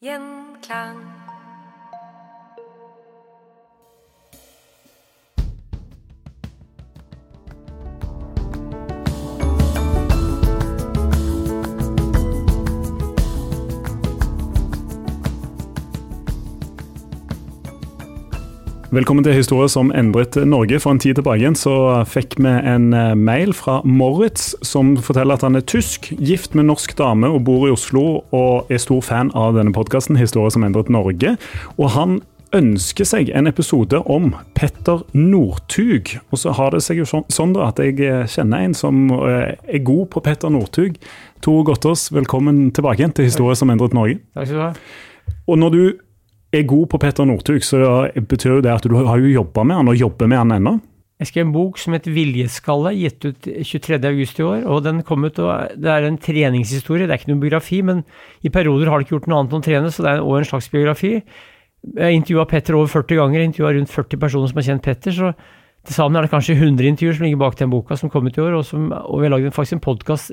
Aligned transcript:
Gjenklang. 0.00 1.21
Velkommen 18.92 19.24
til 19.24 19.32
Historie 19.32 19.70
som 19.72 19.88
endret 19.96 20.36
Norge. 20.44 20.76
For 20.82 20.92
en 20.92 20.98
tid 21.00 21.16
tilbake 21.16 21.40
igjen 21.40 21.54
så 21.56 22.02
fikk 22.04 22.34
vi 22.44 22.50
en 22.52 22.90
eh, 22.92 23.14
mail 23.16 23.54
fra 23.56 23.78
Moritz 23.88 24.50
som 24.68 24.90
forteller 25.00 25.38
at 25.38 25.46
han 25.46 25.56
er 25.56 25.64
tysk, 25.64 26.10
gift 26.20 26.52
med 26.52 26.68
norsk 26.68 26.92
dame 26.98 27.30
og 27.32 27.46
bor 27.46 27.64
i 27.64 27.72
Oslo 27.72 28.02
og 28.36 28.68
er 28.68 28.82
stor 28.84 29.00
fan 29.06 29.30
av 29.32 29.56
denne 29.56 29.72
podkasten 29.72 30.20
Historie 30.20 30.52
som 30.52 30.68
endret 30.68 30.92
Norge. 30.92 31.32
Og 31.78 31.88
han 31.96 32.18
ønsker 32.52 33.08
seg 33.08 33.32
en 33.32 33.48
episode 33.48 33.96
om 34.12 34.34
Petter 34.52 35.00
Northug. 35.16 36.12
Og 36.28 36.44
så 36.44 36.52
har 36.60 36.76
det 36.76 36.84
seg 36.84 37.00
jo 37.00 37.08
sånn 37.08 37.24
sånn 37.32 37.56
at 37.64 37.80
jeg 37.80 37.96
eh, 38.04 38.28
kjenner 38.28 38.68
en 38.68 38.76
som 38.76 39.06
eh, 39.22 39.56
er 39.72 39.84
god 39.88 40.10
på 40.12 40.26
Petter 40.28 40.52
Northug. 40.52 41.00
Tor 41.40 41.64
Gottaas, 41.64 42.10
velkommen 42.12 42.66
tilbake 42.76 43.00
igjen 43.00 43.16
til 43.16 43.32
Historie 43.32 43.56
som 43.56 43.72
endret 43.72 43.96
Norge. 43.96 44.20
Takk 44.36 44.52
skal 44.52 44.60
du 44.60 44.66
ha. 44.68 44.72
Og 45.48 45.64
når 45.64 45.78
du 45.80 45.84
er 46.52 46.68
god 46.68 46.88
på 46.92 47.00
Petter 47.00 47.28
Northug, 47.28 47.64
så 47.64 48.08
betyr 48.14 48.58
jo 48.58 48.64
det 48.64 48.72
at 48.72 48.88
du 48.88 48.96
har 48.98 49.20
jo 49.20 49.30
jobba 49.30 49.64
med 49.64 49.80
han, 49.80 49.92
og 49.92 50.00
jobber 50.00 50.28
med 50.30 50.42
han 50.42 50.56
ennå. 50.58 50.74
Jeg 51.22 51.28
skrev 51.30 51.44
en 51.46 51.54
bok 51.54 51.78
som 51.78 51.94
het 51.94 52.08
Viljeskalle, 52.10 52.90
gitt 52.98 53.24
ut 53.28 53.46
23.8 53.46 54.40
i 54.40 54.42
år. 54.42 54.64
og 54.66 54.82
den 54.82 55.02
kom 55.06 55.24
ut, 55.24 55.38
og 55.38 55.70
Det 55.78 55.90
er 55.90 56.02
en 56.08 56.18
treningshistorie, 56.18 57.06
det 57.06 57.14
er 57.14 57.20
ikke 57.20 57.30
noen 57.30 57.44
biografi, 57.44 57.82
men 57.82 58.04
i 58.42 58.50
perioder 58.50 58.90
har 58.90 58.98
det 58.98 59.06
ikke 59.06 59.18
gjort 59.20 59.28
noe 59.30 59.38
annet 59.38 59.52
enn 59.52 59.62
å 59.62 59.68
trene, 59.68 59.92
så 59.92 60.02
det 60.02 60.10
er 60.10 60.20
også 60.20 60.38
en 60.38 60.50
slags 60.50 60.70
biografi. 60.72 61.22
Jeg 61.94 62.14
intervjua 62.14 62.46
Petter 62.50 62.74
over 62.74 62.90
40 62.90 63.16
ganger, 63.16 63.40
intervjua 63.40 63.74
rundt 63.76 63.90
40 63.90 64.18
personer 64.18 64.50
som 64.50 64.58
har 64.58 64.66
kjent 64.66 64.82
Petter. 64.82 65.12
så 65.12 65.34
til 65.82 65.96
sammen 65.96 66.16
er 66.16 66.26
det 66.26 66.30
kanskje 66.30 66.54
100 66.54 66.86
intervjuer 66.86 67.16
som 67.16 67.24
ligger 67.26 67.40
bak 67.40 67.56
den 67.58 67.70
boka 67.70 67.96
som 67.98 68.10
kom 68.10 68.26
ut 68.26 68.36
i 68.38 68.42
år, 68.42 68.54
og, 68.54 68.66
som, 68.66 68.92
og 68.92 69.18
vi 69.18 69.26
har 69.26 69.34
lagd 69.34 69.54
faktisk 69.54 69.78
en 69.78 69.82
podkast 69.82 70.30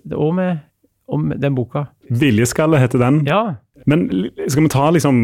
om 1.09 1.31
den 1.33 1.55
boka. 1.57 1.87
Viljeskalle 2.09 2.77
heter 2.81 3.01
den. 3.01 3.23
Ja, 3.25 3.57
Men 3.89 4.05
skal 4.51 4.65
vi 4.65 4.71
ta 4.71 4.89
liksom 4.93 5.17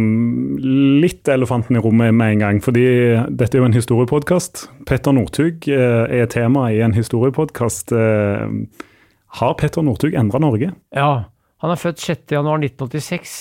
litt 1.03 1.27
elefanten 1.29 1.77
i 1.77 1.81
rommet 1.83 2.15
med 2.17 2.35
en 2.35 2.41
gang? 2.41 2.61
Fordi 2.63 2.85
dette 3.29 3.57
er 3.57 3.61
jo 3.61 3.67
en 3.67 3.77
historiepodkast. 3.77 4.65
Petter 4.89 5.13
Northug 5.13 5.67
eh, 5.69 6.05
er 6.21 6.29
tema 6.31 6.69
i 6.73 6.81
en 6.85 6.95
historiepodkast. 6.95 7.93
Eh, 7.93 8.45
Har 9.39 9.57
Petter 9.59 9.85
Northug 9.85 10.15
endra 10.17 10.41
Norge? 10.41 10.71
Ja, 10.95 11.11
han 11.61 11.73
er 11.73 11.81
født 11.81 12.01
6.1.1986. 12.01 13.35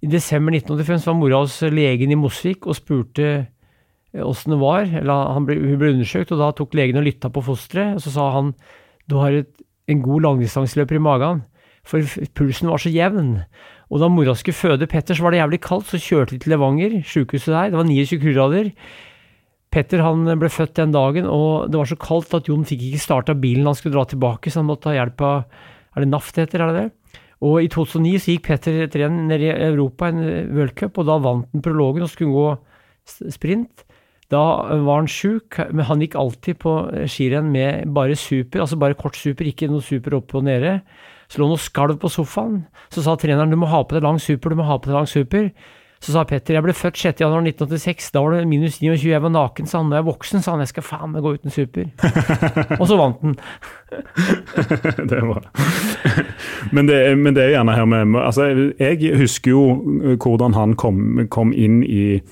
I 0.00 0.10
desember 0.10 0.54
1985 0.56 1.02
så 1.04 1.12
var 1.12 1.18
mora 1.20 1.40
hos 1.44 1.58
legen 1.72 2.12
i 2.12 2.18
Mosvik 2.18 2.68
og 2.68 2.76
spurte 2.76 3.26
eh, 3.30 4.22
åssen 4.24 4.56
det 4.56 4.60
var. 4.60 4.88
Eller 5.00 5.40
ble, 5.46 5.56
hun 5.62 5.80
ble 5.80 5.94
undersøkt, 5.94 6.34
og 6.34 6.42
da 6.42 6.52
tok 6.56 6.76
legen 6.76 7.00
og 7.00 7.06
lytta 7.08 7.32
på 7.32 7.44
fosteret. 7.48 7.96
Og 7.96 8.04
så 8.04 8.12
sa 8.18 8.30
han 8.36 8.54
du 9.08 9.18
har 9.22 9.40
et, 9.40 9.52
en 9.90 10.04
god 10.04 10.26
langdistanseløper 10.26 11.00
i 11.00 11.02
magen, 11.02 11.44
for 11.86 12.04
pulsen 12.36 12.68
var 12.70 12.82
så 12.82 12.92
jevn. 12.92 13.38
Og 13.90 13.98
da 13.98 14.08
mora 14.10 14.36
skulle 14.38 14.54
føde 14.54 14.86
Petter, 14.86 15.16
så 15.18 15.24
var 15.24 15.34
det 15.34 15.40
jævlig 15.40 15.60
kaldt, 15.64 15.88
så 15.90 15.98
kjørte 15.98 16.36
de 16.36 16.44
til 16.44 16.52
Levanger, 16.54 17.00
sykehuset 17.02 17.50
der. 17.50 17.72
Det 17.72 17.80
var 17.80 17.88
29 17.88 18.20
kuldegrader. 18.22 18.70
Petter 19.70 20.02
han 20.02 20.30
ble 20.38 20.50
født 20.50 20.76
den 20.78 20.94
dagen, 20.94 21.26
og 21.30 21.70
det 21.70 21.78
var 21.78 21.90
så 21.90 21.98
kaldt 21.98 22.32
at 22.38 22.48
Jon 22.50 22.66
fikk 22.66 22.88
ikke 22.88 23.02
starta 23.02 23.34
bilen 23.38 23.66
han 23.66 23.76
skulle 23.78 23.94
dra 23.98 24.06
tilbake, 24.10 24.50
så 24.50 24.62
han 24.62 24.70
måtte 24.70 24.90
ha 24.90 24.96
hjelp 24.98 25.22
av 25.26 25.44
Er 25.90 26.04
det 26.04 26.10
NAF 26.10 26.30
det 26.34 26.44
heter, 26.44 26.62
er 26.62 26.70
det 26.70 26.80
det? 26.80 27.20
Og 27.42 27.62
i 27.64 27.68
2009 27.72 28.18
så 28.20 28.34
gikk 28.34 28.46
Petter 28.46 28.82
et 28.84 28.96
renn 29.00 29.24
nede 29.26 29.48
i 29.48 29.54
Europa, 29.70 30.10
en 30.10 30.20
worldcup, 30.54 30.98
og 31.00 31.06
da 31.08 31.16
vant 31.24 31.48
han 31.50 31.64
prologen 31.64 32.04
og 32.06 32.10
skulle 32.12 32.34
gå 32.34 33.30
sprint. 33.32 33.86
Da 34.30 34.42
var 34.86 35.00
han 35.00 35.10
sjuk, 35.10 35.58
men 35.72 35.88
han 35.88 36.02
gikk 36.04 36.14
alltid 36.20 36.60
på 36.62 36.74
skirenn 37.10 37.50
med 37.50 37.90
bare 37.94 38.14
super, 38.14 38.62
altså 38.62 38.78
bare 38.78 38.98
kort 38.98 39.18
super, 39.18 39.48
ikke 39.48 39.70
noe 39.70 39.82
super 39.82 40.20
oppe 40.20 40.38
og 40.38 40.46
nede. 40.46 40.76
Så 41.30 41.38
lå 41.38 41.46
han 41.46 41.54
og 41.54 41.62
skalv 41.62 42.00
på 42.02 42.10
sofaen. 42.10 42.64
Så 42.90 43.04
sa 43.06 43.14
treneren 43.18 43.52
du 43.52 43.58
må 43.60 43.70
ha 43.70 43.84
på 43.86 43.96
deg 43.96 44.06
lang 44.06 44.18
super, 44.22 44.50
du 44.50 44.58
må 44.58 44.66
ha 44.66 44.80
på 44.80 44.90
deg 44.90 44.98
lang 44.98 45.10
super. 45.10 45.52
Så 46.00 46.14
sa 46.14 46.22
Petter 46.24 46.56
jeg 46.56 46.64
ble 46.64 46.72
født 46.72 46.96
6.1.1986, 46.96 48.06
da 48.14 48.22
var 48.24 48.32
det 48.32 48.46
minus 48.48 48.78
29, 48.80 49.10
jeg 49.10 49.20
var 49.20 49.32
naken, 49.34 49.66
sa 49.68 49.82
han. 49.82 49.90
Når 49.92 49.98
jeg 49.98 50.04
er 50.04 50.06
voksen, 50.06 50.42
sa 50.42 50.54
han 50.54 50.62
jeg 50.64 50.70
skal 50.70 50.86
faen 50.86 51.12
meg 51.12 51.26
gå 51.26 51.34
uten 51.36 51.52
super. 51.52 51.90
og 52.80 52.86
så 52.88 52.96
vant 52.96 53.20
han. 53.20 53.36
det 55.10 55.18
er 55.18 55.26
bra. 55.28 55.42
men, 56.72 56.88
det, 56.88 56.96
men 57.20 57.36
det 57.36 57.44
er 57.44 57.52
gjerne 57.58 57.76
her 57.76 57.90
med 57.90 58.16
altså, 58.22 58.48
Jeg 58.80 59.12
husker 59.20 59.52
jo 59.52 59.64
eh, 60.00 60.16
hvordan 60.16 60.56
han 60.56 60.72
kom, 60.80 61.26
kom 61.28 61.52
inn 61.52 61.82
i 61.84 62.22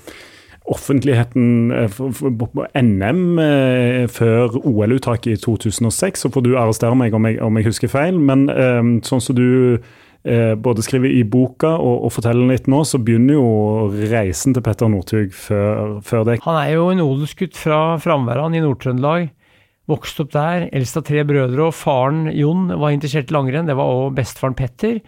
offentligheten 0.72 1.70
eh, 1.72 2.00
på 2.40 2.66
NM 2.74 3.38
eh, 3.42 4.04
før 4.12 4.58
OL-uttaket 4.62 5.32
i 5.32 5.40
2006. 5.40 6.24
Så 6.24 6.32
får 6.34 6.44
du 6.44 6.52
arrestere 6.58 6.98
meg 6.98 7.16
om 7.16 7.28
jeg, 7.28 7.40
om 7.44 7.58
jeg 7.58 7.68
husker 7.70 7.92
feil. 7.92 8.20
Men 8.20 8.48
eh, 8.52 8.82
sånn 9.06 9.24
som 9.24 9.38
du 9.38 9.80
både 10.28 10.82
skriver 10.82 11.12
i 11.14 11.22
boka 11.24 11.70
og, 11.78 12.02
og 12.04 12.10
forteller 12.12 12.50
litt 12.50 12.66
nå, 12.68 12.82
så 12.84 12.98
begynner 13.00 13.38
jo 13.38 14.08
reisen 14.10 14.52
til 14.52 14.64
Petter 14.66 14.90
Northug 14.90 15.30
før, 15.32 15.94
før 16.04 16.26
det. 16.26 16.34
Han 16.44 16.58
er 16.58 16.72
jo 16.74 16.88
en 16.92 17.00
odelsgutt 17.00 17.56
fra 17.56 17.78
Framværan 18.02 18.56
i 18.58 18.60
Nord-Trøndelag. 18.60 19.30
Vokste 19.88 20.26
opp 20.26 20.34
der, 20.34 20.66
eldst 20.74 20.98
av 21.00 21.06
tre 21.08 21.22
brødre, 21.24 21.70
og 21.70 21.72
faren 21.78 22.26
Jon 22.34 22.66
var 22.74 22.92
interessert 22.92 23.30
i 23.32 23.38
langrenn. 23.38 23.70
Det 23.70 23.78
var 23.78 23.88
også 23.88 24.16
bestefaren 24.18 24.58
Petter. 24.58 24.98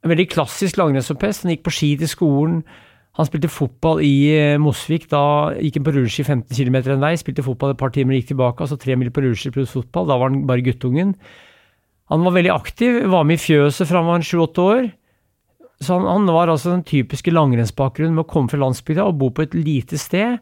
En 0.00 0.10
veldig 0.10 0.26
klassisk 0.32 0.80
langrennsoppest. 0.80 1.44
Han 1.44 1.54
gikk 1.54 1.68
på 1.68 1.76
ski 1.76 1.92
til 2.00 2.10
skolen. 2.10 2.62
Han 3.18 3.26
spilte 3.26 3.50
fotball 3.50 4.00
i 4.06 4.14
eh, 4.36 4.60
Mosvik. 4.62 5.08
Da 5.10 5.22
gikk 5.58 5.80
han 5.80 5.86
på 5.86 5.94
rulleski 5.96 6.24
15 6.24 6.54
km 6.54 6.78
en 6.94 7.02
vei, 7.02 7.16
spilte 7.18 7.44
fotball 7.46 7.74
et 7.74 7.80
par 7.80 7.92
timer, 7.94 8.16
gikk 8.18 8.30
tilbake, 8.32 8.62
altså 8.62 8.78
tre 8.80 8.96
mil 8.98 9.10
på 9.10 9.24
rulleski 9.24 9.52
pluss 9.54 9.74
fotball. 9.74 10.08
Da 10.10 10.18
var 10.20 10.30
han 10.30 10.44
bare 10.48 10.64
guttungen. 10.66 11.16
Han 12.10 12.24
var 12.26 12.34
veldig 12.38 12.54
aktiv, 12.54 13.02
var 13.10 13.26
med 13.26 13.38
i 13.38 13.42
fjøset 13.42 13.86
fra 13.86 14.02
han 14.02 14.10
var 14.10 14.26
sju-åtte 14.26 14.64
år. 14.66 14.88
Så 15.80 15.96
han, 15.96 16.08
han, 16.10 16.26
var 16.28 16.50
altså 16.52 16.74
den 16.74 16.82
typiske 16.86 17.32
langrennsbakgrunnen 17.32 18.16
med 18.16 18.26
å 18.26 18.30
komme 18.30 18.52
fra 18.52 18.60
landsbygda 18.60 19.06
og 19.08 19.20
bo 19.20 19.30
på 19.34 19.46
et 19.46 19.54
lite 19.56 19.98
sted. 20.00 20.38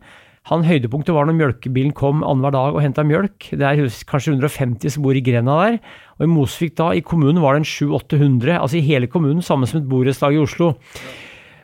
Han 0.49 0.65
Høydepunktet 0.65 1.13
var 1.13 1.29
når 1.29 1.37
mjølkebilen 1.37 1.93
kom 1.97 2.23
annenhver 2.25 2.55
dag 2.55 2.77
og 2.77 2.81
henta 2.81 3.05
mjølk. 3.05 3.51
Det 3.53 3.65
er 3.69 3.83
kanskje 4.09 4.33
150 4.33 4.95
som 4.95 5.05
bor 5.05 5.17
i 5.17 5.23
grenda 5.25 5.59
der. 5.61 5.79
Og 6.17 6.25
i 6.25 6.31
Mosvik 6.33 6.77
da, 6.81 6.89
i 6.97 7.05
kommunen 7.05 7.43
var 7.45 7.55
det 7.55 7.67
en 7.67 7.69
700-800, 7.69 8.55
altså 8.57 8.79
i 8.81 8.87
hele 8.87 9.11
kommunen, 9.13 9.45
samme 9.45 9.69
som 9.69 9.83
et 9.83 9.91
borettslag 9.91 10.39
i 10.39 10.41
Oslo. 10.41 10.73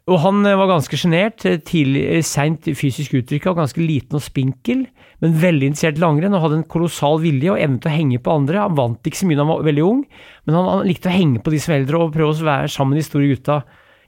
Og 0.05 0.21
han 0.21 0.45
eh, 0.45 0.57
var 0.61 0.69
ganske 0.69 0.99
sjenert, 1.01 1.47
eh, 1.49 1.57
eh, 1.57 2.25
seint 2.27 2.67
fysisk 2.77 3.15
uttrykka 3.17 3.55
ganske 3.57 3.81
liten 3.81 4.19
og 4.19 4.25
spinkel, 4.25 4.83
men 5.25 5.39
veldig 5.41 5.71
interessert 5.71 5.97
i 5.97 6.03
langrenn 6.03 6.37
og 6.37 6.43
hadde 6.45 6.59
en 6.61 6.67
kolossal 6.69 7.17
vilje 7.23 7.55
og 7.55 7.61
evne 7.65 7.81
til 7.81 7.89
å 7.89 7.95
henge 7.95 8.21
på 8.21 8.35
andre. 8.35 8.67
Han 8.67 8.77
vant 8.77 9.09
ikke 9.09 9.23
så 9.23 9.29
mye 9.31 9.39
da 9.39 9.47
han 9.47 9.53
var 9.55 9.65
veldig 9.71 9.87
ung, 9.87 10.03
men 10.45 10.59
han, 10.59 10.69
han 10.69 10.85
likte 10.91 11.09
å 11.09 11.15
henge 11.15 11.41
på 11.41 11.55
de 11.55 11.63
som 11.65 11.77
eldre 11.79 12.03
og 12.03 12.13
prøve 12.17 12.37
å 12.37 12.51
være 12.51 12.69
sammen 12.75 12.93
med 12.93 13.01
de 13.01 13.07
store 13.09 13.31
gutta. 13.33 13.59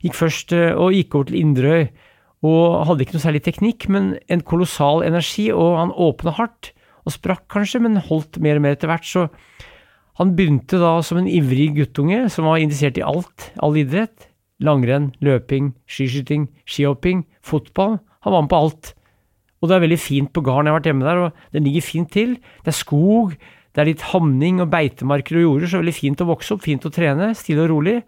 Gikk 0.05 0.19
først 0.19 0.53
og 0.53 0.93
gikk 0.93 1.17
over 1.17 1.31
til 1.31 1.41
Inderøy 1.41 1.87
og 2.45 2.85
hadde 2.91 3.07
ikke 3.07 3.17
noe 3.17 3.25
særlig 3.25 3.43
teknikk, 3.47 3.89
men 3.91 4.13
en 4.29 4.45
kolossal 4.45 5.01
energi, 5.07 5.49
og 5.51 5.79
han 5.81 5.97
åpna 5.97 6.37
hardt. 6.37 6.75
Og 7.09 7.15
sprakk 7.15 7.47
kanskje, 7.51 7.81
men 7.83 7.97
holdt 8.05 8.37
mer 8.45 8.61
og 8.61 8.67
mer 8.67 8.77
etter 8.77 8.91
hvert. 8.93 9.09
Så 9.09 9.25
han 10.21 10.37
begynte 10.37 10.79
da 10.83 10.99
som 11.07 11.23
en 11.23 11.31
ivrig 11.31 11.71
guttunge 11.79 12.27
som 12.31 12.47
var 12.51 12.61
interessert 12.61 13.01
i 13.01 13.07
alt, 13.07 13.49
all 13.65 13.79
idrett. 13.81 14.29
Langrenn, 14.65 15.11
løping, 15.21 15.75
skiskyting, 15.91 16.47
skihopping, 16.65 17.27
fotball. 17.45 17.99
Han 18.25 18.35
var 18.35 18.47
med 18.47 18.53
på 18.53 18.61
alt. 18.65 18.93
Og 19.61 19.69
det 19.69 19.77
er 19.77 19.85
veldig 19.85 20.01
fint 20.01 20.33
på 20.33 20.43
gården 20.45 20.69
jeg 20.69 20.75
har 20.75 20.81
vært 20.81 20.89
hjemme 20.91 21.07
der, 21.07 21.23
og 21.27 21.57
den 21.57 21.67
ligger 21.67 21.85
fint 21.85 22.13
til. 22.13 22.37
Det 22.65 22.73
er 22.73 22.79
skog, 22.79 23.37
det 23.77 23.83
er 23.83 23.91
litt 23.91 24.05
hamning 24.13 24.63
og 24.65 24.71
beitemarker 24.73 25.41
og 25.41 25.47
jorder, 25.47 25.71
så 25.71 25.81
veldig 25.83 25.97
fint 25.97 26.23
å 26.25 26.29
vokse 26.31 26.55
opp, 26.55 26.65
fint 26.65 26.87
å 26.89 26.93
trene, 26.93 27.33
stille 27.37 27.65
og 27.67 27.73
rolig. 27.75 27.99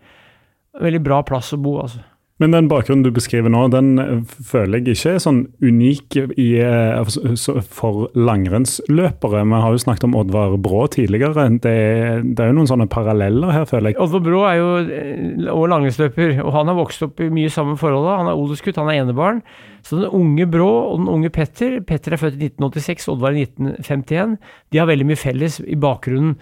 Veldig 0.79 1.03
bra 1.05 1.23
plass 1.27 1.53
å 1.56 1.61
bo, 1.61 1.79
altså. 1.83 2.00
Men 2.38 2.55
den 2.55 2.69
bakgrunnen 2.70 3.02
du 3.02 3.11
beskriver 3.14 3.50
nå, 3.50 3.64
den 3.73 3.99
eh, 3.99 4.19
føler 4.46 4.79
jeg 4.79 4.94
ikke 4.94 5.14
er 5.17 5.23
sånn 5.23 5.40
unik 5.58 6.19
i, 6.38 6.46
eh, 6.62 7.62
for 7.75 8.06
langrennsløpere. 8.14 9.43
Vi 9.43 9.62
har 9.64 9.75
jo 9.75 9.81
snakket 9.82 10.06
om 10.06 10.14
Oddvar 10.20 10.55
Brå 10.62 10.85
tidligere. 10.94 11.49
Det, 11.58 11.75
det, 12.23 12.44
er 12.44 12.52
jo 12.52 12.58
noen 12.61 12.70
sånne 12.70 12.87
paralleller 12.90 13.55
her, 13.56 13.67
føler 13.70 13.90
jeg. 13.90 13.99
Oddvar 14.05 14.23
Brå 14.29 14.44
er 14.46 14.61
jo 14.61 14.69
eh, 14.85 15.50
og 15.50 15.67
langrennsløper, 15.75 16.38
og 16.44 16.55
han 16.55 16.70
har 16.70 16.79
vokst 16.79 17.02
opp 17.08 17.25
i 17.25 17.31
mye 17.35 17.50
samme 17.52 17.75
forhold. 17.81 18.06
Han 18.12 18.31
er 18.31 18.38
odelsgutt, 18.38 18.79
han 18.79 18.93
er 18.93 19.02
enebarn. 19.02 19.43
Så 19.82 19.99
den 19.99 20.14
unge 20.14 20.46
Brå 20.50 20.70
og 20.93 21.02
den 21.02 21.11
unge 21.11 21.32
Petter 21.35 21.81
Petter 21.87 22.14
er 22.14 22.23
født 22.23 22.38
i 22.38 22.52
1986, 22.52 23.11
Oddvar 23.17 23.35
i 23.35 23.49
1951. 23.49 24.38
De 24.70 24.79
har 24.79 24.90
veldig 24.90 25.11
mye 25.11 25.19
felles 25.19 25.58
i 25.67 25.79
bakgrunnen. 25.79 26.37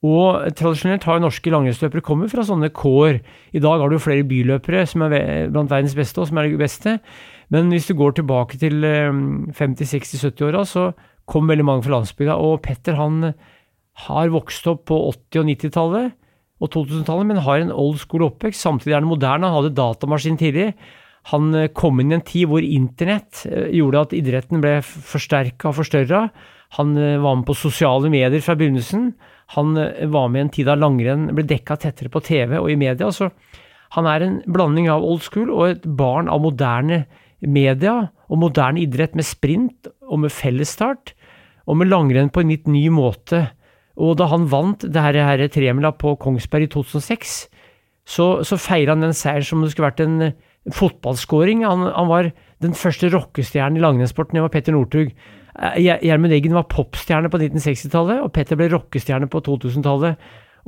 Og 0.00 0.46
tradisjonelt 0.56 1.04
har 1.04 1.18
jo 1.18 1.26
norske 1.26 1.50
langrennsløpere 1.52 2.04
kommet 2.04 2.32
fra 2.32 2.44
sånne 2.46 2.70
kår. 2.72 3.18
I 3.52 3.60
dag 3.60 3.82
har 3.82 3.92
du 3.92 3.98
flere 4.00 4.24
byløpere 4.24 4.86
som 4.88 5.04
er 5.04 5.50
blant 5.52 5.68
verdens 5.68 5.96
beste, 5.98 6.22
og 6.22 6.30
som 6.30 6.40
er 6.40 6.48
de 6.48 6.60
beste. 6.60 6.96
Men 7.52 7.68
hvis 7.68 7.90
du 7.90 7.96
går 7.98 8.16
tilbake 8.16 8.56
til 8.62 8.80
50-60-70-åra, 9.58 10.64
så 10.64 10.86
kom 11.28 11.50
veldig 11.50 11.66
mange 11.68 11.84
fra 11.84 11.98
landsbygda. 11.98 12.38
Og 12.40 12.62
Petter 12.64 12.96
han 12.96 13.34
har 14.06 14.32
vokst 14.32 14.66
opp 14.72 14.86
på 14.88 15.02
80- 15.12 15.42
og 15.42 15.52
90-tallet 15.52 16.16
og 16.60 16.72
2000-tallet, 16.72 17.28
men 17.28 17.44
har 17.44 17.60
en 17.60 17.72
old 17.72 18.00
school 18.00 18.24
oppvekst. 18.30 18.64
Samtidig 18.64 18.94
er 18.94 19.02
han 19.02 19.10
moderne. 19.10 19.48
Han 19.48 19.60
hadde 19.60 19.76
datamaskin 19.76 20.40
tidlig. 20.40 20.70
Han 21.28 21.54
eh, 21.54 21.70
kom 21.76 22.00
inn 22.00 22.14
i 22.14 22.18
en 22.18 22.24
tid 22.26 22.48
hvor 22.50 22.64
internett 22.64 23.44
eh, 23.48 23.68
gjorde 23.76 24.06
at 24.06 24.16
idretten 24.16 24.62
ble 24.62 24.78
forsterka 24.84 25.70
og 25.70 25.78
forstørra. 25.82 26.24
Han 26.78 26.96
eh, 26.96 27.18
var 27.20 27.38
med 27.38 27.48
på 27.48 27.58
sosiale 27.58 28.10
medier 28.12 28.42
fra 28.44 28.56
begynnelsen. 28.58 29.12
Han 29.56 29.74
var 29.74 30.30
med 30.30 30.38
i 30.38 30.44
en 30.46 30.52
tid 30.54 30.68
da 30.70 30.76
langrenn 30.78 31.28
ble 31.34 31.44
dekka 31.50 31.76
tettere 31.82 32.12
på 32.12 32.22
TV 32.22 32.54
og 32.60 32.70
i 32.70 32.78
media. 32.78 33.10
så 33.10 33.30
Han 33.98 34.06
er 34.06 34.22
en 34.22 34.36
blanding 34.46 34.88
av 34.88 35.02
old 35.02 35.24
school 35.26 35.50
og 35.50 35.64
et 35.68 35.86
barn 35.98 36.30
av 36.30 36.40
moderne 36.40 37.04
media 37.40 38.12
og 38.30 38.38
moderne 38.38 38.78
idrett 38.78 39.16
med 39.18 39.26
sprint 39.26 39.88
og 40.06 40.20
med 40.22 40.30
fellesstart, 40.30 41.14
og 41.66 41.80
med 41.80 41.90
langrenn 41.90 42.30
på 42.30 42.42
en 42.42 42.52
litt 42.52 42.68
ny 42.70 42.84
måte. 42.94 43.48
Og 43.98 44.16
da 44.18 44.28
han 44.30 44.46
vant 44.50 44.86
det 44.86 45.02
her 45.02 45.42
tremila 45.50 45.90
på 45.98 46.14
Kongsberg 46.20 46.68
i 46.68 46.70
2006, 46.70 47.34
så, 48.06 48.26
så 48.46 48.58
feira 48.58 48.94
han 48.94 49.04
den 49.04 49.16
seieren 49.16 49.46
som 49.46 49.64
det 49.64 49.72
skulle 49.72 49.90
vært 49.90 50.04
en 50.04 50.32
fotballskåring. 50.68 51.64
Han, 51.64 51.86
han, 51.88 52.08
var 52.10 52.30
den 52.62 52.76
første 52.76 53.10
rockestjernen 53.12 53.78
i 53.80 53.84
langrennssporten, 53.84 54.36
det 54.36 54.44
var 54.44 54.52
Petter 54.52 54.76
Northug. 54.76 55.12
Eh, 55.56 55.80
Gjermund 55.80 56.36
Eggen 56.36 56.56
var 56.56 56.68
popstjerne 56.70 57.30
på 57.32 57.40
1960-tallet, 57.40 58.22
og 58.24 58.32
Petter 58.36 58.60
ble 58.60 58.70
rockestjerne 58.74 59.30
på 59.30 59.42
2000-tallet. 59.48 60.20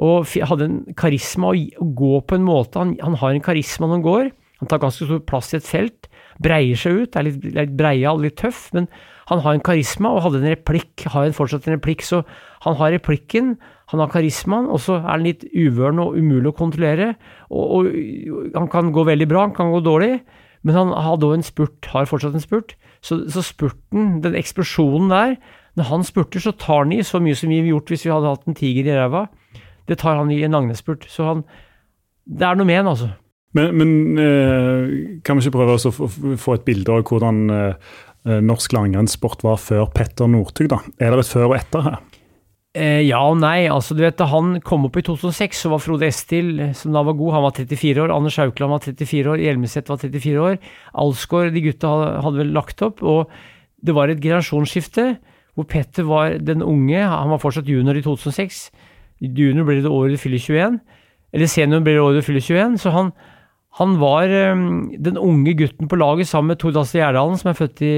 Og 0.02 0.30
hadde 0.48 0.68
en 0.68 0.78
karisma 0.98 1.52
å 1.52 1.90
gå 1.98 2.14
på 2.24 2.38
en 2.38 2.46
måte. 2.46 2.80
Han, 2.80 2.94
han, 3.02 3.18
har 3.20 3.34
en 3.34 3.44
karisma 3.44 3.86
når 3.86 3.98
han 3.98 4.06
går. 4.06 4.30
Han 4.62 4.70
tar 4.70 4.80
ganske 4.82 5.04
stor 5.04 5.20
plass 5.28 5.52
i 5.52 5.58
et 5.58 5.68
felt. 5.68 6.08
Breier 6.42 6.78
seg 6.78 7.02
ut. 7.02 7.18
Er 7.18 7.26
litt, 7.28 7.44
litt 7.44 7.74
breial, 7.76 8.22
litt 8.24 8.38
tøff. 8.40 8.70
Men 8.72 8.88
han 9.28 9.42
har 9.44 9.58
en 9.58 9.64
karisma, 9.64 10.14
og 10.14 10.24
hadde 10.24 10.40
en 10.40 10.54
replikk. 10.54 11.04
Har 11.12 11.28
en 11.28 11.36
fortsatt 11.36 11.68
en 11.68 11.76
replikk. 11.76 12.06
Så 12.06 12.22
han 12.64 12.78
har 12.80 12.94
replikken, 12.96 13.56
han 13.92 14.00
har 14.00 14.12
karismaen, 14.12 14.70
og 14.72 14.80
så 14.80 14.96
er 14.98 15.08
han 15.10 15.26
litt 15.26 15.44
uvøren 15.52 16.00
og 16.00 16.16
umulig 16.16 16.48
å 16.48 16.56
kontrollere. 16.56 17.10
Og, 17.52 17.84
og 17.84 18.54
han 18.56 18.70
kan 18.72 18.92
gå 18.94 19.04
veldig 19.04 19.28
bra, 19.28 19.46
han 19.46 19.56
kan 19.56 19.72
gå 19.74 19.82
dårlig. 19.84 20.14
Men 20.64 20.78
han 20.78 20.92
hadde 21.04 21.32
en 21.34 21.44
spurt, 21.44 21.90
har 21.92 22.08
fortsatt 22.08 22.38
en 22.38 22.44
spurt. 22.44 22.76
Så, 23.02 23.24
så, 23.34 23.42
spurten, 23.44 24.20
den 24.22 24.36
eksplosjonen 24.38 25.10
der 25.10 25.32
Når 25.74 25.88
han 25.88 26.04
spurter, 26.06 26.38
så 26.38 26.52
tar 26.52 26.84
han 26.84 26.92
i 26.92 27.00
så 27.02 27.18
mye 27.18 27.34
som 27.34 27.50
vi 27.50 27.58
ville 27.58 27.72
gjort 27.72 27.90
hvis 27.90 28.04
vi 28.04 28.12
hadde 28.12 28.28
hatt 28.28 28.46
en 28.46 28.56
tiger 28.56 28.86
i 28.86 28.96
ræva. 28.96 29.26
Det 29.88 29.98
tar 29.98 30.20
han 30.20 30.30
i 30.30 30.42
en 30.44 30.54
agnesspurt. 30.54 31.06
Så 31.08 31.26
han 31.26 31.44
Det 32.24 32.46
er 32.46 32.56
noe 32.56 32.68
med 32.68 32.76
han, 32.76 32.90
altså. 32.92 33.08
Men, 33.56 33.76
men 33.76 34.18
eh, 34.20 35.20
kan 35.24 35.36
vi 35.36 35.44
ikke 35.44 35.58
prøve 35.58 35.76
å 35.76 36.36
få 36.40 36.54
et 36.56 36.64
bilde 36.64 36.92
av 36.92 37.02
hvordan 37.08 37.40
eh, 37.52 37.74
norsk 38.40 38.72
langrennssport 38.72 39.42
var 39.44 39.58
før 39.60 39.90
Petter 39.92 40.30
Northug, 40.30 40.70
da? 40.72 40.78
Er 41.00 41.12
det 41.12 41.26
et 41.26 41.32
før 41.32 41.50
og 41.50 41.56
etter 41.58 41.84
her? 41.88 41.98
Eh, 42.72 43.02
ja 43.04 43.18
og 43.28 43.36
nei. 43.36 43.68
altså 43.68 43.92
du 43.92 44.00
vet, 44.00 44.16
Da 44.16 44.24
han 44.30 44.54
kom 44.64 44.86
opp 44.88 44.96
i 44.96 45.04
2006, 45.04 45.64
så 45.64 45.72
var 45.74 45.82
Frode 45.84 46.06
Estil, 46.08 46.72
som 46.72 46.94
da 46.96 47.02
var 47.04 47.18
god, 47.18 47.34
han 47.34 47.44
var 47.44 47.56
34 47.58 48.00
år. 48.06 48.14
Anders 48.14 48.38
Haukeland 48.40 48.72
var 48.72 48.80
34 48.80 49.34
år. 49.34 49.42
Hjelmeset 49.44 49.90
var 49.92 50.00
34 50.00 50.40
år. 50.40 50.56
Alsgaard, 50.94 51.52
de 51.52 51.64
gutta 51.66 51.90
hadde 52.24 52.40
vel 52.40 52.54
lagt 52.56 52.80
opp. 52.82 53.02
Og 53.02 53.28
det 53.84 53.94
var 53.94 54.08
et 54.08 54.22
generasjonsskifte 54.22 55.18
hvor 55.52 55.68
Petter 55.68 56.06
var 56.08 56.38
den 56.40 56.62
unge. 56.64 56.96
Han 56.96 57.28
var 57.34 57.42
fortsatt 57.42 57.68
junior 57.68 57.98
i 57.98 58.04
2006. 58.04 58.70
Junior 59.20 59.68
ble 59.68 59.82
det 59.84 59.92
året 59.92 60.16
du 60.16 60.22
fyller 60.22 60.40
21. 60.40 60.80
Eller 61.32 61.50
senior 61.52 61.84
ble 61.84 61.98
det 61.98 62.00
året 62.00 62.22
du 62.22 62.24
fyller 62.24 62.40
21. 62.40 62.80
Så 62.80 62.92
han, 62.94 63.12
han 63.76 63.98
var 64.00 64.32
um, 64.56 64.88
den 64.96 65.20
unge 65.20 65.52
gutten 65.60 65.92
på 65.92 66.00
laget 66.00 66.30
sammen 66.30 66.54
med 66.54 66.62
Tord 66.62 66.80
Asle 66.80 67.02
Gjerdalen, 67.02 67.36
som 67.36 67.52
er 67.52 67.58
født 67.60 67.84
i 67.84 67.94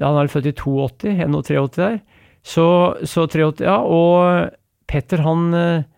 han 0.00 0.16
er 0.16 0.30
født 0.32 0.48
i 0.48 0.54
82, 0.56 1.16
83 1.20 1.76
der. 1.76 1.98
Så, 2.42 2.66
så 3.06 3.26
83, 3.30 3.64
ja. 3.66 3.78
Og 3.86 4.50
Petter, 4.90 5.22
han 5.24 5.54
eh, 5.56 5.88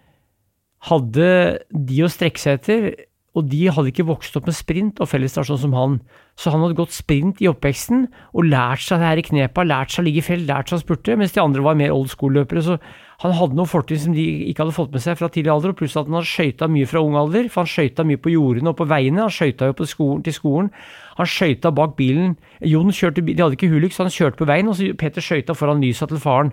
hadde 0.90 1.28
de 1.72 2.04
å 2.04 2.12
strekke 2.12 2.40
seg 2.40 2.60
etter, 2.60 2.88
og 3.34 3.48
de 3.50 3.64
hadde 3.66 3.90
ikke 3.90 4.06
vokst 4.06 4.36
opp 4.38 4.46
med 4.46 4.54
sprint 4.54 5.00
og 5.02 5.08
fellesstart 5.10 5.48
sånn 5.48 5.64
som 5.64 5.72
han. 5.74 5.96
Så 6.38 6.52
han 6.54 6.62
hadde 6.62 6.76
gått 6.78 6.94
sprint 6.94 7.40
i 7.42 7.48
oppveksten 7.50 8.04
og 8.30 8.46
lært 8.46 8.84
seg 8.84 9.00
det 9.02 9.08
her 9.08 9.22
i 9.22 9.24
knepa, 9.26 9.64
lært 9.66 9.90
seg 9.90 10.04
å 10.04 10.06
ligge 10.06 10.22
i 10.22 10.26
felt, 10.26 10.46
lært 10.46 10.70
seg 10.70 10.78
å 10.78 10.82
spurte, 10.84 11.16
mens 11.18 11.34
de 11.34 11.42
andre 11.42 11.64
var 11.64 11.78
mer 11.78 11.94
old 11.94 12.12
school-løpere. 12.12 12.62
Så 12.62 12.76
han 13.24 13.34
hadde 13.34 13.58
noen 13.58 13.70
fortrinn 13.70 14.02
som 14.04 14.14
de 14.14 14.26
ikke 14.50 14.62
hadde 14.62 14.76
fått 14.76 14.94
med 14.94 15.02
seg 15.02 15.18
fra 15.18 15.30
tidlig 15.34 15.50
alder, 15.50 15.74
og 15.74 15.80
pluss 15.80 15.96
at 15.98 16.06
han 16.06 16.20
hadde 16.20 16.30
skøyta 16.30 16.70
mye 16.70 16.90
fra 16.90 17.02
ung 17.02 17.18
alder, 17.18 17.50
for 17.50 17.64
han 17.64 17.72
skøyta 17.74 18.06
mye 18.06 18.22
på 18.22 18.34
jordene 18.36 18.70
og 18.70 18.78
på 18.78 18.86
veiene. 18.94 19.24
Han 19.26 19.34
skøyta 19.34 19.72
jo 19.72 19.88
skolen, 19.90 20.22
til 20.26 20.38
skolen. 20.38 20.70
Han 21.18 21.30
skøyta 21.30 21.70
bak 21.74 21.96
bilen. 21.98 22.36
Jon 22.66 22.92
kjørte, 22.94 23.22
de 23.22 23.36
hadde 23.38 23.58
ikke 23.58 23.70
Hulix, 23.70 23.96
så 23.96 24.06
han 24.06 24.14
kjørte 24.14 24.40
på 24.40 24.48
veien, 24.50 24.68
og 24.70 24.78
så 24.78 24.90
Peter 24.98 25.24
skøyta 25.24 25.54
foran 25.56 25.82
lysa 25.84 26.08
til 26.10 26.22
faren. 26.22 26.52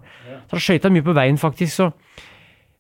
Så 0.49 0.57
han 0.57 0.65
skøyta 0.67 0.91
mye 0.93 1.05
på 1.05 1.15
veien, 1.17 1.39
faktisk. 1.41 1.73
Så 1.75 1.89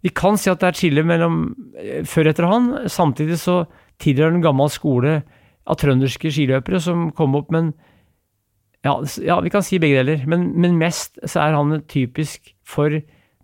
vi 0.01 0.13
kan 0.15 0.37
si 0.37 0.51
at 0.51 0.61
det 0.61 0.69
er 0.69 0.77
skille 0.77 1.05
mellom 1.05 1.43
eh, 1.77 2.01
før 2.07 2.31
etter 2.31 2.49
han. 2.49 2.73
Samtidig 2.89 3.39
så 3.41 3.63
tilhører 4.01 4.37
en 4.37 4.45
gammel 4.45 4.69
skole 4.73 5.21
av 5.69 5.77
trønderske 5.77 6.31
skiløpere 6.33 6.81
som 6.81 7.09
kom 7.17 7.37
opp, 7.37 7.51
men 7.53 7.73
ja, 8.85 8.95
ja, 9.21 9.37
vi 9.45 9.51
kan 9.53 9.65
si 9.65 9.77
begge 9.81 10.01
deler. 10.01 10.23
Men, 10.29 10.51
men 10.57 10.79
mest 10.81 11.21
så 11.21 11.43
er 11.43 11.57
han 11.57 11.83
typisk 11.89 12.53
for 12.65 12.93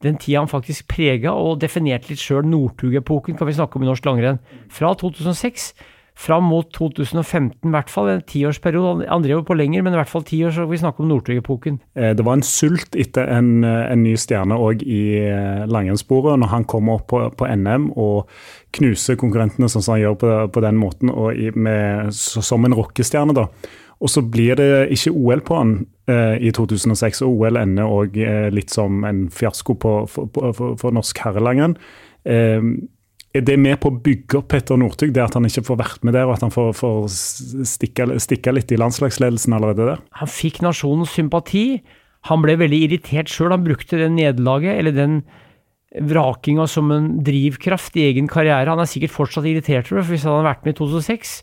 den 0.03 0.17
tida 0.21 0.43
han 0.43 0.49
faktisk 0.49 0.87
prega 0.91 1.33
og 1.33 1.59
definerte 1.61 2.11
litt 2.11 2.21
sjøl 2.21 2.45
Northug-epoken, 2.45 3.37
kan 3.37 3.49
vi 3.49 3.55
snakke 3.57 3.77
om 3.77 3.85
i 3.85 3.89
norsk 3.89 4.05
langrenn. 4.05 4.41
Fra 4.73 4.93
2006 4.97 5.71
fram 6.17 6.47
mot 6.49 6.67
2015, 6.73 7.53
i 7.61 7.73
hvert 7.73 7.91
fall 7.93 8.09
en 8.09 8.23
tiårsperiode. 8.25 9.05
Han 9.05 9.25
drev 9.25 9.43
på 9.45 9.57
lenger, 9.57 9.83
men 9.85 9.93
i 9.93 9.99
hvert 9.99 10.09
fall 10.09 10.25
ti 10.25 10.39
år, 10.47 10.55
så 10.55 10.65
vi 10.69 10.79
snakker 10.81 11.05
om 11.05 11.11
Northug-epoken. 11.11 11.77
Eh, 11.95 12.13
det 12.17 12.25
var 12.25 12.39
en 12.39 12.45
sult 12.45 12.97
etter 12.97 13.29
en, 13.37 13.63
eh, 13.63 13.91
en 13.91 14.01
ny 14.03 14.15
stjerne 14.17 14.57
òg 14.57 14.81
i 14.81 15.01
eh, 15.21 15.65
langrennssporet, 15.69 16.39
når 16.41 16.53
han 16.55 16.65
kommer 16.65 16.97
opp 16.97 17.09
på, 17.13 17.21
på, 17.37 17.49
NM 17.53 17.91
og 17.95 18.31
knuser 18.77 19.19
konkurrentene 19.19 19.69
sånn 19.69 19.85
som 19.85 19.95
han 19.95 20.07
gjør 20.07 20.17
på, 20.23 20.31
på 20.57 20.65
den 20.65 20.81
måten, 20.81 21.13
i, 21.37 21.51
med, 21.53 22.09
som 22.13 22.65
en 22.65 22.77
rockestjerne. 22.77 23.37
da. 23.37 23.47
Og 23.97 24.11
så 24.13 24.21
blir 24.21 24.57
det 24.57 24.89
ikke 24.93 25.13
OL 25.13 25.41
på 25.45 25.57
han 25.57 25.77
eh, 26.09 26.37
i 26.45 26.51
2006, 26.53 27.23
og 27.25 27.41
OL 27.41 27.61
ender 27.61 27.89
òg 27.89 28.17
eh, 28.21 28.49
litt 28.53 28.73
som 28.73 29.05
en 29.07 29.25
fiasko 29.33 29.77
på, 29.81 29.93
for, 30.11 30.29
for, 30.33 30.75
for 30.77 30.93
norsk 30.93 31.21
herrelangrenn. 31.25 31.77
Eh, 32.27 32.61
er 33.37 33.45
det 33.47 33.57
med 33.61 33.79
på 33.81 33.91
å 33.91 33.97
bygge 34.03 34.39
opp 34.39 34.49
Petter 34.51 34.79
Northug, 34.79 35.13
det 35.15 35.23
at 35.23 35.37
han 35.37 35.47
ikke 35.47 35.65
får 35.67 35.79
vært 35.79 36.05
med 36.07 36.15
der, 36.17 36.27
og 36.27 36.35
at 36.35 36.45
han 36.45 36.53
får, 36.53 36.71
får 36.77 37.07
stikke, 37.67 38.09
stikke, 38.23 38.53
litt 38.55 38.73
i 38.73 38.79
landslagsledelsen 38.81 39.55
allerede 39.57 39.91
der? 39.91 40.03
Han 40.21 40.31
fikk 40.31 40.61
nasjonens 40.65 41.13
sympati. 41.17 41.65
Han 42.29 42.43
ble 42.43 42.57
veldig 42.59 42.81
irritert 42.87 43.31
sjøl. 43.31 43.53
Han 43.55 43.65
brukte 43.65 43.99
det 43.99 44.09
nederlaget, 44.15 44.79
eller 44.81 44.95
den 44.95 45.21
vrakinga 46.07 46.67
som 46.69 46.91
en 46.91 47.07
drivkraft 47.25 47.95
i 47.97 48.09
egen 48.09 48.27
karriere. 48.29 48.69
Han 48.69 48.83
er 48.83 48.89
sikkert 48.89 49.15
fortsatt 49.15 49.47
irritert 49.47 49.87
for 49.87 49.97
det, 49.97 50.05
for 50.05 50.15
hvis 50.15 50.27
han 50.27 50.37
hadde 50.37 50.49
vært 50.49 50.67
med 50.67 50.75
i 50.75 50.79
2006 50.81 51.39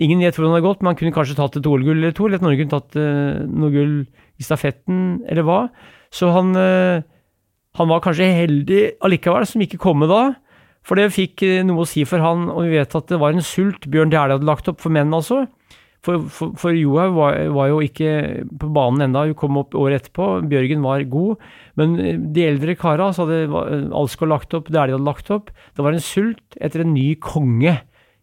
Ingen 0.00 0.22
vet 0.24 0.38
hvordan 0.38 0.54
det 0.54 0.62
har 0.62 0.68
gått, 0.70 0.78
men 0.80 0.88
han 0.92 0.96
kunne 0.96 1.12
kanskje 1.12 1.34
tatt 1.36 1.56
et 1.58 1.66
OL-gull 1.68 1.98
eller 1.98 2.14
to, 2.16 2.24
eller 2.24 2.40
at 2.40 2.44
Norge 2.46 2.62
kunne 2.62 2.72
tatt 2.72 2.94
uh, 2.96 3.42
noe 3.44 3.72
gull 3.74 3.96
i 4.40 4.46
stafetten, 4.46 5.02
eller 5.28 5.44
hva. 5.44 5.58
Så 6.08 6.30
han, 6.32 6.54
uh, 6.56 7.04
han 7.76 7.90
var 7.90 8.00
kanskje 8.00 8.30
heldig 8.32 8.80
allikevel 9.04 9.44
som 9.50 9.64
ikke 9.64 9.80
kom 9.82 10.00
med 10.00 10.08
da. 10.08 10.22
For 10.86 10.98
det 10.98 11.12
fikk 11.14 11.44
eh, 11.46 11.62
noe 11.66 11.84
å 11.84 11.88
si 11.88 12.04
for 12.08 12.22
han, 12.22 12.48
og 12.50 12.66
vi 12.66 12.76
vet 12.76 12.94
at 12.98 13.10
det 13.10 13.20
var 13.22 13.34
en 13.34 13.44
sult 13.46 13.86
Bjørn 13.90 14.12
Dæhlie 14.12 14.38
hadde 14.38 14.48
lagt 14.48 14.70
opp 14.70 14.82
for 14.82 14.94
menn, 14.94 15.14
altså. 15.14 15.44
For, 16.02 16.24
for, 16.34 16.50
for 16.58 16.74
Johaug 16.74 17.14
var, 17.14 17.36
var, 17.54 17.68
jo 17.70 17.78
ikke 17.86 18.08
på 18.58 18.70
banen 18.74 19.04
enda, 19.06 19.22
hun 19.28 19.38
kom 19.38 19.60
opp 19.60 19.76
året 19.78 20.00
etterpå. 20.00 20.40
Bjørgen 20.50 20.82
var 20.82 21.04
god. 21.12 21.44
Men 21.78 21.94
eh, 22.02 22.18
de 22.18 22.48
eldre 22.48 22.74
kara 22.78 23.12
så 23.14 23.28
hadde 23.28 23.62
Alsgaard 23.94 24.34
lagt 24.34 24.58
opp, 24.58 24.72
Dæhlie 24.72 24.98
hadde 24.98 25.06
lagt 25.06 25.30
opp. 25.34 25.54
Det 25.76 25.86
var 25.86 25.94
en 25.94 26.02
sult 26.02 26.58
etter 26.58 26.82
en 26.82 26.94
ny 26.96 27.12
konge 27.22 27.78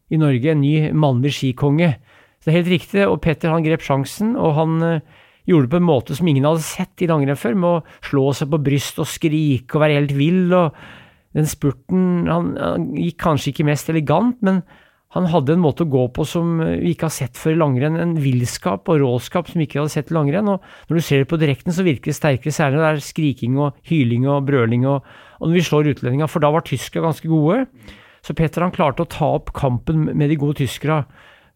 i 0.09 0.19
Norge, 0.19 0.51
en 0.51 0.63
ny 0.65 0.91
mannlig 0.91 1.37
skikonge. 1.37 1.93
Så 2.39 2.49
det 2.49 2.53
er 2.53 2.61
helt 2.61 2.75
riktig, 2.75 3.07
og 3.07 3.21
Petter 3.23 3.53
han 3.53 3.63
grep 3.63 3.83
sjansen, 3.85 4.35
og 4.39 4.55
han 4.57 4.77
gjorde 5.49 5.67
det 5.67 5.73
på 5.73 5.79
en 5.79 5.87
måte 5.87 6.15
som 6.17 6.27
ingen 6.29 6.47
hadde 6.47 6.63
sett 6.65 7.03
i 7.03 7.07
langrenn 7.09 7.39
før, 7.39 7.55
med 7.59 7.69
å 7.69 8.05
slå 8.05 8.29
seg 8.37 8.51
på 8.51 8.61
brystet 8.63 9.03
og 9.03 9.09
skrike 9.11 9.77
og 9.77 9.83
være 9.83 9.97
helt 9.99 10.15
vill. 10.17 10.47
og 10.55 10.75
den 11.37 11.49
spurten 11.49 12.29
han, 12.29 12.53
han, 12.57 12.91
gikk 12.97 13.19
kanskje 13.21 13.51
ikke 13.53 13.67
mest 13.69 13.91
elegant, 13.91 14.39
men 14.45 14.63
han 15.15 15.25
hadde 15.31 15.55
en 15.55 15.63
måte 15.63 15.85
å 15.85 15.89
gå 15.89 16.03
på 16.13 16.23
som 16.27 16.59
vi 16.61 16.91
ikke 16.93 17.07
har 17.07 17.13
sett 17.15 17.37
før 17.39 17.55
i 17.55 17.57
langrenn. 17.57 17.95
En 17.97 18.11
villskap 18.21 18.91
og 18.93 18.99
råskap 19.01 19.47
som 19.49 19.57
vi 19.57 19.65
ikke 19.65 19.79
hadde 19.81 19.93
sett 19.95 20.11
i 20.11 20.17
langrenn. 20.17 20.51
Og 20.53 20.89
når 20.89 20.99
du 20.99 21.05
ser 21.05 21.23
det 21.23 21.29
på 21.31 21.39
direkten, 21.41 21.73
så 21.73 21.85
virker 21.85 22.11
det 22.11 22.17
sterkere, 22.19 22.53
særlig 22.53 22.77
når 22.77 22.85
det 22.85 22.91
er 22.91 23.07
skriking 23.07 23.57
og 23.57 23.79
hyling 23.89 24.27
og 24.29 24.45
brøling. 24.45 24.85
Og, 24.89 25.07
og 25.39 25.49
når 25.49 25.57
vi 25.57 25.65
slår 25.65 25.89
utlendinga, 25.95 26.29
for 26.29 26.45
da 26.45 26.53
var 26.53 26.65
tyskere 26.67 27.07
ganske 27.07 27.31
gode. 27.31 27.63
Så 28.21 28.35
Petter 28.37 28.61
han 28.61 28.75
klarte 28.75 29.01
å 29.01 29.09
ta 29.09 29.31
opp 29.39 29.49
kampen 29.57 30.11
med 30.11 30.29
de 30.29 30.37
gode 30.37 30.59
tyskerne. 30.61 31.07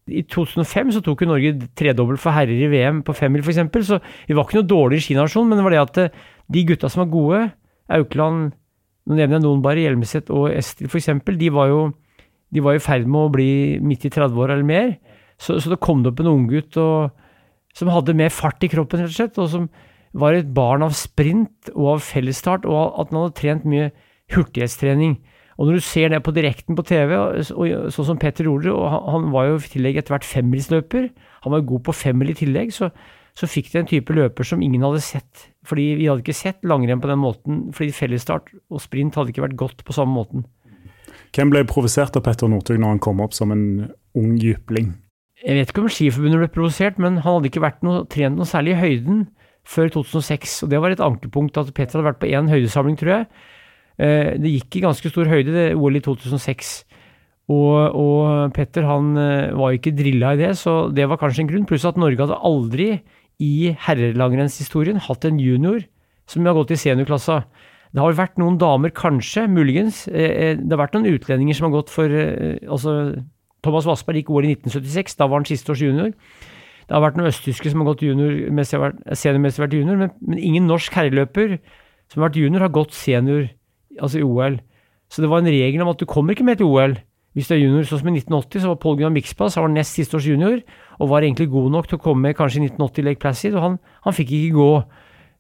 I 0.10 0.26
2005 0.28 0.98
så 0.98 1.04
tok 1.04 1.22
jo 1.24 1.30
Norge 1.30 1.54
tredobbelt 1.80 2.20
for 2.20 2.36
herrer 2.36 2.58
i 2.66 2.68
VM 2.72 3.04
på 3.08 3.14
femmil 3.16 3.46
f.eks., 3.46 3.62
så 3.88 4.02
vi 4.28 4.36
var 4.36 4.44
ikke 4.44 4.58
noe 4.58 4.68
dårlig 4.68 5.00
skinasjon, 5.06 5.48
men 5.48 5.62
det 5.62 5.64
var 5.64 5.76
det 5.76 5.80
at 5.80 6.00
eh, 6.02 6.18
de 6.52 6.64
gutta 6.68 6.90
som 6.92 7.06
var 7.06 7.14
gode, 7.14 7.40
Aukland, 7.94 8.52
nå 9.04 9.18
nevner 9.18 9.38
jeg 9.38 9.44
noen 9.44 9.64
bare, 9.64 9.84
Hjelmeset 9.84 10.32
og 10.34 10.48
Estrid 10.54 10.92
f.eks., 10.92 11.10
de 11.40 11.52
var 11.54 11.72
jo 11.72 11.82
de 12.54 12.62
var 12.62 12.78
i 12.78 12.84
ferd 12.84 13.08
med 13.10 13.18
å 13.18 13.34
bli 13.34 13.50
midt 13.82 14.06
i 14.06 14.12
30-åra 14.14 14.54
eller 14.54 14.68
mer. 14.68 14.92
Så, 15.42 15.58
så, 15.58 15.72
det 15.72 15.82
kom 15.82 16.04
det 16.04 16.12
opp 16.12 16.22
en 16.22 16.30
unggutt 16.36 16.78
som 16.78 17.90
hadde 17.90 18.16
mer 18.18 18.30
fart 18.34 18.62
i 18.64 18.70
kroppen, 18.70 19.02
rett 19.02 19.10
og 19.10 19.18
slett, 19.18 19.40
og 19.42 19.50
som 19.50 19.70
var 20.14 20.38
et 20.38 20.52
barn 20.54 20.86
av 20.86 20.94
sprint 20.94 21.72
og 21.74 21.96
av 21.96 22.04
fellesstart, 22.06 22.68
og 22.70 23.00
at 23.02 23.10
han 23.10 23.24
hadde 23.24 23.40
trent 23.40 23.66
mye 23.66 23.90
hurtighetstrening. 24.36 25.18
Og 25.58 25.68
når 25.68 25.80
du 25.80 25.86
ser 25.86 26.14
det 26.14 26.22
på 26.26 26.34
direkten 26.34 26.78
på 26.78 26.86
TV, 26.86 27.16
sånn 27.46 28.08
som 28.12 28.22
Petter 28.22 28.50
Oler, 28.50 28.74
og 28.74 29.10
han, 29.10 29.28
var 29.34 29.50
jo 29.50 29.58
i 29.58 29.74
tillegg 29.74 29.98
etter 29.98 30.16
hvert 30.16 30.30
femmilsløper, 30.30 31.10
han 31.46 31.56
var 31.56 31.66
god 31.74 31.86
på 31.90 31.98
femmil 31.98 32.34
i 32.34 32.38
tillegg, 32.38 32.74
så, 32.74 32.92
så 33.38 33.50
fikk 33.50 33.72
de 33.72 33.82
en 33.82 33.90
type 33.90 34.14
løper 34.14 34.46
som 34.46 34.62
ingen 34.62 34.84
hadde 34.86 35.02
sett. 35.04 35.48
Fordi 35.66 35.94
vi 35.98 36.10
hadde 36.10 36.22
ikke 36.22 36.38
sett 36.38 36.62
langrenn 36.68 37.02
på 37.02 37.10
den 37.10 37.22
måten, 37.22 37.64
fordi 37.74 37.96
fellesstart 37.96 38.52
og 38.70 38.84
sprint 38.84 39.18
hadde 39.18 39.34
ikke 39.34 39.46
vært 39.48 39.60
godt 39.60 39.86
på 39.88 39.96
samme 39.96 40.14
måten. 40.14 40.46
Hvem 41.34 41.50
ble 41.50 41.64
provosert 41.66 42.14
av 42.20 42.26
Petter 42.28 42.52
Northug 42.52 42.78
når 42.78 42.96
han 42.96 43.02
kom 43.02 43.24
opp 43.24 43.34
som 43.34 43.54
en 43.54 43.88
ung 44.18 44.36
jypling? 44.38 44.92
Jeg 45.44 45.58
vet 45.58 45.72
ikke 45.72 45.82
om 45.82 45.90
Skiforbundet 45.92 46.44
ble 46.44 46.52
provosert, 46.54 47.00
men 47.02 47.18
han 47.24 47.40
hadde 47.40 47.50
ikke 47.50 47.72
noe, 47.84 48.04
trent 48.12 48.38
noe 48.38 48.48
særlig 48.48 48.76
i 48.76 48.82
høyden 48.84 49.26
før 49.68 49.90
2006. 49.98 50.62
og 50.64 50.70
Det 50.72 50.82
var 50.84 50.94
et 50.94 51.04
ankepunkt 51.04 51.58
at 51.58 51.74
Petter 51.74 52.00
hadde 52.00 52.12
vært 52.12 52.22
på 52.22 52.30
én 52.30 52.52
høydesamling, 52.52 53.00
tror 53.00 53.16
jeg. 53.16 53.28
Eh, 53.98 54.34
det 54.40 54.54
gikk 54.60 54.78
i 54.78 54.84
ganske 54.86 55.10
stor 55.10 55.30
høyde, 55.32 55.56
det 55.56 55.66
OL 55.76 55.98
i 55.98 56.04
2006. 56.06 56.74
Og, 57.52 57.76
og 58.00 58.54
Petter 58.56 58.88
han 58.88 59.18
eh, 59.20 59.52
var 59.58 59.76
ikke 59.76 59.96
drilla 59.98 60.34
i 60.36 60.40
det, 60.40 60.54
så 60.60 60.88
det 60.94 61.10
var 61.12 61.20
kanskje 61.20 61.44
en 61.44 61.52
grunn. 61.52 61.68
Pluss 61.68 61.88
at 61.88 62.00
Norge 62.00 62.22
hadde 62.24 62.40
aldri 62.40 62.90
i 63.42 63.74
herrelangrennshistorien 63.86 65.02
hatt 65.08 65.26
en 65.26 65.40
junior 65.42 65.84
som 66.30 66.46
har 66.46 66.56
gått 66.58 66.74
i 66.74 66.80
seniorklassa. 66.80 67.44
Det 67.94 68.02
har 68.02 68.16
vært 68.18 68.40
noen 68.42 68.58
damer, 68.62 68.94
kanskje, 68.96 69.46
muligens. 69.52 70.08
Eh, 70.08 70.32
eh, 70.32 70.58
det 70.58 70.74
har 70.74 70.82
vært 70.82 70.98
noen 70.98 71.12
utlendinger 71.12 71.58
som 71.58 71.68
har 71.68 71.76
gått 71.76 71.94
for 71.94 72.10
eh, 72.10 72.58
altså, 72.66 73.14
Thomas 73.66 73.88
Wassberg 73.90 74.22
gikk 74.22 74.32
OL 74.34 74.48
i 74.48 74.56
1976, 74.56 75.18
da 75.20 75.30
var 75.30 75.42
han 75.42 75.48
siste 75.50 75.74
års 75.74 75.84
junior. 75.84 76.14
Det 76.84 76.96
har 76.96 77.04
vært 77.04 77.20
noen 77.20 77.30
østtyske 77.30 77.72
som 77.72 77.84
har 77.84 77.94
gått 77.94 78.04
seniormessig 78.04 79.62
vært 79.62 79.78
junior, 79.78 80.00
men, 80.02 80.12
men, 80.20 80.42
ingen 80.42 80.66
norsk 80.68 80.96
herreløper 80.98 81.58
som 82.12 82.20
har 82.20 82.28
vært 82.28 82.42
junior, 82.42 82.66
har 82.66 82.74
gått 82.76 82.98
senior 82.98 83.46
altså 84.02 84.20
i 84.20 84.26
OL. 84.26 84.58
Så 85.14 85.22
det 85.24 85.30
var 85.30 85.44
en 85.44 85.54
regel 85.54 85.86
om 85.86 85.94
at 85.94 86.02
du 86.02 86.10
kommer 86.10 86.36
ikke 86.36 86.48
med 86.48 86.60
til 86.60 86.74
OL 86.74 86.98
hvis 87.34 87.50
du 87.50 87.56
er 87.56 87.62
junior. 87.64 87.86
Sånn 87.90 88.04
som 88.04 88.12
i 88.12 88.16
1980 88.18 88.64
så 88.64 88.74
var 88.74 88.82
Paul 88.82 89.00
Gunnar 89.00 89.14
Mixpass 89.16 89.58
han 89.58 89.68
var 89.68 89.74
nest 89.76 89.98
siste 89.98 90.18
års 90.18 90.28
junior, 90.30 90.60
og 91.00 91.10
var 91.12 91.26
egentlig 91.26 91.50
god 91.54 91.72
nok 91.74 91.90
til 91.90 92.00
å 92.00 92.04
komme 92.04 92.30
med 92.30 92.38
kanskje 92.38 92.62
i 92.62 92.68
1980 92.70 93.08
Lake 93.10 93.22
Placid, 93.24 93.58
og 93.58 93.66
han, 93.68 93.80
han 94.06 94.18
fikk 94.18 94.36
ikke 94.38 94.58
gå. 94.60 94.72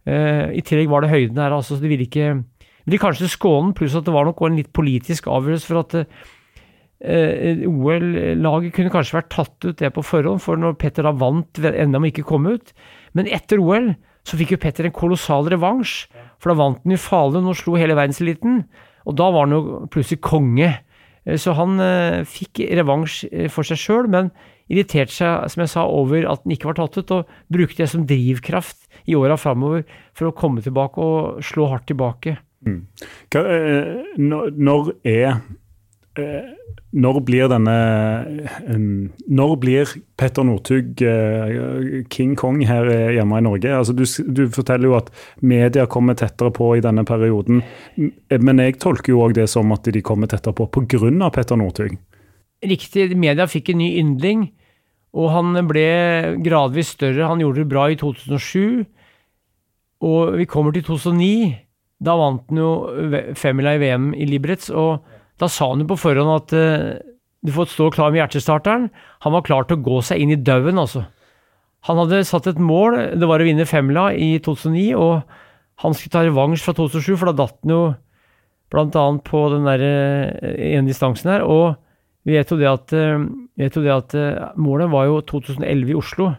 Uh, 0.03 0.45
I 0.51 0.63
tillegg 0.65 0.89
var 0.91 1.05
det 1.05 1.13
høyden 1.13 1.39
her, 1.39 1.55
altså, 1.55 1.77
så 1.77 1.85
det 1.85 1.93
ville 1.93 2.09
ikke 2.09 2.33
ville 2.83 2.99
kanskje 2.99 3.31
skåne, 3.31 3.71
pluss 3.77 3.95
at 3.95 4.07
det 4.07 4.13
var 4.15 4.27
nok 4.27 4.41
en 4.43 4.57
litt 4.59 4.73
politisk 4.75 5.29
avgjørelse 5.31 5.69
for 5.69 5.81
at 5.83 5.93
uh, 6.03 7.67
OL-laget 7.69 8.75
kunne 8.75 8.91
kanskje 8.91 9.17
vært 9.19 9.31
tatt 9.31 9.67
ut 9.67 9.79
det 9.79 9.91
på 9.95 10.03
forhånd, 10.03 10.43
for 10.43 10.59
når 10.59 10.75
Petter 10.81 11.07
da 11.07 11.13
vant, 11.15 11.61
enda 11.63 12.01
om 12.01 12.09
ikke 12.09 12.25
kom 12.27 12.49
ut. 12.49 12.73
Men 13.15 13.29
etter 13.31 13.61
OL 13.63 13.93
så 14.27 14.39
fikk 14.39 14.55
jo 14.55 14.61
Petter 14.63 14.87
en 14.87 14.95
kolossal 14.95 15.47
revansj, 15.51 16.07
for 16.41 16.51
da 16.51 16.59
vant 16.59 16.83
han 16.83 16.95
i 16.95 16.99
Falun 16.99 17.47
og 17.51 17.59
slo 17.59 17.77
hele 17.79 17.95
verdenseliten. 17.95 18.63
Og 19.07 19.15
da 19.19 19.29
var 19.35 19.47
han 19.47 19.55
jo 19.55 19.83
plutselig 19.91 20.21
konge. 20.23 20.69
Eh, 21.25 21.39
så 21.39 21.55
han 21.57 21.77
uh, 21.81 22.23
fikk 22.27 22.63
revansj 22.79 23.49
for 23.53 23.67
seg 23.67 23.81
sjøl, 23.81 24.09
men 24.11 24.31
irriterte 24.71 25.13
seg 25.13 25.51
som 25.51 25.63
jeg 25.63 25.71
sa, 25.73 25.85
over 25.89 26.27
at 26.29 26.43
den 26.45 26.55
ikke 26.55 26.71
var 26.71 26.79
tatt 26.79 26.97
ut, 26.99 27.13
og 27.15 27.33
brukte 27.53 27.83
det 27.83 27.91
som 27.91 28.07
drivkraft 28.07 28.87
i 29.09 29.17
åra 29.19 29.37
framover 29.39 29.83
for 30.15 30.29
å 30.29 30.35
komme 30.37 30.63
tilbake 30.63 31.03
og 31.03 31.43
slå 31.45 31.67
hardt 31.73 31.89
tilbake. 31.91 32.37
Mm. 32.63 32.79
Eh, 33.35 34.17
når 34.17 34.93
er 35.03 35.25
eh, 35.27 35.41
Når 36.13 37.19
blir 37.25 37.47
denne 37.49 37.73
Når 38.69 39.53
blir 39.61 39.93
Petter 40.19 40.45
Northug 40.45 41.01
eh, 41.01 42.03
King 42.13 42.35
Kong 42.37 42.61
her 42.69 42.85
hjemme 43.15 43.39
i 43.39 43.45
Norge? 43.45 43.71
Altså, 43.73 43.95
du, 43.97 44.05
du, 44.05 44.43
forteller 44.53 44.91
jo 44.91 44.97
at 44.99 45.09
media 45.41 45.87
kommer 45.89 46.17
tettere 46.19 46.53
på 46.53 46.75
i 46.77 46.83
denne 46.85 47.01
perioden, 47.07 47.63
men 47.97 48.61
jeg 48.61 48.77
tolker 48.83 49.15
jo 49.15 49.23
òg 49.25 49.33
det 49.39 49.47
som 49.49 49.73
at 49.73 49.89
de 49.89 50.03
kommer 50.05 50.29
tettere 50.29 50.53
på 50.53 50.69
pga. 50.69 51.31
Petter 51.33 51.57
Northug. 51.57 51.97
Riktig, 52.63 53.09
media 53.19 53.47
fikk 53.49 53.73
en 53.73 53.81
ny 53.81 53.89
yndling, 53.99 54.45
og 55.17 55.33
han 55.33 55.57
ble 55.67 55.87
gradvis 56.45 56.93
større. 56.95 57.27
Han 57.27 57.41
gjorde 57.41 57.63
det 57.63 57.71
bra 57.73 57.89
i 57.91 57.97
2007, 57.99 58.85
og 60.05 60.37
vi 60.37 60.47
kommer 60.49 60.75
til 60.75 60.85
2009. 60.87 61.33
Da 62.03 62.15
vant 62.19 62.45
han 62.51 62.61
jo 62.61 62.71
femmila 63.39 63.75
i 63.75 63.81
VM 63.81 64.13
i 64.15 64.27
Liberec, 64.29 64.69
og 64.69 65.03
da 65.41 65.49
sa 65.49 65.71
han 65.71 65.83
jo 65.83 65.89
på 65.93 65.99
forhånd 65.99 66.31
at 66.35 66.53
uh, 66.55 67.13
du 67.43 67.51
får 67.51 67.71
stå 67.73 67.89
klar 67.95 68.13
med 68.13 68.21
hjertestarteren. 68.21 68.87
Han 69.25 69.35
var 69.35 69.45
klar 69.47 69.67
til 69.67 69.79
å 69.79 69.85
gå 69.85 69.99
seg 70.05 70.21
inn 70.23 70.33
i 70.35 70.39
dauen, 70.39 70.79
altså. 70.79 71.05
Han 71.89 71.99
hadde 71.99 72.21
satt 72.27 72.47
et 72.47 72.61
mål, 72.63 72.95
det 73.19 73.27
var 73.27 73.43
å 73.43 73.47
vinne 73.47 73.67
Femla 73.67 74.13
i 74.15 74.37
2009, 74.43 74.93
og 74.95 75.83
han 75.83 75.95
skulle 75.97 76.13
ta 76.13 76.21
revansj 76.23 76.63
fra 76.63 76.75
2007, 76.77 77.17
for 77.17 77.27
da 77.27 77.35
datt 77.41 77.57
han 77.65 77.73
jo 77.73 77.81
annet 78.73 79.25
på 79.27 79.41
den 79.51 79.67
der 79.67 79.83
eh, 79.85 80.53
ene 80.77 80.87
distansen 80.87 81.33
her. 81.33 81.43
og 81.43 81.75
vi 82.23 82.37
vet 82.37 82.51
jo 82.51 82.57
det 82.59 82.69
at, 82.69 82.93
eh, 82.95 83.25
vet 83.59 83.75
jo 83.75 83.83
det 83.83 83.91
at 83.91 84.15
eh, 84.15 84.51
målet 84.55 84.91
var 84.91 85.09
jo 85.09 85.21
2011 85.27 85.91
i 85.91 85.97
Oslo. 85.99 86.29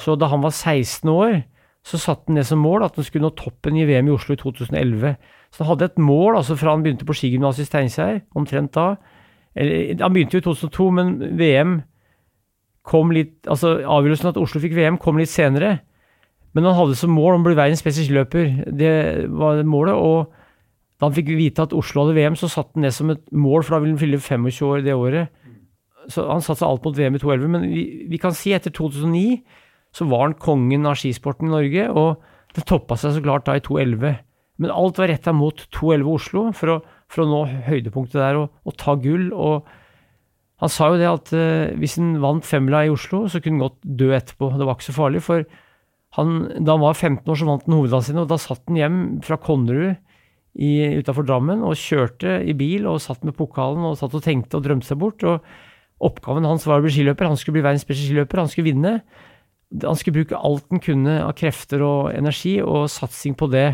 Så 0.00 0.16
da 0.18 0.30
han 0.32 0.42
var 0.42 0.50
16 0.50 1.10
år, 1.12 1.44
så 1.84 2.00
satte 2.00 2.32
han 2.32 2.40
det 2.40 2.46
som 2.48 2.62
mål 2.64 2.86
at 2.86 2.96
han 2.96 3.04
skulle 3.04 3.28
nå 3.28 3.34
toppen 3.36 3.76
i 3.76 3.84
VM 3.84 4.08
i 4.08 4.14
Oslo 4.14 4.34
i 4.34 4.40
2011. 4.40 5.14
Så 5.54 5.62
han 5.62 5.70
hadde 5.70 5.92
et 5.92 6.00
mål 6.02 6.40
altså 6.40 6.56
fra 6.58 6.74
han 6.74 6.82
begynte 6.82 7.06
på 7.06 7.14
skigymnaset 7.14 7.62
i 7.62 7.68
Steinkjer, 7.68 8.22
omtrent 8.34 8.74
da. 8.74 8.94
Eller, 9.54 9.94
han 10.02 10.14
begynte 10.14 10.38
jo 10.38 10.42
i 10.42 10.46
2002, 10.48 10.86
men 10.96 11.12
VM 11.38 11.76
kom 12.84 13.12
litt 13.14 13.46
Altså 13.48 13.78
avgjørelsen 13.80 14.32
at 14.32 14.40
Oslo 14.40 14.60
fikk 14.60 14.74
VM, 14.76 14.98
kom 15.00 15.20
litt 15.20 15.32
senere. 15.32 15.78
Men 16.54 16.66
han 16.68 16.76
hadde 16.78 16.98
som 16.98 17.14
mål 17.14 17.38
om 17.38 17.44
å 17.44 17.48
bli 17.48 17.58
verdens 17.58 17.82
beste 17.86 18.04
skiløper. 18.04 18.66
Det 18.74 18.94
var 19.30 19.62
målet. 19.66 19.94
og 19.94 20.32
da 20.98 21.08
han 21.08 21.14
fikk 21.16 21.32
vite 21.34 21.64
at 21.64 21.74
Oslo 21.74 22.04
hadde 22.04 22.16
VM, 22.16 22.36
så 22.38 22.50
satte 22.50 22.78
han 22.78 22.86
det 22.86 22.92
som 22.94 23.10
et 23.10 23.22
mål, 23.34 23.64
for 23.64 23.74
da 23.74 23.82
ville 23.82 23.96
han 23.96 24.02
fylle 24.02 24.20
25 24.22 24.68
år 24.68 24.84
det 24.86 24.94
året. 24.94 25.28
Så 26.08 26.26
Han 26.28 26.42
satsa 26.44 26.66
alt 26.66 26.84
mot 26.84 26.96
VM 26.96 27.16
i 27.16 27.18
2011, 27.18 27.50
men 27.50 27.66
vi, 27.72 27.82
vi, 28.10 28.18
kan 28.20 28.34
si 28.36 28.52
etter 28.52 28.70
2009 28.70 29.42
så 29.94 30.06
var 30.10 30.26
han 30.26 30.38
kongen 30.38 30.86
av 30.86 30.98
skisporten 31.00 31.48
i 31.48 31.54
Norge, 31.54 31.88
og 31.90 32.22
det 32.54 32.66
toppa 32.68 32.96
seg 32.98 33.14
så 33.14 33.22
klart 33.24 33.46
da 33.46 33.56
i 33.56 33.62
2011. 33.64 34.18
Men 34.62 34.70
alt 34.70 35.00
var 35.00 35.10
retta 35.10 35.32
mot 35.34 35.64
211 35.74 36.12
Oslo 36.14 36.44
for 36.54 36.76
å 36.76 36.82
for 37.14 37.24
å 37.24 37.30
nå 37.30 37.40
høydepunktet 37.68 38.18
der 38.18 38.38
og, 38.40 38.54
og 38.66 38.78
ta 38.80 38.96
gull. 39.00 39.30
og 39.32 39.68
han 40.62 40.70
sa 40.72 40.88
jo 40.92 41.00
det 41.00 41.10
at 41.10 41.34
uh, 41.34 41.74
hvis 41.80 41.98
han 42.00 42.16
vant 42.22 42.46
femmila 42.46 42.84
i 42.86 42.92
Oslo, 42.92 43.24
så 43.28 43.40
kunne 43.42 43.58
han 43.58 43.66
godt 43.66 43.78
dø 44.00 44.12
etterpå. 44.16 44.52
Det 44.54 44.66
var 44.68 44.78
ikke 44.78 44.88
så 44.88 44.96
farlig, 44.96 45.22
for 45.26 45.44
han, 46.18 46.34
da 46.62 46.76
han 46.76 46.84
var 46.84 46.96
15 46.96 47.26
år, 47.26 47.38
så 47.40 47.48
vant 47.50 47.66
han 47.66 47.76
hovedlandsrennet, 47.76 48.24
og 48.24 48.32
da 48.32 48.40
satt 48.40 48.62
han 48.70 48.80
hjem 48.80 48.98
fra 49.26 49.38
Konnerud 49.42 50.00
utafor 50.54 51.26
Drammen 51.26 51.64
og 51.66 51.74
kjørte 51.74 52.36
i 52.46 52.52
bil 52.54 52.84
og 52.86 53.00
satt 53.02 53.24
med 53.26 53.34
pokalen 53.34 53.82
og 53.88 53.96
satt 53.98 54.12
og 54.14 54.22
tenkte 54.22 54.60
og 54.60 54.62
drømte 54.62 54.86
seg 54.86 55.00
bort. 55.00 55.24
og 55.26 55.42
Oppgaven 56.06 56.46
hans 56.46 56.66
var 56.68 56.78
å 56.78 56.84
bli 56.84 56.92
skiløper. 56.94 57.26
Han 57.26 57.38
skulle 57.40 57.56
bli 57.58 57.64
verdens 57.64 57.86
beste 57.88 58.06
skiløper. 58.06 58.44
Han 58.44 58.52
skulle 58.52 58.70
vinne. 58.70 58.92
Han 59.82 59.98
skulle 59.98 60.20
bruke 60.20 60.38
alt 60.38 60.68
han 60.70 60.82
kunne 60.84 61.16
av 61.24 61.34
krefter 61.34 61.82
og 61.82 62.12
energi, 62.14 62.60
og 62.62 62.86
satsing 62.92 63.34
på 63.34 63.50
det. 63.50 63.72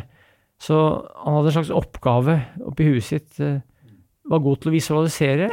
Så 0.61 0.76
han 0.76 1.37
hadde 1.38 1.50
en 1.52 1.57
slags 1.57 1.73
oppgave 1.73 2.37
oppi 2.69 2.88
huet 2.90 3.07
sitt. 3.07 3.31
Uh, 3.40 3.61
var 4.31 4.43
god 4.45 4.61
til 4.61 4.71
å 4.71 4.75
visualisere. 4.75 5.52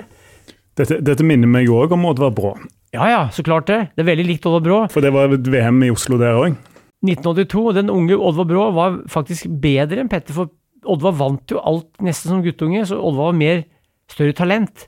Dette, 0.78 1.00
dette 1.02 1.26
minner 1.26 1.50
meg 1.50 1.72
òg 1.74 1.96
om 1.96 2.06
Oddvar 2.10 2.34
Brå. 2.36 2.54
Ja 2.96 3.08
ja, 3.10 3.22
så 3.34 3.44
klart 3.46 3.70
det. 3.72 3.80
Det 3.96 4.04
er 4.04 4.12
veldig 4.12 4.28
likt 4.28 4.46
Oddvar 4.48 4.66
Brå. 4.66 4.80
For 4.94 5.04
det 5.04 5.14
var 5.16 5.34
et 5.34 5.48
VM 5.50 5.82
i 5.88 5.92
Oslo 5.94 6.20
der 6.22 6.38
òg? 6.38 6.58
1982. 7.06 7.64
og 7.64 7.76
Den 7.78 7.92
unge 7.94 8.18
Oddvar 8.18 8.50
Brå 8.50 8.68
var 8.76 9.00
faktisk 9.12 9.50
bedre 9.64 10.04
enn 10.04 10.12
Petter, 10.12 10.36
for 10.36 10.54
Oddvar 10.88 11.16
vant 11.20 11.52
jo 11.52 11.62
alt 11.64 11.90
nesten 12.04 12.32
som 12.32 12.44
guttunge, 12.46 12.86
så 12.88 13.00
Oddvar 13.00 13.32
var 13.32 13.40
mer 13.40 13.64
større 14.12 14.36
talent. 14.38 14.88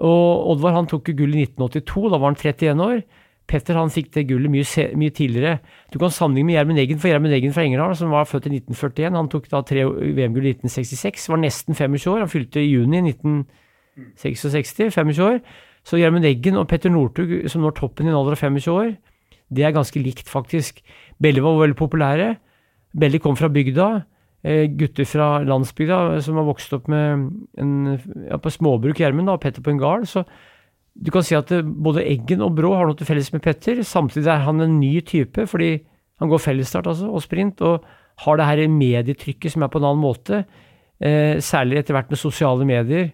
Og 0.00 0.54
Oddvar 0.54 0.78
han 0.78 0.88
tok 0.90 1.12
gull 1.12 1.36
i 1.36 1.44
1982, 1.44 2.08
da 2.08 2.18
var 2.18 2.32
han 2.32 2.40
31 2.40 2.86
år. 2.86 3.02
Petter 3.50 3.78
han 3.78 3.90
fikk 3.90 4.12
det 4.14 4.26
gullet 4.28 4.52
mye, 4.52 4.84
mye 4.98 5.14
tidligere. 5.14 5.58
Du 5.90 5.98
kan 5.98 6.12
sammenligne 6.14 6.50
med 6.50 6.56
Gjermund 6.56 6.82
Eggen, 6.82 7.00
for 7.02 7.10
Gjermund 7.10 7.34
Eggen 7.34 7.54
fra 7.56 7.64
Engerdal, 7.66 7.96
som 7.98 8.14
var 8.14 8.28
født 8.30 8.46
i 8.46 8.54
1941, 8.60 9.16
han 9.18 9.30
tok 9.32 9.48
da 9.50 9.62
tre 9.66 9.86
VM-gull 9.88 10.46
i 10.46 10.54
1966, 10.54 11.26
var 11.32 11.42
nesten 11.42 11.78
25 11.78 12.12
år. 12.12 12.22
Han 12.22 12.30
fylte 12.30 12.62
i 12.62 12.70
juni 12.70 13.02
1966, 13.10 14.76
25 14.94 15.24
år. 15.26 15.40
Så 15.86 15.98
Gjermund 15.98 16.28
Eggen 16.28 16.60
og 16.60 16.68
Petter 16.70 16.92
Northug, 16.92 17.32
som 17.50 17.64
når 17.64 17.74
toppen 17.80 18.06
i 18.06 18.12
en 18.12 18.18
alder 18.18 18.36
av 18.36 18.44
25 18.44 18.70
år, 18.74 18.94
det 19.50 19.66
er 19.66 19.74
ganske 19.74 19.98
likt, 19.98 20.28
faktisk. 20.30 20.78
Belly 21.18 21.42
var 21.42 21.58
veldig 21.58 21.78
populære. 21.78 22.28
Belly 23.00 23.18
kom 23.18 23.36
fra 23.38 23.50
bygda. 23.50 23.88
Eh, 24.40 24.70
gutter 24.72 25.04
fra 25.04 25.42
landsbygda 25.44 26.20
som 26.24 26.38
har 26.40 26.46
vokst 26.48 26.72
opp 26.72 26.86
med 26.88 27.26
en, 27.60 27.72
ja, 28.24 28.38
på 28.40 28.52
småbruk 28.54 28.96
Gjermund 29.02 29.28
og 29.28 29.42
Petter 29.42 29.60
på 29.60 29.74
en 29.74 29.80
gard. 29.82 30.06
Så 30.08 30.22
du 31.00 31.10
kan 31.14 31.24
si 31.24 31.36
at 31.36 31.50
både 31.64 32.04
Eggen 32.04 32.42
og 32.44 32.52
Brå 32.58 32.74
har 32.76 32.88
noe 32.88 32.98
til 32.98 33.08
felles 33.08 33.30
med 33.32 33.42
Petter. 33.44 33.80
Samtidig 33.86 34.28
er 34.28 34.44
han 34.44 34.60
en 34.60 34.76
ny 34.82 34.98
type, 35.06 35.46
fordi 35.48 35.78
han 36.20 36.28
går 36.28 36.42
fellesstart 36.44 36.90
altså, 36.90 37.08
og 37.08 37.24
sprint, 37.24 37.62
og 37.64 37.86
har 38.26 38.36
det 38.36 38.48
her 38.50 38.66
medietrykket 38.68 39.54
som 39.54 39.64
er 39.64 39.72
på 39.72 39.80
en 39.80 39.86
annen 39.88 40.02
måte. 40.02 40.42
Eh, 41.00 41.40
særlig 41.40 41.80
etter 41.80 41.96
hvert 41.96 42.12
med 42.12 42.20
sosiale 42.20 42.66
medier 42.68 43.08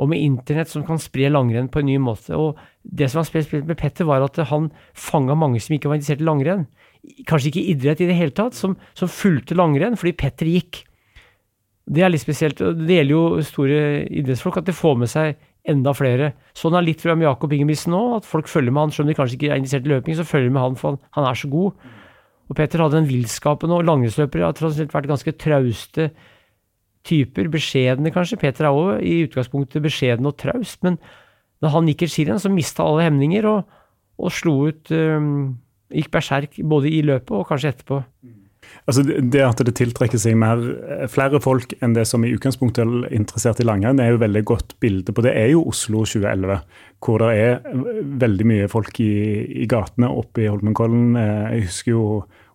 og 0.00 0.08
med 0.08 0.20
internett 0.20 0.70
som 0.70 0.84
kan 0.84 1.00
spre 1.00 1.28
langrenn 1.32 1.68
på 1.72 1.80
en 1.80 1.88
ny 1.88 1.96
måte. 2.00 2.36
Og 2.36 2.60
det 2.84 3.10
som 3.10 3.20
var 3.20 3.28
spesielt 3.28 3.68
med 3.68 3.78
Petter, 3.80 4.08
var 4.08 4.24
at 4.24 4.36
han 4.48 4.70
fanga 4.96 5.36
mange 5.36 5.60
som 5.60 5.76
ikke 5.76 5.90
var 5.90 5.98
interessert 5.98 6.22
i 6.24 6.28
langrenn. 6.28 6.66
Kanskje 7.28 7.50
ikke 7.50 7.66
idrett 7.72 8.00
i 8.04 8.08
det 8.08 8.16
hele 8.16 8.36
tatt, 8.36 8.56
som, 8.56 8.76
som 8.96 9.12
fulgte 9.12 9.56
langrenn 9.56 9.98
fordi 10.00 10.16
Petter 10.16 10.48
gikk. 10.48 10.82
Det 11.90 12.04
er 12.04 12.12
litt 12.12 12.22
spesielt. 12.22 12.60
og 12.64 12.80
Det 12.84 13.00
gjelder 13.00 13.16
jo 13.16 13.44
store 13.44 13.80
idrettsfolk, 14.08 14.60
at 14.60 14.68
de 14.68 14.76
får 14.76 15.00
med 15.00 15.12
seg 15.12 15.40
enda 15.68 15.92
flere. 15.96 16.32
Sånn 16.56 16.76
er 16.78 16.84
litt 16.86 17.02
fra 17.02 17.16
med 17.18 17.28
Jakob 17.28 17.52
Ingebrigtsen 17.54 17.92
nå, 17.94 18.02
at 18.18 18.28
folk 18.28 18.48
følger 18.50 18.74
med 18.74 18.86
han. 18.86 18.92
Selv 18.94 19.06
om 19.06 19.12
de 19.12 19.16
kanskje 19.18 19.38
ikke 19.38 19.50
er 19.52 19.60
interessert 19.60 19.88
i 19.88 19.92
løping, 19.92 20.16
så 20.18 20.26
følger 20.26 20.48
de 20.48 20.54
med 20.56 20.64
han, 20.64 20.76
for 20.80 20.98
han, 21.16 21.28
er 21.28 21.38
så 21.38 21.50
god. 21.52 21.88
Og 22.50 22.58
Petter 22.58 22.82
hadde 22.82 23.00
en 23.02 23.08
villskapen, 23.08 23.72
og 23.74 23.86
langrennsløpere 23.86 24.48
har 24.48 24.56
tross 24.58 24.80
alt 24.80 24.94
vært 24.96 25.10
ganske 25.10 25.34
trauste 25.38 26.10
typer. 27.06 27.50
Beskjedne, 27.52 28.12
kanskje. 28.14 28.40
Peter 28.40 28.68
er 28.68 28.76
òg 28.76 29.04
i 29.06 29.20
utgangspunktet 29.28 29.84
beskjeden 29.84 30.28
og 30.28 30.38
traust, 30.40 30.80
men 30.86 30.98
da 31.60 31.70
han 31.74 31.88
gikk 31.90 32.06
i 32.06 32.10
skirenn, 32.10 32.40
så 32.40 32.52
mista 32.52 32.86
alle 32.86 33.04
hemninger 33.08 33.46
og, 33.48 33.80
og 34.20 34.32
slo 34.32 34.56
ut 34.70 34.92
um, 34.96 35.58
Gikk 35.90 36.12
berserk 36.14 36.52
både 36.70 36.86
i 36.86 37.00
løpet 37.02 37.32
og 37.34 37.48
kanskje 37.48 37.72
etterpå. 37.72 37.96
Altså 38.88 39.04
Det 39.04 39.42
at 39.44 39.62
det 39.66 39.74
tiltrekker 39.78 40.18
seg 40.18 40.36
mer, 40.40 40.58
eh, 40.58 41.06
flere 41.10 41.40
folk 41.42 41.74
enn 41.80 41.94
det 41.94 42.06
som 42.08 42.24
i 42.24 42.32
utgangspunktet 42.34 42.82
er 42.82 43.14
interessert 43.14 43.60
i 43.60 43.66
langrenn, 43.68 44.00
er 44.00 44.14
jo 44.14 44.22
veldig 44.22 44.44
godt 44.44 44.76
bilde 44.80 45.12
på 45.12 45.22
det. 45.22 45.36
er 45.36 45.52
jo 45.52 45.64
Oslo 45.68 46.04
2011, 46.04 46.60
hvor 47.00 47.18
det 47.18 47.30
er 47.38 47.60
veldig 48.24 48.46
mye 48.46 48.68
folk 48.68 49.00
i, 49.00 49.62
i 49.62 49.66
gatene 49.66 50.10
oppe 50.10 50.44
i 50.44 50.50
Holmenkollen. 50.50 51.16
Eh, 51.16 51.56
jeg 51.56 51.68
husker 51.70 51.92
jo 51.92 52.04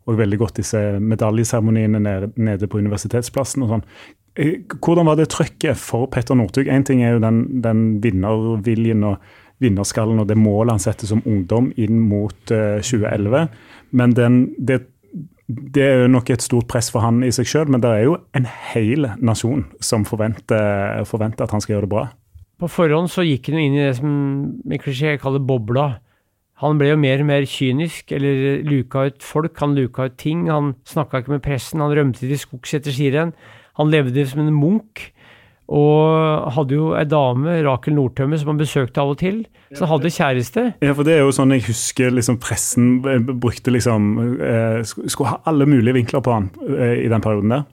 og 0.06 0.20
veldig 0.20 0.38
godt 0.38 0.60
disse 0.60 0.80
medaljeseremoniene 1.02 2.00
nede, 2.02 2.30
nede 2.38 2.68
på 2.70 2.78
Universitetsplassen. 2.78 3.64
og 3.66 3.72
sånn. 3.74 3.86
Eh, 4.36 4.60
hvordan 4.84 5.08
var 5.08 5.18
det 5.18 5.30
trøkket 5.34 5.80
for 5.80 6.08
Petter 6.12 6.36
Northug? 6.36 6.68
Én 6.68 6.86
ting 6.86 7.02
er 7.04 7.16
jo 7.16 7.24
den, 7.24 7.62
den 7.64 8.02
vinnerviljen 8.04 9.04
og 9.08 9.18
vinnerskallen 9.64 10.20
og 10.20 10.28
det 10.28 10.38
målet 10.38 10.76
han 10.76 10.84
setter 10.84 11.08
som 11.08 11.24
ungdom 11.26 11.72
inn 11.80 12.02
mot 12.10 12.36
uh, 12.52 12.76
eh, 12.76 12.84
2011. 12.84 13.48
Men 13.96 14.16
den, 14.18 14.42
det, 14.60 14.82
det, 15.48 15.84
er 15.84 16.00
jo 16.04 16.12
nok 16.12 16.30
et 16.34 16.44
stort 16.46 16.68
press 16.72 16.90
for 16.94 17.06
han 17.06 17.22
i 17.26 17.32
seg 17.34 17.50
sjøl, 17.50 17.70
men 17.70 17.84
det 17.84 17.92
er 17.92 18.06
jo 18.08 18.16
en 18.38 18.48
hel 18.72 19.10
nasjon 19.22 19.66
som 19.84 20.06
forventer, 20.08 21.04
forventer, 21.06 21.46
at 21.46 21.54
han 21.54 21.62
skal 21.62 21.76
gjøre 21.76 21.86
det 21.86 21.94
bra. 21.94 22.06
På 22.62 22.70
forhånd 22.72 23.12
så 23.12 23.26
gikk 23.26 23.52
han 23.52 23.60
jo 23.60 23.68
inn 23.68 23.78
i 23.78 23.84
det 23.84 23.96
som 24.00 24.12
med 24.66 24.82
klisjé 24.82 25.18
kaller 25.22 25.44
bobla. 25.44 25.90
Han 26.64 26.80
ble 26.80 26.94
jo 26.94 27.00
mer 27.00 27.20
og 27.20 27.28
mer 27.28 27.46
kynisk, 27.52 28.14
eller 28.16 28.64
luka 28.64 29.10
ut 29.10 29.26
folk. 29.26 29.58
Han 29.60 29.76
luka 29.76 30.08
ut 30.08 30.16
ting. 30.22 30.46
Han 30.48 30.72
snakka 30.88 31.20
ikke 31.22 31.34
med 31.34 31.44
pressen. 31.44 31.84
Han 31.84 31.92
rømte 31.98 32.24
til 32.24 32.40
skogs 32.40 32.78
etter 32.78 32.96
skirenn. 32.96 33.34
Han 33.76 33.92
levde 33.92 34.24
som 34.30 34.46
en 34.46 34.56
munk. 34.56 35.10
Og 35.66 36.52
hadde 36.54 36.76
jo 36.78 36.92
ei 36.94 37.08
dame, 37.10 37.56
Rakel 37.66 37.96
Nordtømme, 37.98 38.38
som 38.38 38.52
han 38.52 38.60
besøkte 38.60 39.02
av 39.02 39.16
og 39.16 39.18
til. 39.18 39.40
Så 39.74 39.82
han 39.82 39.96
hadde 39.96 40.12
kjæreste. 40.14 40.66
Ja, 40.86 40.94
for 40.94 41.08
det 41.08 41.16
er 41.16 41.24
jo 41.24 41.34
sånn 41.34 41.56
jeg 41.56 41.66
husker 41.66 42.14
liksom 42.14 42.38
pressen 42.42 43.00
eh, 43.10 43.18
brukte 43.26 43.74
liksom 43.74 44.12
eh, 44.38 44.84
Skulle 44.86 45.32
ha 45.32 45.40
alle 45.50 45.66
mulige 45.70 45.98
vinkler 45.98 46.22
på 46.22 46.36
han 46.36 46.52
eh, 46.70 47.02
i 47.08 47.10
den 47.10 47.26
perioden 47.26 47.56
der. 47.56 47.66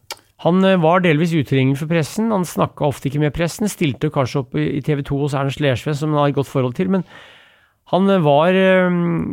Han 0.43 0.65
var 0.83 1.05
delvis 1.05 1.35
utilgjengelig 1.37 1.83
for 1.83 1.93
pressen. 1.93 2.33
Han 2.35 2.49
snakka 2.49 2.89
ofte 2.89 3.11
ikke 3.11 3.21
med 3.23 3.35
pressen. 3.37 3.69
Stilte 3.71 4.11
kanskje 4.11 4.41
opp 4.41 4.57
i 4.59 4.81
TV 4.83 5.05
2 5.07 5.21
hos 5.21 5.37
Ernst 5.39 5.61
Lersve, 5.63 5.95
som 5.95 6.17
han 6.17 6.25
har 6.25 6.33
et 6.33 6.39
godt 6.41 6.51
forhold 6.51 6.75
til. 6.75 6.91
Men 6.91 7.05
han 7.93 8.11
var 8.25 8.57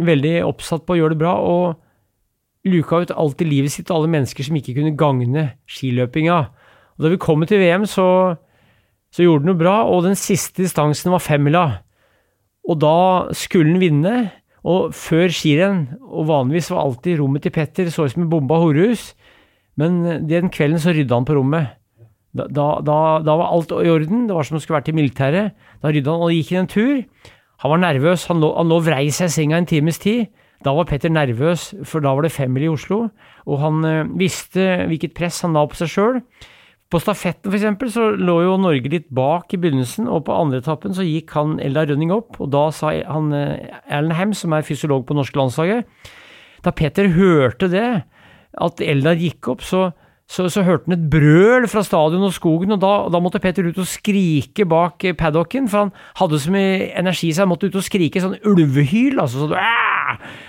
veldig 0.06 0.36
oppsatt 0.46 0.86
på 0.86 0.94
å 0.94 1.00
gjøre 1.00 1.16
det 1.16 1.22
bra, 1.24 1.34
og 1.42 2.70
luka 2.70 3.02
ut 3.02 3.16
alt 3.16 3.42
i 3.42 3.48
livet 3.48 3.74
sitt 3.74 3.90
og 3.90 4.04
alle 4.04 4.12
mennesker 4.20 4.46
som 4.46 4.60
ikke 4.60 4.76
kunne 4.78 4.98
gagne 5.00 5.48
skiløpinga. 5.72 6.38
Og 7.00 7.06
da 7.06 7.12
vi 7.14 7.22
kom 7.22 7.46
til 7.48 7.62
VM, 7.62 7.86
så, 7.88 8.06
så 9.14 9.26
gjorde 9.26 9.44
han 9.44 9.52
noe 9.52 9.60
bra, 9.60 9.76
og 9.90 10.06
den 10.06 10.18
siste 10.20 10.64
distansen 10.64 11.14
var 11.14 11.24
femmila. 11.24 11.64
Og 12.70 12.78
da 12.82 13.32
skulle 13.38 13.74
han 13.74 13.82
vinne, 13.82 14.16
og 14.68 14.94
før 14.94 15.32
skirenn, 15.34 15.86
og 16.04 16.28
vanligvis 16.30 16.70
var 16.74 16.84
alltid 16.84 17.22
rommet 17.22 17.46
til 17.46 17.54
Petter 17.56 17.90
så 17.90 18.06
ut 18.06 18.14
som 18.14 18.26
en 18.26 18.32
bomba 18.32 18.60
horehus, 18.60 19.14
men 19.80 20.02
den 20.28 20.52
kvelden 20.52 20.82
så 20.84 20.94
rydda 20.94 21.16
han 21.16 21.28
på 21.28 21.38
rommet. 21.38 21.76
Da, 22.36 22.46
da, 22.46 22.68
da, 22.86 22.98
da, 23.26 23.36
var 23.40 23.54
alt 23.56 23.72
i 23.74 23.90
orden, 23.90 24.28
det 24.28 24.36
var 24.36 24.46
som 24.46 24.56
om 24.56 24.60
det 24.60 24.66
skulle 24.68 24.78
vært 24.82 24.92
i 24.92 24.98
militæret. 24.98 25.56
Da 25.82 25.94
rydda 25.94 26.14
han 26.14 26.28
og 26.28 26.36
gikk 26.36 26.52
inn 26.54 26.62
en 26.66 26.70
tur. 26.70 27.00
Han 27.64 27.74
var 27.74 27.82
nervøs, 27.82 28.28
han 28.30 28.44
lå, 28.44 28.52
han 28.56 28.70
lå 28.70 28.78
vrei 28.86 29.08
seg 29.16 29.32
i 29.32 29.34
senga 29.34 29.58
en 29.58 29.70
times 29.70 29.98
tid. 30.04 30.28
Da 30.64 30.76
var 30.76 30.88
Petter 30.90 31.12
nervøs, 31.12 31.72
for 31.88 32.04
da 32.04 32.12
var 32.14 32.28
det 32.28 32.36
femmil 32.36 32.68
i 32.68 32.72
Oslo, 32.72 33.06
og 33.48 33.62
han 33.64 33.84
øh, 33.88 34.10
visste 34.20 34.84
hvilket 34.92 35.16
press 35.16 35.40
han 35.46 35.56
la 35.56 35.64
på 35.72 35.80
seg 35.80 35.92
sjøl. 35.94 36.20
På 36.90 36.98
stafetten 36.98 37.54
eksempel, 37.54 37.92
så 37.94 38.08
lå 38.18 38.40
jo 38.42 38.56
Norge 38.58 38.90
litt 38.90 39.12
bak 39.14 39.54
i 39.54 39.60
begynnelsen, 39.62 40.08
og 40.10 40.24
på 40.26 40.34
andre 40.34 40.64
etappen 40.64 40.96
så 40.98 41.06
gikk 41.06 41.36
han 41.38 41.60
Eldar 41.62 41.86
Rønning 41.92 42.10
opp, 42.16 42.40
og 42.42 42.50
da 42.56 42.64
sa 42.74 42.96
han 43.06 43.30
eh, 43.36 43.70
Erlend 43.86 44.18
Hem, 44.18 44.34
som 44.34 44.56
er 44.58 44.66
fysiolog 44.66 45.06
på 45.06 45.18
norske 45.18 45.38
landslaget 45.38 45.86
Da 46.66 46.74
Peter 46.74 47.12
hørte 47.14 47.70
det, 47.70 47.90
at 48.58 48.82
Eldar 48.82 49.22
gikk 49.22 49.52
opp, 49.54 49.62
så, 49.62 49.92
så, 50.30 50.46
så 50.54 50.62
hørte 50.62 50.86
han 50.86 50.94
et 50.94 51.06
brøl 51.10 51.66
fra 51.72 51.82
stadion 51.82 52.28
og 52.28 52.36
skogen, 52.36 52.76
og 52.76 52.82
da, 52.84 52.92
da, 53.10 53.22
måtte 53.24 53.42
Peter 53.42 53.66
ut 53.66 53.80
og 53.82 53.88
skrike 53.90 54.68
bak 54.70 55.02
paddocken, 55.18 55.66
for 55.72 55.88
han 55.88 55.94
hadde 56.20 56.42
så 56.44 56.54
mye 56.54 56.92
energi 57.02 57.32
i 57.32 57.34
seg, 57.34 57.48
han 57.48 57.50
måtte 57.50 57.72
ut 57.72 57.80
og 57.80 57.86
skrike 57.86 58.22
sånn 58.22 58.38
ulvehyl, 58.46 59.18
altså 59.18 59.48
sånn 59.48 59.56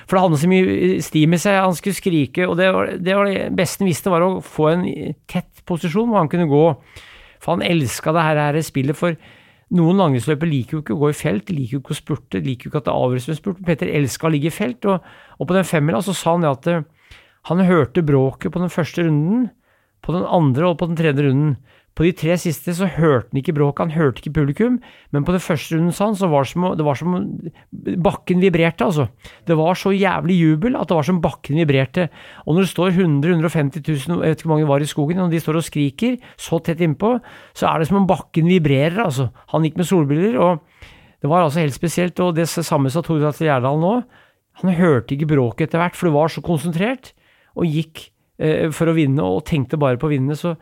For 0.05 0.19
det 0.19 0.25
hadde 0.27 0.41
så 0.43 0.51
mye 0.53 0.91
sti 1.05 1.25
med 1.33 1.41
seg, 1.41 1.57
han 1.65 1.77
skulle 1.79 1.97
skrike, 1.97 2.45
og 2.45 2.59
det 2.61 2.69
var 2.77 2.93
det, 2.93 3.17
var 3.17 3.31
det 3.31 3.49
beste 3.57 3.81
han 3.85 3.89
visste, 3.89 4.13
var 4.13 4.27
å 4.27 4.35
få 4.45 4.69
en 4.75 4.85
tett 5.31 5.65
posisjon 5.69 6.13
hvor 6.13 6.21
han 6.21 6.31
kunne 6.33 6.49
gå. 6.51 6.65
For 7.41 7.57
han 7.57 7.65
elska 7.65 8.13
det 8.13 8.25
her, 8.27 8.41
her 8.51 8.59
spillet. 8.65 8.99
For 8.99 9.17
noen 9.77 10.01
langrennsløpere 10.01 10.51
liker 10.51 10.77
jo 10.77 10.83
ikke 10.83 10.97
å 10.97 11.01
gå 11.07 11.13
i 11.13 11.17
felt, 11.17 11.47
de 11.49 11.57
liker 11.57 11.79
jo 11.79 11.83
ikke 11.83 11.95
å 11.95 12.01
spurte, 12.01 12.41
de 12.41 12.53
liker 12.53 12.69
jo 12.69 12.73
ikke 12.73 12.83
at 12.83 12.91
det 12.91 12.97
avgjøres 12.97 13.29
med 13.31 13.39
spurt. 13.39 13.63
Petter 13.65 13.93
elska 13.97 14.29
å 14.29 14.33
ligge 14.35 14.51
i 14.51 14.55
felt, 14.55 14.89
og, 14.91 15.09
og 15.39 15.49
på 15.49 15.57
den 15.57 15.69
femmila 15.69 16.03
så 16.05 16.17
sa 16.17 16.35
han 16.37 16.45
at 16.51 16.69
eh, 16.69 16.85
han 17.49 17.65
hørte 17.65 18.05
bråket 18.05 18.53
på 18.53 18.61
den 18.61 18.73
første 18.73 19.07
runden, 19.07 19.49
på 20.05 20.15
den 20.17 20.25
andre 20.25 20.71
og 20.71 20.79
på 20.81 20.89
den 20.91 20.99
tredje 20.99 21.29
runden. 21.29 21.59
På 21.99 22.07
de 22.07 22.13
tre 22.15 22.37
siste 22.39 22.73
så 22.73 22.87
hørte 22.87 23.29
han 23.33 23.41
ikke 23.41 23.53
bråket, 23.57 23.91
han 23.91 23.97
hørte 23.99 24.23
ikke 24.23 24.33
publikum, 24.39 24.77
men 25.13 25.25
på 25.27 25.35
den 25.35 25.43
første 25.43 25.75
runden 25.75 25.93
sa 25.93 26.07
han, 26.07 26.15
så 26.17 26.31
var 26.31 26.47
det 26.47 26.53
som, 26.53 26.67
det 26.79 26.87
var 26.87 26.97
som 26.97 27.17
bakken 28.07 28.41
vibrerte, 28.41 28.87
altså. 28.87 29.09
Det 29.45 29.57
var 29.59 29.77
så 29.77 29.91
jævlig 29.93 30.37
jubel 30.39 30.79
at 30.79 30.89
det 30.89 30.97
var 30.97 31.09
som 31.09 31.19
bakken 31.21 31.59
vibrerte. 31.59 32.07
Og 32.47 32.55
når 32.55 32.65
det 32.65 32.71
står 32.71 32.95
100 32.95 33.35
150 33.35 33.83
000, 33.83 34.23
jeg 34.23 34.33
vet 34.33 34.39
ikke 34.39 34.49
hvor 34.49 34.55
mange 34.55 34.71
var 34.71 34.85
i 34.85 34.89
skogen, 34.89 35.21
og 35.21 35.35
de 35.35 35.43
står 35.43 35.59
og 35.61 35.67
skriker 35.67 36.17
så 36.41 36.61
tett 36.65 36.81
innpå, 36.87 37.17
så 37.59 37.69
er 37.69 37.83
det 37.83 37.91
som 37.91 38.01
om 38.01 38.09
bakken 38.09 38.49
vibrerer, 38.49 39.03
altså. 39.05 39.29
Han 39.53 39.67
gikk 39.67 39.83
med 39.83 39.91
solbriller, 39.91 40.39
og 40.39 40.87
det 41.21 41.29
var 41.29 41.45
altså 41.45 41.61
helt 41.61 41.77
spesielt. 41.77 42.23
Og 42.23 42.39
det 42.39 42.49
samme 42.49 42.89
sa 42.89 43.03
Tore 43.05 43.29
Atle 43.29 43.51
Gjerdal 43.51 43.83
nå. 43.83 43.93
Han 44.63 44.79
hørte 44.79 45.17
ikke 45.19 45.29
bråket 45.35 45.69
etter 45.69 45.83
hvert, 45.83 45.99
for 45.99 46.09
det 46.09 46.17
var 46.17 46.33
så 46.33 46.45
konsentrert, 46.45 47.13
og 47.59 47.69
gikk 47.69 48.07
for 48.73 48.89
å 48.89 48.95
vinne, 48.97 49.21
og 49.21 49.45
tenkte 49.49 49.77
bare 49.81 49.99
på 50.01 50.09
å 50.09 50.13
vinne. 50.15 50.37
så 50.39 50.55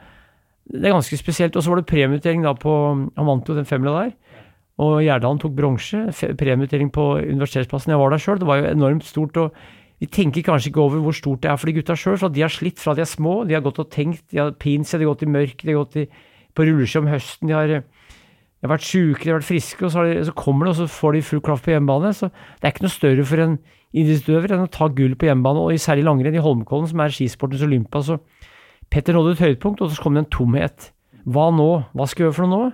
det 0.69 0.85
er 0.85 0.97
ganske 0.97 1.17
spesielt. 1.17 1.57
Og 1.57 1.65
så 1.65 1.73
var 1.73 1.81
det 1.81 1.89
premieutdeling 1.89 2.45
da 2.45 2.53
på 2.53 2.73
Han 3.17 3.29
vant 3.29 3.49
jo 3.49 3.57
den 3.57 3.69
femmila 3.69 4.05
der. 4.05 4.13
Og 4.79 5.01
Gjerdalen 5.03 5.41
tok 5.41 5.57
bronse. 5.57 6.05
Premieutdeling 6.39 6.91
på 6.95 7.07
universitetsplassen. 7.25 7.95
Jeg 7.95 8.01
var 8.03 8.13
der 8.13 8.23
sjøl. 8.23 8.39
Det 8.39 8.47
var 8.47 8.61
jo 8.61 8.73
enormt 8.73 9.07
stort. 9.07 9.37
og 9.37 9.55
vi 9.99 10.07
tenker 10.07 10.45
kanskje 10.47 10.71
ikke 10.71 10.85
over 10.85 11.01
hvor 11.03 11.17
stort 11.17 11.43
det 11.43 11.51
er 11.51 11.57
for 11.59 11.67
de 11.67 11.75
gutta 11.75 11.97
sjøl, 11.99 12.19
for 12.21 12.31
de 12.31 12.45
har 12.45 12.53
slitt 12.55 12.79
fra 12.79 12.95
de 12.95 13.03
er 13.03 13.11
små. 13.11 13.43
De 13.49 13.57
har 13.57 13.65
gått 13.65 13.81
og 13.83 13.89
tenkt, 13.91 14.23
de 14.31 14.39
har 14.39 14.53
pint 14.55 14.87
seg, 14.87 15.01
de 15.01 15.09
har 15.09 15.17
gått 15.17 15.25
i 15.27 15.31
mørk, 15.35 15.65
de 15.65 15.73
har 15.73 15.81
gått 15.81 15.97
i, 15.99 16.05
på 16.55 16.67
rulleski 16.69 17.01
om 17.01 17.09
høsten. 17.11 17.51
De 17.51 17.57
har, 17.57 17.73
de 17.73 18.63
har 18.63 18.73
vært 18.77 18.87
sjuke, 18.87 19.25
de 19.25 19.33
har 19.33 19.41
vært 19.41 19.49
friske, 19.49 19.83
og 19.83 19.91
så, 19.91 20.05
de, 20.07 20.21
så, 20.29 20.35
kommer 20.39 20.69
det, 20.69 20.77
og 20.77 20.79
så 20.79 21.01
får 21.01 21.19
de 21.19 21.25
full 21.27 21.43
klaff 21.43 21.65
på 21.67 21.75
hjemmebane. 21.75 22.15
Så 22.15 22.31
det 22.31 22.69
er 22.69 22.77
ikke 22.77 22.87
noe 22.87 22.95
større 22.95 23.27
for 23.27 23.43
en 23.43 23.59
idrettsutøver 23.97 24.67
ta 24.73 24.89
gull 24.93 25.17
på 25.17 25.29
hjemmebane, 25.29 25.65
og 25.65 25.81
særlig 25.81 26.05
langrenn 26.05 26.37
i 26.37 26.45
Holmenkollen, 26.45 26.89
som 26.89 27.01
er 27.01 27.15
skisportens 27.15 27.63
Olympa. 27.63 28.03
så 28.03 28.19
Petter 28.91 29.13
nådde 29.13 29.33
et 29.33 29.45
høydepunkt, 29.45 29.81
og 29.81 29.91
så 29.91 30.03
kom 30.03 30.15
det 30.15 30.25
en 30.25 30.33
tomhet. 30.33 30.93
Hva 31.29 31.51
nå? 31.53 31.85
Hva 31.93 32.07
skal 32.09 32.25
jeg 32.25 32.29
gjøre 32.29 32.37
for 32.39 32.47
noe 32.47 32.69
nå? 32.69 32.71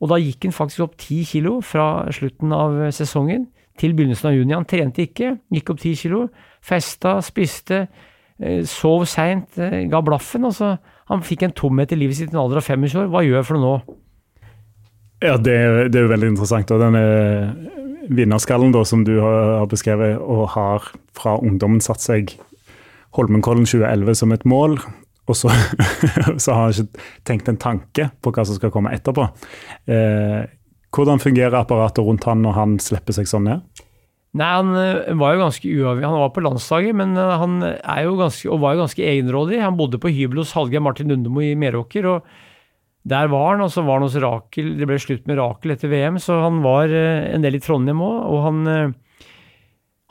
Og 0.00 0.10
da 0.12 0.18
gikk 0.20 0.44
han 0.44 0.52
faktisk 0.52 0.84
opp 0.84 0.96
ti 1.00 1.22
kilo 1.24 1.60
fra 1.64 2.06
slutten 2.12 2.52
av 2.52 2.74
sesongen 2.92 3.46
til 3.80 3.94
begynnelsen 3.96 4.28
av 4.28 4.36
juni. 4.36 4.54
Han 4.56 4.68
trente 4.68 5.04
ikke, 5.04 5.38
gikk 5.52 5.72
opp 5.72 5.80
ti 5.80 5.94
kilo. 5.96 6.26
Festa, 6.64 7.16
spiste, 7.24 7.86
eh, 8.40 8.62
sov 8.64 9.06
seint, 9.08 9.58
eh, 9.58 9.88
ga 9.88 10.00
blaffen. 10.00 10.44
Altså, 10.44 10.78
han 11.08 11.22
fikk 11.22 11.42
en 11.44 11.52
tomhet 11.52 11.92
i 11.92 11.96
livet 11.96 12.16
sitt 12.16 12.32
i 12.32 12.36
en 12.36 12.42
alder 12.44 12.58
av 12.58 12.64
25 12.64 13.00
år. 13.00 13.08
Hva 13.08 13.24
gjør 13.24 13.40
jeg 13.40 13.44
for 13.48 13.56
noe 13.56 13.64
nå? 13.64 13.96
Ja, 15.24 15.36
det, 15.36 15.92
det 15.92 15.96
er 15.96 16.04
jo 16.04 16.12
veldig 16.12 16.28
interessant. 16.28 16.70
og 16.70 16.80
denne 16.80 17.85
vinnerskallen 18.08 18.74
da, 18.74 18.84
som 18.86 19.04
du 19.06 19.16
har 19.22 19.66
beskrevet, 19.70 20.18
og 20.20 20.50
har 20.54 20.90
fra 21.16 21.36
ungdommen 21.40 21.82
satt 21.84 22.04
seg 22.04 22.36
Holmenkollen 23.16 23.64
2011 23.64 24.18
som 24.20 24.34
et 24.34 24.44
mål, 24.48 24.76
og 25.26 25.38
så, 25.38 25.50
så, 26.42 26.52
har 26.52 26.66
han 26.66 26.74
ikke 26.74 27.06
tenkt 27.26 27.48
en 27.50 27.58
tanke 27.60 28.10
på 28.22 28.32
hva 28.34 28.44
som 28.46 28.58
skal 28.58 28.72
komme 28.74 28.92
etterpå. 28.94 29.26
Eh, 29.90 30.44
hvordan 30.94 31.20
fungerer 31.22 31.58
apparatet 31.58 32.04
rundt 32.04 32.26
han 32.28 32.44
når 32.44 32.56
han 32.56 32.78
slipper 32.82 33.16
seg 33.16 33.28
sånn 33.30 33.48
ned? 33.48 33.84
Nei, 34.36 34.50
Han 34.52 34.74
eh, 34.78 35.14
var 35.18 35.34
jo 35.34 35.44
ganske 35.46 35.70
uavhengig. 35.72 36.08
Han 36.08 36.22
var 36.22 36.34
på 36.34 36.44
landslaget, 36.44 36.98
men 36.98 37.16
eh, 37.18 37.36
han 37.42 37.58
er 37.66 38.02
jo 38.04 38.18
ganske, 38.20 38.50
og 38.52 38.62
var 38.62 38.76
jo 38.76 38.84
ganske 38.84 39.06
egenrådig. 39.14 39.62
Han 39.64 39.78
bodde 39.80 40.00
på 40.02 40.12
hybel 40.12 40.44
hos 40.44 40.54
Hallgeir 40.56 40.84
Martin 40.84 41.10
Lundemo 41.12 41.42
i 41.44 41.56
Meråker. 41.58 42.10
og 42.12 42.44
Der 43.06 43.30
var 43.30 43.52
han, 43.52 43.62
og 43.62 43.70
så 43.70 43.84
var 43.86 44.00
han 44.00 44.08
hos 44.08 44.18
Rakel. 44.18 44.72
Det 44.80 44.88
ble 44.88 44.98
slutt 44.98 45.28
med 45.30 45.38
Rakel 45.38 45.76
etter 45.76 45.92
VM, 45.92 46.18
så 46.22 46.40
han 46.42 46.58
var 46.64 46.90
eh, 46.90 47.28
en 47.30 47.44
del 47.44 47.58
i 47.58 47.62
Trondheim 47.62 48.02
òg. 48.02 48.16
Og 48.32 48.46
han 48.46 48.94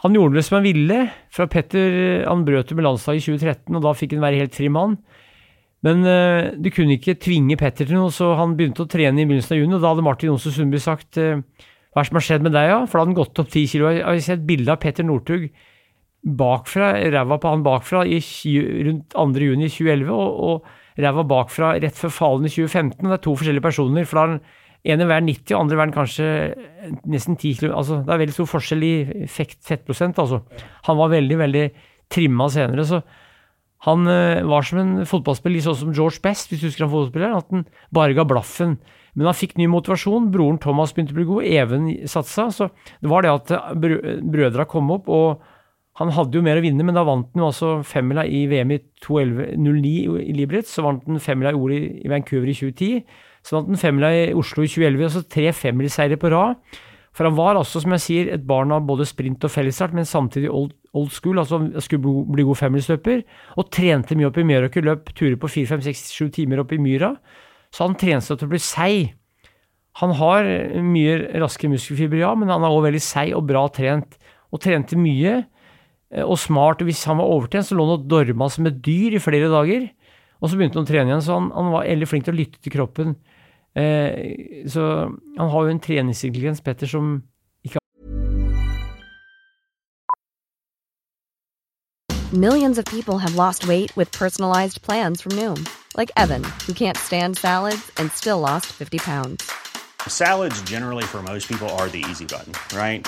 han 0.05 0.13
gjorde 0.13 0.37
det 0.37 0.43
som 0.45 0.59
han 0.59 0.67
ville. 0.67 0.97
Fra 1.33 1.47
Petter 1.49 2.25
han 2.27 2.43
brøt 2.45 2.71
med 2.77 2.85
landslaget 2.85 3.23
i 3.23 3.37
2013, 3.39 3.73
og 3.73 3.81
da 3.81 3.93
fikk 3.97 4.13
han 4.13 4.25
være 4.25 4.41
helt 4.43 4.57
fri 4.57 4.67
mann. 4.69 4.99
Men 5.85 6.03
uh, 6.05 6.51
du 6.61 6.69
kunne 6.73 6.99
ikke 6.99 7.15
tvinge 7.21 7.57
Petter 7.57 7.89
til 7.89 7.97
noe, 7.97 8.11
så 8.13 8.35
han 8.37 8.53
begynte 8.57 8.85
å 8.85 8.89
trene 8.91 9.23
i 9.23 9.25
begynnelsen 9.25 9.55
av 9.55 9.61
juni. 9.63 9.73
og 9.77 9.81
Da 9.81 9.93
hadde 9.93 10.05
Martin 10.05 10.29
Johnsen 10.29 10.53
Sundby 10.53 10.81
sagt 10.83 11.17
hva 11.17 12.03
som 12.05 12.19
har 12.19 12.25
skjedd 12.27 12.45
med 12.45 12.53
deg, 12.53 12.69
ja? 12.69 12.79
For 12.85 12.99
da 12.99 13.05
hadde 13.05 13.13
han 13.15 13.17
gått 13.17 13.41
opp 13.41 13.49
ti 13.53 13.65
kilo. 13.71 13.89
Jeg 13.95 14.05
har 14.05 14.21
sett 14.27 14.45
bilde 14.45 14.75
av 14.75 14.81
Petter 14.83 15.07
Northug 15.07 15.47
bakfra, 16.25 16.93
ræva 17.13 17.37
på 17.37 17.51
han 17.53 17.63
bakfra 17.65 18.01
i, 18.09 18.19
rundt 18.87 19.13
2. 19.13 19.25
juni 19.45 19.69
2011, 19.69 20.09
og, 20.11 20.39
og 20.49 20.84
ræva 21.01 21.25
bakfra 21.27 21.73
rett 21.81 21.97
før 21.97 22.13
Fallen 22.13 22.47
i 22.47 22.53
2015. 22.53 23.01
Det 23.03 23.17
er 23.17 23.23
to 23.23 23.35
forskjellige 23.35 23.65
personer. 23.65 24.05
for 24.05 24.19
da 24.19 24.23
er 24.23 24.31
den 24.35 24.41
ene 24.85 25.09
hver 25.09 25.25
90, 25.25 25.55
og 25.55 25.61
andre 25.61 25.79
hver 25.79 25.93
kanskje 25.95 26.29
nesten 27.09 27.35
10 27.35 27.53
kilo. 27.59 27.75
Altså, 27.75 28.01
det 28.05 28.13
er 28.13 28.23
veldig 28.23 28.37
stor 28.37 28.49
forskjell 28.53 28.83
i 28.85 28.95
fettprosent. 29.27 30.19
Altså. 30.21 30.41
Han 30.87 30.97
var 30.97 31.13
veldig, 31.15 31.37
veldig 31.37 31.65
trimma 32.11 32.49
senere. 32.49 32.85
så 32.85 33.01
han 33.85 34.07
uh, 34.09 34.41
var 34.49 34.65
som 34.65 34.79
en 34.81 34.93
fotballspiller, 35.05 35.61
sånn 35.61 35.77
som 35.77 35.93
George 35.93 36.21
Best, 36.23 36.49
hvis 36.49 36.61
du 36.61 36.69
husker 36.69 36.85
han 36.85 36.93
fotballspilleren, 36.93 37.37
at 37.37 37.51
han 37.53 37.65
bare 37.93 38.15
ga 38.17 38.25
blaffen. 38.25 38.79
Men 39.15 39.29
han 39.29 39.37
fikk 39.37 39.55
ny 39.59 39.67
motivasjon. 39.71 40.31
Broren 40.33 40.57
Thomas 40.61 40.93
begynte 40.95 41.13
å 41.13 41.19
bli 41.19 41.27
god. 41.29 41.45
Even 41.47 41.91
satsa. 42.09 42.49
Så 42.51 42.69
det 42.99 43.11
var 43.11 43.23
det 43.23 43.31
at 43.31 43.53
brødra 43.77 44.65
kom 44.67 44.89
opp, 44.95 45.07
og 45.07 45.43
han 45.95 46.11
hadde 46.11 46.35
jo 46.35 46.43
mer 46.43 46.59
å 46.59 46.63
vinne, 46.63 46.83
men 46.83 46.97
da 46.97 47.05
vant 47.07 47.29
han 47.31 47.39
jo 47.39 47.47
altså 47.47 47.69
femmila 47.87 48.25
i 48.27 48.41
VM 48.51 48.73
i 48.75 48.81
2009 49.05 50.17
i 50.25 50.33
Libritz. 50.35 50.73
Så 50.75 50.83
vant 50.83 51.05
han 51.07 51.21
femmila 51.23 51.53
i 51.53 51.59
OL 51.59 51.71
i 51.77 52.11
Vancouver 52.11 52.51
i 52.51 52.55
2010. 52.57 53.05
Så 53.45 53.55
vant 53.55 53.71
han 53.71 53.79
femmila 53.79 54.09
i 54.11 54.25
Oslo 54.35 54.65
i 54.65 54.71
2011, 54.71 55.05
altså 55.07 55.23
tre 55.31 55.53
femmilseiere 55.55 56.19
på 56.19 56.33
rad. 56.33 56.59
For 57.15 57.29
han 57.29 57.37
var 57.37 57.55
altså, 57.55 57.79
som 57.79 57.95
jeg 57.95 58.03
sier, 58.03 58.33
et 58.35 58.43
barn 58.43 58.73
av 58.75 58.83
både 58.89 59.07
sprint 59.07 59.47
og 59.47 59.53
fellesstart, 59.53 59.95
men 59.95 60.07
samtidig 60.09 60.51
old, 60.51 60.73
old 60.91 61.13
school, 61.15 61.39
altså 61.39 61.61
skulle 61.85 62.25
bli 62.27 62.43
god 62.43 62.59
femmilsløper. 62.59 63.23
Og 63.55 63.71
trente 63.71 64.19
mye 64.19 64.27
opp 64.27 64.41
i 64.41 64.47
Mjøråker, 64.49 64.83
løp 64.83 65.13
turer 65.15 65.39
på 65.39 65.53
fire, 65.53 65.69
fem, 65.71 65.85
seks, 65.85 66.09
sju 66.11 66.27
timer 66.35 66.65
opp 66.65 66.75
i 66.75 66.81
myra. 66.81 67.13
Så 67.71 67.87
han 67.87 67.95
trente 67.95 68.27
seg 68.27 68.41
til 68.41 68.49
å 68.49 68.51
bli 68.51 68.63
seig. 68.63 69.15
Han 70.01 70.11
har 70.19 70.51
mye 70.83 71.39
raske 71.39 71.71
muskelfibre, 71.71 72.19
ja, 72.25 72.35
men 72.35 72.51
han 72.51 72.67
er 72.67 72.73
også 72.73 72.89
veldig 72.89 73.05
seig 73.07 73.35
og 73.37 73.47
bra 73.47 73.63
trent. 73.71 74.19
Og 74.51 74.59
trente 74.63 74.99
mye 74.99 75.45
og 76.11 76.37
smart. 76.39 76.83
Hvis 76.85 77.03
han 77.09 77.17
var 77.17 77.31
overtrent, 77.31 77.67
så 77.69 77.77
lå 77.77 77.85
han 77.87 77.99
og 77.99 78.09
dorma 78.09 78.49
som 78.51 78.67
et 78.69 78.81
dyr 78.85 79.17
i 79.17 79.23
flere 79.23 79.51
dager. 79.51 79.89
Og 80.41 80.51
så 80.51 80.57
begynte 80.59 80.77
han 80.79 80.85
å 80.85 80.89
trene 80.89 81.09
igjen, 81.09 81.23
så 81.23 81.39
han, 81.39 81.49
han 81.55 81.71
var 81.73 81.87
veldig 81.87 82.09
flink 82.09 82.27
til 82.27 82.35
å 82.35 82.39
lytte 82.39 82.61
til 82.61 82.75
kroppen. 82.75 83.15
Eh, 83.75 84.67
så 84.71 84.83
han 85.37 85.49
har 85.51 85.63
jo 85.65 85.71
en 85.71 85.81
treningsintelligens, 85.83 86.61
Petter, 86.61 86.87
som 86.87 87.23
ikke 87.65 87.79
Millions 92.33 92.77
of 92.77 92.85
people 92.85 93.17
have 93.17 93.35
lost 93.35 93.67
weight 93.67 93.95
with 93.95 94.11
personalized 94.11 94.81
plans 94.81 95.21
from 95.21 95.33
Noom. 95.33 95.67
Like 95.97 96.11
Evan, 96.17 96.43
who 96.67 96.73
can't 96.73 96.97
stand 96.97 97.37
salads 97.37 97.91
and 97.97 98.11
still 98.11 98.39
lost 98.39 98.65
50 98.67 98.99
pounds. 98.99 99.49
Salads 100.07 100.61
generally 100.63 101.03
for 101.03 101.21
most 101.23 101.47
people 101.47 101.69
are 101.69 101.87
the 101.87 102.03
easy 102.09 102.25
button, 102.25 102.53
right? 102.77 103.07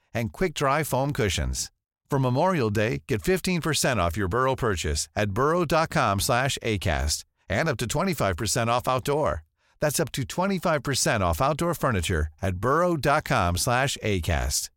and 0.13 0.31
quick-dry 0.31 0.83
foam 0.83 1.11
cushions. 1.13 1.71
For 2.09 2.19
Memorial 2.19 2.69
Day, 2.69 3.03
get 3.07 3.21
15% 3.21 3.97
off 3.97 4.17
your 4.17 4.27
Burrow 4.27 4.55
purchase 4.55 5.07
at 5.15 5.31
burrow.com 5.31 6.19
slash 6.19 6.57
ACAST 6.61 7.23
and 7.49 7.69
up 7.69 7.77
to 7.77 7.85
25% 7.85 8.67
off 8.67 8.87
outdoor. 8.87 9.43
That's 9.79 9.99
up 9.99 10.11
to 10.11 10.23
25% 10.23 11.21
off 11.21 11.41
outdoor 11.41 11.73
furniture 11.73 12.27
at 12.41 12.57
burrow.com 12.57 13.57
slash 13.57 13.97
ACAST. 14.03 14.69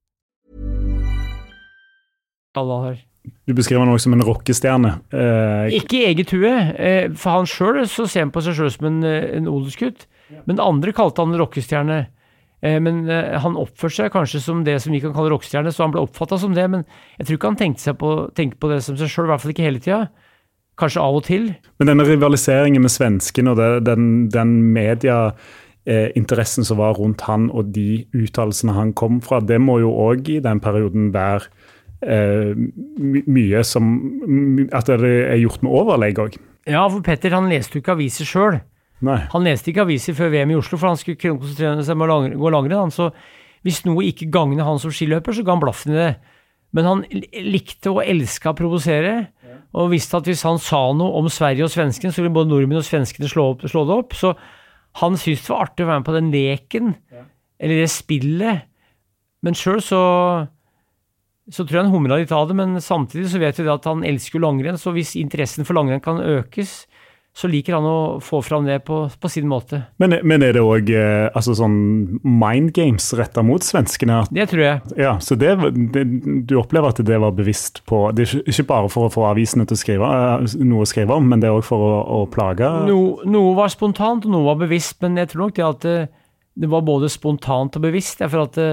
Du 3.45 3.55
beskriver 3.55 3.91
også 3.91 4.05
som 4.05 4.13
en 4.15 4.23
rockestjerne. 4.23 4.91
Eh, 5.13 5.75
ikke 5.81 5.99
i 5.99 6.05
eget 6.13 6.31
hue. 6.31 6.53
Eh, 6.79 7.11
for 7.17 7.41
han 7.41 7.49
sjøl 7.51 7.83
ser 7.89 8.21
han 8.21 8.31
på 8.31 8.43
seg 8.45 8.55
sjøl 8.55 8.71
som 8.71 8.87
en, 8.93 9.03
eh, 9.03 9.37
en 9.37 9.49
odelsgutt. 9.51 10.07
Men 10.47 10.61
andre 10.63 10.93
kalte 10.93 11.25
han 11.25 11.35
rockestjerne. 11.41 12.07
Eh, 12.65 12.81
men 12.81 13.03
eh, 13.13 13.35
han 13.45 13.59
oppførte 13.61 13.99
seg 13.99 14.13
kanskje 14.15 14.41
som 14.41 14.63
det 14.65 14.79
som 14.83 14.95
vi 14.95 15.03
kan 15.05 15.13
kalle 15.15 15.33
rockestjerne, 15.35 15.73
så 15.75 15.85
han 15.85 15.93
ble 15.95 16.05
oppfatta 16.07 16.39
som 16.41 16.55
det. 16.57 16.65
Men 16.73 16.87
jeg 17.19 17.27
tror 17.27 17.39
ikke 17.39 17.51
han 17.53 17.61
tenkte, 17.61 17.97
på, 18.01 18.13
tenkte 18.37 18.61
på, 18.61 18.71
det 18.73 18.81
som 18.87 18.97
seg 19.01 19.11
sjøl, 19.13 19.29
i 19.29 19.35
hvert 19.35 19.45
fall 19.45 19.55
ikke 19.55 19.67
hele 19.69 19.83
tida. 19.85 20.01
Kanskje 20.81 21.05
av 21.05 21.21
og 21.21 21.27
til. 21.29 21.45
Men 21.79 21.93
denne 21.93 22.07
rivaliseringen 22.09 22.83
med 22.83 22.91
svensken 22.91 23.53
og 23.53 23.61
det, 23.61 23.69
den, 23.87 24.09
den 24.33 24.57
medieinteressen 24.75 26.67
som 26.67 26.81
var 26.81 26.97
rundt 26.99 27.23
han 27.29 27.47
og 27.55 27.71
de 27.77 28.07
uttalelsene 28.17 28.75
han 28.75 28.91
kom 28.97 29.21
fra, 29.23 29.39
det 29.45 29.61
må 29.63 29.79
jo 29.85 29.93
òg 30.09 30.33
i 30.35 30.41
den 30.43 30.59
perioden 30.65 31.13
være 31.15 31.47
eh, 32.03 32.53
mye 32.99 33.63
som 33.69 33.95
At 34.75 34.91
det 34.91 34.99
er 35.05 35.39
gjort 35.45 35.63
med 35.63 35.77
overlegg 35.79 36.19
òg. 36.27 36.41
Ja, 36.65 36.89
for 36.89 37.05
Petter 37.05 37.37
han 37.37 37.51
leste 37.53 37.77
jo 37.77 37.85
ikke 37.85 37.95
aviser 37.95 38.27
sjøl. 38.27 38.59
Han 39.33 39.47
leste 39.47 39.73
ikke 39.73 39.85
aviser 39.85 40.17
før 40.17 40.31
VM 40.33 40.55
i 40.55 40.59
Oslo, 40.59 40.79
for 40.79 40.93
han 40.93 41.01
skulle 41.01 41.19
konsentrere 41.19 41.85
seg 41.85 41.97
om 41.97 42.05
å 42.07 42.21
gå 42.41 42.53
langrenn. 42.55 42.93
Så 42.95 43.11
hvis 43.67 43.83
noe 43.89 44.07
ikke 44.07 44.31
gagnet 44.33 44.67
han 44.67 44.81
som 44.81 44.93
skiløper, 44.95 45.35
så 45.35 45.45
ga 45.45 45.57
han 45.57 45.63
blaffen 45.65 45.95
i 45.95 45.99
det. 45.99 46.11
Men 46.75 46.89
han 46.89 47.05
likte 47.33 47.93
og 47.93 48.03
elska 48.05 48.53
å 48.53 48.59
provosere, 48.59 49.15
og 49.75 49.91
visste 49.91 50.19
at 50.19 50.29
hvis 50.31 50.45
han 50.47 50.61
sa 50.63 50.81
noe 50.95 51.19
om 51.19 51.31
Sverige 51.33 51.67
og 51.67 51.73
svensken, 51.73 52.13
så 52.15 52.23
ville 52.23 52.35
både 52.35 52.51
nordmenn 52.51 52.79
og 52.79 52.87
svenskene 52.87 53.31
slå, 53.31 53.51
opp, 53.55 53.65
slå 53.71 53.85
det 53.89 53.97
opp. 53.97 54.15
Så 54.19 54.33
han 55.03 55.19
syntes 55.19 55.47
det 55.47 55.51
var 55.51 55.67
artig 55.67 55.87
å 55.87 55.91
være 55.91 56.03
med 56.03 56.09
på 56.09 56.15
den 56.15 56.31
leken, 56.35 56.93
eller 57.59 57.83
det 57.83 57.91
spillet. 57.91 58.69
Men 59.45 59.59
sjøl 59.59 59.83
så 59.85 60.03
så 61.53 61.65
tror 61.67 61.77
jeg 61.77 61.85
han 61.85 61.93
humra 61.93 62.17
litt 62.17 62.31
av 62.33 62.47
det, 62.49 62.55
men 62.57 62.79
samtidig 62.81 63.29
så 63.29 63.41
vet 63.43 63.59
vi 63.61 63.69
at 63.69 63.85
han 63.89 64.05
elsker 64.09 64.41
langrenn, 64.41 64.79
så 64.81 64.95
hvis 64.97 65.13
interessen 65.21 65.67
for 65.69 65.77
langrenn 65.77 66.01
kan 66.05 66.23
økes, 66.25 66.87
så 67.35 67.49
liker 67.51 67.75
han 67.75 67.87
å 67.89 67.99
få 68.23 68.39
fram 68.47 68.67
det 68.69 68.77
på, 68.87 69.01
på 69.21 69.29
sin 69.31 69.49
måte. 69.51 69.81
Men, 69.99 70.15
men 70.23 70.43
er 70.47 70.55
det 70.55 70.63
òg 70.63 70.91
eh, 70.95 71.27
altså 71.35 71.57
sånn 71.59 71.75
mind 72.23 72.71
games 72.77 73.09
retta 73.19 73.43
mot 73.43 73.65
svenskene? 73.67 74.21
Det 74.31 74.47
tror 74.53 74.63
jeg. 74.63 74.95
Ja, 75.03 75.17
Så 75.19 75.35
det, 75.39 75.51
det, 75.95 76.05
du 76.47 76.55
opplever 76.61 76.95
at 76.95 77.03
det 77.03 77.19
var 77.19 77.35
bevisst 77.35 77.83
på 77.91 78.05
Det 78.15 78.29
er 78.29 78.53
ikke 78.55 78.69
bare 78.71 78.93
for 78.93 79.09
å 79.09 79.13
få 79.13 79.27
avisene 79.33 79.67
til 79.67 79.75
å 79.75 79.83
skrive 79.83 80.11
eh, 80.15 80.55
noe 80.63 80.87
å 80.87 80.89
skrive 80.89 81.19
om, 81.19 81.27
men 81.33 81.43
det 81.43 81.51
er 81.51 81.59
òg 81.59 81.67
for 81.67 81.83
å, 81.83 81.97
å 82.21 82.25
plage? 82.31 82.71
No, 82.87 83.01
noe 83.27 83.57
var 83.59 83.75
spontant, 83.75 84.29
og 84.29 84.37
noe 84.37 84.53
var 84.53 84.63
bevisst, 84.63 85.01
men 85.03 85.19
jeg 85.19 85.33
tror 85.35 85.49
nok 85.49 85.59
det 85.59 85.67
at 85.67 85.89
det, 85.89 85.99
det 86.55 86.71
var 86.71 86.87
både 86.87 87.11
spontant 87.11 87.81
og 87.81 87.89
bevisst. 87.89 88.23
for 88.23 88.47
at 88.47 88.61
det, 88.61 88.71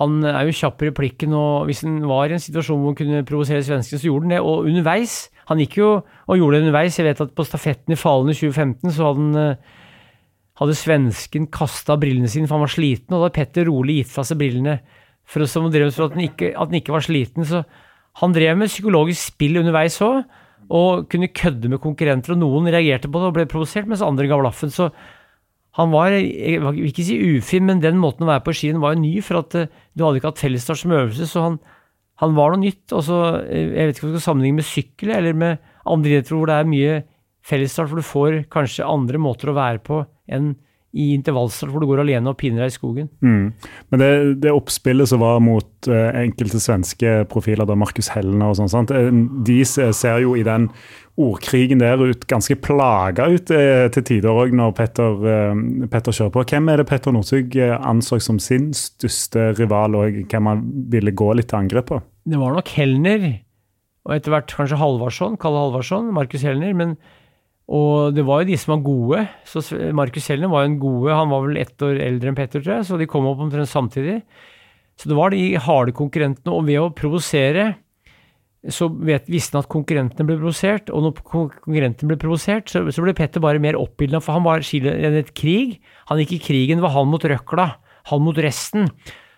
han 0.00 0.24
er 0.26 0.48
jo 0.48 0.56
kjapp 0.58 0.82
i 0.82 0.88
replikken, 0.88 1.34
og 1.38 1.68
hvis 1.68 1.84
han 1.86 2.00
var 2.10 2.26
i 2.26 2.34
en 2.34 2.42
situasjon 2.42 2.80
hvor 2.80 2.90
han 2.90 2.98
kunne 2.98 3.26
provosere 3.28 3.62
svensken, 3.62 4.00
så 4.00 4.08
gjorde 4.08 4.26
han 4.26 4.34
det. 4.34 4.42
Og 4.42 4.66
underveis 4.66 5.30
Han 5.44 5.60
gikk 5.60 5.76
jo 5.76 5.88
og 6.00 6.38
gjorde 6.38 6.56
det 6.56 6.64
underveis. 6.64 6.98
Jeg 6.98 7.04
vet 7.04 7.20
at 7.20 7.34
på 7.36 7.44
stafetten 7.44 7.92
i 7.92 7.98
Falen 8.00 8.32
i 8.32 8.34
2015 8.34 8.94
så 8.96 9.10
hadde 9.10 9.20
han 9.20 9.40
eh, 9.42 9.72
hadde 10.60 10.76
svensken 10.78 11.48
kasta 11.52 11.98
brillene 12.00 12.30
sine 12.30 12.48
for 12.48 12.56
han 12.56 12.64
var 12.64 12.72
sliten, 12.72 13.10
og 13.10 13.18
da 13.18 13.26
hadde 13.26 13.36
Petter 13.36 13.68
rolig 13.68 13.98
gitt 14.00 14.12
fra 14.14 14.24
seg 14.26 14.38
brillene 14.40 14.78
for, 15.26 15.44
som 15.50 15.66
drev 15.72 15.90
for 15.92 16.08
at, 16.08 16.16
han 16.16 16.24
ikke, 16.28 16.52
at 16.54 16.70
han 16.70 16.78
ikke 16.78 16.94
var 16.94 17.04
sliten. 17.04 17.46
Så 17.48 17.64
han 18.22 18.34
drev 18.36 18.56
med 18.60 18.70
psykologisk 18.70 19.34
spill 19.34 19.60
underveis 19.60 19.98
òg, 20.04 20.22
og 20.74 21.08
kunne 21.12 21.28
kødde 21.28 21.68
med 21.68 21.82
konkurrenter. 21.82 22.34
Og 22.34 22.40
noen 22.40 22.70
reagerte 22.72 23.10
på 23.10 23.20
det 23.20 23.30
og 23.30 23.36
ble 23.36 23.46
provosert, 23.50 23.88
mens 23.90 24.04
andre 24.04 24.30
ga 24.30 24.38
blaffen. 24.40 24.72
Så 24.72 24.88
han 25.74 25.90
var, 25.90 26.14
jeg 26.14 26.60
vil 26.62 26.84
ikke 26.86 27.06
si 27.06 27.16
ufin, 27.34 27.64
men 27.66 27.80
den 27.82 27.98
måten 27.98 28.26
å 28.26 28.30
være 28.30 28.44
på 28.46 28.54
skien 28.54 28.82
var 28.82 28.94
jo 28.94 29.02
ny, 29.02 29.14
for 29.26 29.40
at 29.42 29.56
uh, 29.58 29.70
du 29.94 30.04
hadde 30.04 30.20
ikke 30.20 30.30
hatt 30.30 30.42
fellesstart 30.44 30.80
som 30.84 30.94
øvelse, 30.94 31.26
så 31.30 31.48
han, 31.48 31.56
han 32.22 32.36
var 32.36 32.54
noe 32.54 32.62
nytt. 32.62 32.84
Og 32.94 33.02
så, 33.08 33.22
eh, 33.42 33.72
jeg 33.72 33.88
vet 33.88 33.98
ikke 33.98 34.06
om 34.06 34.12
du 34.12 34.18
skal 34.20 34.28
sammenligne 34.28 34.60
med 34.60 34.68
sykkel 34.68 35.14
eller 35.16 35.40
med 35.40 35.72
andre 35.90 36.12
idretter 36.12 36.36
hvor 36.36 36.50
det 36.50 36.60
er 36.60 36.70
mye 36.70 37.00
fellesstart, 37.44 37.90
for 37.90 37.98
du 37.98 38.06
får 38.06 38.38
kanskje 38.54 38.86
andre 38.86 39.20
måter 39.20 39.50
å 39.50 39.58
være 39.58 39.82
på 39.84 40.04
enn 40.30 40.54
i 40.94 41.08
intervallstart 41.16 41.72
hvor 41.74 41.82
du 41.82 41.88
går 41.90 42.04
alene 42.04 42.30
og 42.30 42.38
piner 42.38 42.62
deg 42.62 42.70
i 42.70 42.74
skogen. 42.76 43.08
Mm. 43.24 43.48
Men 43.90 44.00
det, 44.00 44.10
det, 44.44 44.52
oppspillet 44.54 45.10
som 45.10 45.24
var 45.24 45.40
mot 45.42 45.88
uh, 45.90 46.14
enkelte 46.20 46.60
svenske 46.62 47.16
profiler, 47.30 47.66
da 47.66 47.74
Markus 47.78 48.12
Hellene 48.14 48.52
og 48.52 48.60
sånn, 48.60 48.86
de 49.44 49.56
ser 49.66 50.22
jo 50.22 50.36
i 50.38 50.46
den 50.46 50.68
ordkrigen 51.20 51.82
der 51.82 52.00
ut 52.00 52.26
ganske 52.30 52.56
plaga 52.58 53.28
ut 53.30 53.52
uh, 53.54 53.86
til 53.94 54.06
tider 54.06 54.34
òg, 54.34 54.54
når 54.56 54.74
Petter, 54.78 55.24
uh, 55.24 55.86
Petter, 55.90 56.16
kjører 56.16 56.34
på. 56.34 56.44
Hvem 56.52 56.70
er 56.72 56.82
det 56.82 56.88
Petter 56.90 57.14
Northug 57.14 57.58
anså 57.60 58.18
som 58.22 58.40
sin 58.42 58.72
største 58.76 59.52
rival, 59.58 59.98
og 59.98 60.22
hvem 60.30 60.50
han 60.50 60.64
ville 60.92 61.14
gå 61.14 61.32
litt 61.38 61.52
til 61.52 61.62
angrep 61.62 61.90
på? 61.92 62.00
Det 62.24 62.40
var 62.40 62.56
nok 62.56 62.72
Hellner, 62.76 63.28
og 64.04 64.16
etter 64.16 64.34
hvert 64.34 64.56
kanskje 64.56 64.80
Halvarsson, 64.80 65.36
Kalle 65.40 65.66
Halvarsson, 65.66 66.10
Markus 66.16 66.46
Hellner. 66.46 66.74
men 66.76 66.96
og 67.72 68.12
det 68.12 68.24
var 68.28 68.42
jo 68.42 68.50
de 68.50 68.56
som 68.60 68.74
var 68.74 68.82
gode. 68.84 69.20
Så 69.48 69.62
Markus 69.96 70.26
Helner 70.28 70.50
var 70.52 70.64
jo 70.64 70.72
en 70.72 70.80
gode. 70.82 71.14
Han 71.16 71.30
var 71.32 71.46
vel 71.46 71.60
ett 71.62 71.84
år 71.84 72.00
eldre 72.02 72.30
enn 72.30 72.36
Petter, 72.36 72.60
tror 72.60 72.76
jeg, 72.78 72.88
så 72.88 72.98
de 73.00 73.08
kom 73.08 73.28
opp 73.30 73.40
omtrent 73.40 73.70
samtidig. 73.70 74.18
Så 75.00 75.08
det 75.10 75.16
var 75.16 75.32
de 75.32 75.54
harde 75.56 75.94
konkurrentene. 75.96 76.52
Og 76.52 76.68
ved 76.68 76.82
å 76.82 76.92
provosere 76.96 77.70
så 78.72 78.88
visste 78.88 79.58
han 79.58 79.64
at 79.64 79.70
konkurrentene 79.72 80.26
ble 80.28 80.38
provosert, 80.38 80.88
og 80.88 81.04
når 81.04 81.18
konkurrentene 81.28 82.12
ble 82.12 82.16
provosert, 82.20 82.70
så, 82.72 82.80
så, 82.88 83.02
ble 83.04 83.12
Petter 83.16 83.42
bare 83.44 83.60
mer 83.60 83.76
oppildna, 83.76 84.22
for 84.24 84.38
han 84.38 84.46
var 84.46 84.64
et 84.64 85.34
krig. 85.36 85.76
Han 86.08 86.22
gikk 86.22 86.38
i 86.38 86.40
krigen, 86.46 86.80
det 86.80 86.86
var 86.86 86.94
han 86.96 87.10
mot 87.12 87.24
røkla, 87.28 87.66
han 88.08 88.24
mot 88.24 88.40
resten. 88.40 88.88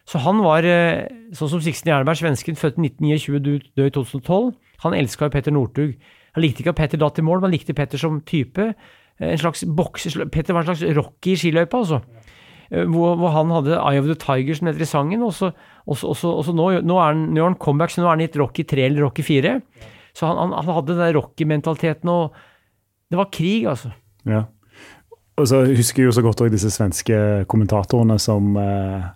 Så 0.06 0.22
han 0.22 0.38
var, 0.44 0.62
eh, 0.62 1.08
sånn 1.34 1.50
som 1.50 1.64
Sixten 1.64 1.90
Jernberg, 1.90 2.20
svensken, 2.20 2.58
født 2.58 2.78
i 2.78 2.86
1929, 2.86 3.72
død 3.74 3.88
i 3.90 3.96
2012. 3.96 4.52
Han 4.84 4.94
elska 4.94 5.26
jo 5.26 5.34
Petter 5.34 5.54
Northug. 5.54 5.96
Han 6.36 6.44
likte 6.44 6.62
ikke 6.62 6.76
at 6.76 6.78
Petter 6.78 7.02
datt 7.02 7.18
i 7.18 7.26
mål, 7.26 7.40
men 7.40 7.50
han 7.50 7.56
likte 7.56 7.74
Petter 7.74 7.98
som 7.98 8.20
type. 8.22 8.74
Eh, 9.18 9.32
en 9.32 9.42
slags 9.42 9.64
bokser, 9.66 10.28
Petter 10.30 10.54
var 10.54 10.62
en 10.62 10.70
slags 10.70 10.86
rocky 10.94 11.34
i 11.34 11.40
skiløypa, 11.40 11.82
altså. 11.82 12.02
Eh, 12.70 12.84
hvor, 12.84 13.16
hvor, 13.18 13.34
han 13.34 13.50
hadde 13.50 13.78
Eye 13.78 13.98
of 13.98 14.06
the 14.06 14.14
Tiger, 14.14 14.54
som 14.54 14.70
heter 14.70 14.86
i 14.86 14.90
sangen. 14.90 15.22
Og 15.26 15.34
så, 15.34 15.50
nå, 15.86 16.66
nå, 16.82 16.98
er 16.98 17.12
han, 17.12 17.22
nå 17.34 17.42
er 17.42 17.48
han 17.50 17.60
comeback, 17.62 17.94
så 17.94 18.02
nå 18.02 18.08
er 18.08 18.16
han 18.16 18.24
i 18.24 18.28
et 18.30 18.38
Rocky 18.40 18.66
3 18.66 18.88
eller 18.88 19.06
Rocky 19.06 19.24
4. 19.26 19.54
Så 20.16 20.26
han, 20.26 20.40
han, 20.40 20.54
han 20.58 20.74
hadde 20.78 20.96
den 20.98 21.16
Rocky-mentaliteten, 21.18 22.10
og 22.10 22.36
det 23.12 23.20
var 23.20 23.30
krig, 23.32 23.68
altså. 23.70 23.92
Ja. 24.26 24.46
Og 25.36 25.46
så 25.50 25.62
husker 25.68 26.02
jeg 26.02 26.10
jo 26.10 26.16
så 26.16 26.24
godt 26.24 26.40
også 26.40 26.54
disse 26.54 26.72
svenske 26.72 27.18
kommentatorene 27.50 28.16
som 28.22 28.56
eh, 28.56 29.06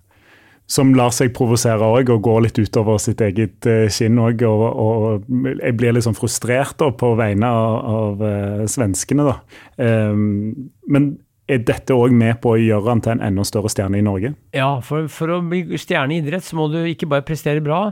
som 0.71 0.93
lar 0.95 1.11
seg 1.15 1.33
provosere 1.35 1.83
òg, 1.83 2.13
og 2.15 2.23
går 2.23 2.45
litt 2.45 2.61
utover 2.63 3.01
sitt 3.03 3.23
eget 3.27 3.67
uh, 3.67 3.89
skinn 3.91 4.21
òg. 4.23 4.45
Og, 4.47 4.63
og, 4.71 5.25
jeg 5.51 5.75
blir 5.79 5.97
litt 5.97 6.07
sånn 6.07 6.19
frustrert 6.19 6.77
da, 6.79 6.93
på 6.95 7.15
vegne 7.19 7.51
av, 7.51 7.75
av 7.95 8.23
uh, 8.23 8.63
svenskene, 8.71 9.27
da. 9.27 9.35
Um, 9.83 10.71
men 10.87 11.11
er 11.51 11.65
dette 11.67 11.97
òg 11.97 12.15
med 12.15 12.39
på 12.43 12.55
å 12.55 12.61
gjøre 12.61 12.89
han 12.89 13.03
til 13.05 13.17
en 13.17 13.27
enda 13.31 13.45
større 13.47 13.71
stjerne 13.73 13.99
i 13.99 14.07
Norge? 14.07 14.33
Ja, 14.57 14.73
for, 14.85 15.11
for 15.13 15.37
å 15.37 15.43
bli 15.45 15.65
stjerne 15.81 16.17
i 16.17 16.23
idrett 16.23 16.47
så 16.47 16.59
må 16.59 16.69
du 16.73 16.79
ikke 16.85 17.09
bare 17.11 17.27
prestere 17.27 17.63
bra. 17.65 17.89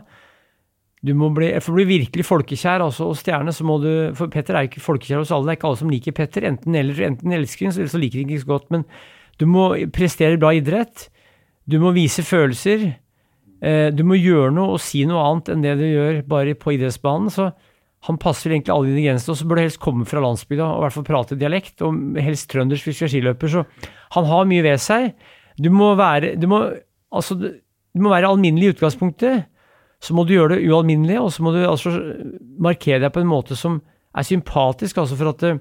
Du 1.07 1.12
må 1.14 1.29
bli, 1.35 1.53
for 1.62 1.75
å 1.75 1.79
bli 1.79 1.87
virkelig 1.92 2.27
folkekjær 2.27 2.83
altså, 2.83 3.11
og 3.12 3.18
stjerne, 3.21 3.55
så 3.55 3.66
må 3.66 3.77
du 3.83 3.90
For 4.18 4.31
Petter 4.33 4.57
er 4.59 4.66
jo 4.66 4.73
ikke 4.73 4.83
folkekjær 4.83 5.23
hos 5.23 5.31
alle. 5.35 5.47
Det 5.47 5.53
er 5.53 5.61
ikke 5.61 5.68
alle 5.71 5.81
som 5.83 5.92
liker 5.92 6.16
Petter. 6.16 6.47
Enten, 6.49 6.79
eller, 6.79 7.03
enten 7.07 7.37
elsker 7.37 7.68
han, 7.68 7.77
eller 7.77 7.92
så 7.92 8.01
liker 8.03 8.23
han 8.23 8.33
ikke 8.33 8.47
så 8.47 8.51
godt. 8.51 8.66
Men 8.75 8.87
du 9.38 9.47
må 9.47 9.68
prestere 9.94 10.40
bra 10.40 10.51
idrett. 10.57 11.07
Du 11.71 11.79
må 11.83 11.92
vise 11.94 12.25
følelser. 12.27 12.88
Eh, 13.62 13.88
du 13.94 14.03
må 14.07 14.18
gjøre 14.18 14.51
noe 14.55 14.75
og 14.75 14.83
si 14.83 15.05
noe 15.07 15.23
annet 15.23 15.53
enn 15.55 15.62
det 15.66 15.77
du 15.79 15.87
gjør 15.87 16.21
bare 16.31 16.59
på 16.59 16.75
idrettsbanen. 16.75 17.31
Så 17.31 17.51
han 18.06 18.18
passer 18.22 18.52
egentlig 18.52 18.74
alle 18.74 18.92
ingrediensene. 18.92 19.34
Og 19.34 19.40
så 19.40 19.48
burde 19.48 19.64
helst 19.66 19.80
komme 19.82 20.06
fra 20.08 20.22
landsbygda 20.22 20.66
og 20.66 20.80
i 20.80 20.84
hvert 20.87 20.96
fall 20.96 21.08
prate 21.08 21.38
dialekt, 21.38 21.82
og 21.82 22.18
helst 22.22 22.48
trøndersk 22.52 22.88
hvis 22.88 23.00
du 23.00 23.06
er 23.08 23.12
skiløper. 23.14 23.52
Så 23.52 23.64
han 24.14 24.28
har 24.30 24.48
mye 24.50 24.64
ved 24.66 24.82
seg. 24.82 25.11
Du 25.58 25.70
må 25.74 25.90
være, 25.98 26.37
du 26.38 26.46
må, 26.50 26.62
altså, 27.11 27.37
du 27.38 28.04
må 28.04 28.12
være 28.14 28.30
alminnelig 28.30 28.68
i 28.68 28.76
utgangspunktet. 28.76 29.48
Så 29.98 30.14
må 30.14 30.22
du 30.22 30.37
gjøre 30.37 30.54
det 30.54 30.68
ualminnelig, 30.70 31.18
og 31.18 31.32
så 31.34 31.42
må 31.42 31.50
du 31.56 31.64
altså 31.66 31.90
markere 32.62 33.02
deg 33.02 33.11
på 33.14 33.24
en 33.24 33.30
måte 33.30 33.58
som 33.58 33.80
er 34.14 34.26
sympatisk. 34.26 35.00
altså 35.02 35.18
for 35.18 35.34
at 35.34 35.42
eh, 35.48 35.58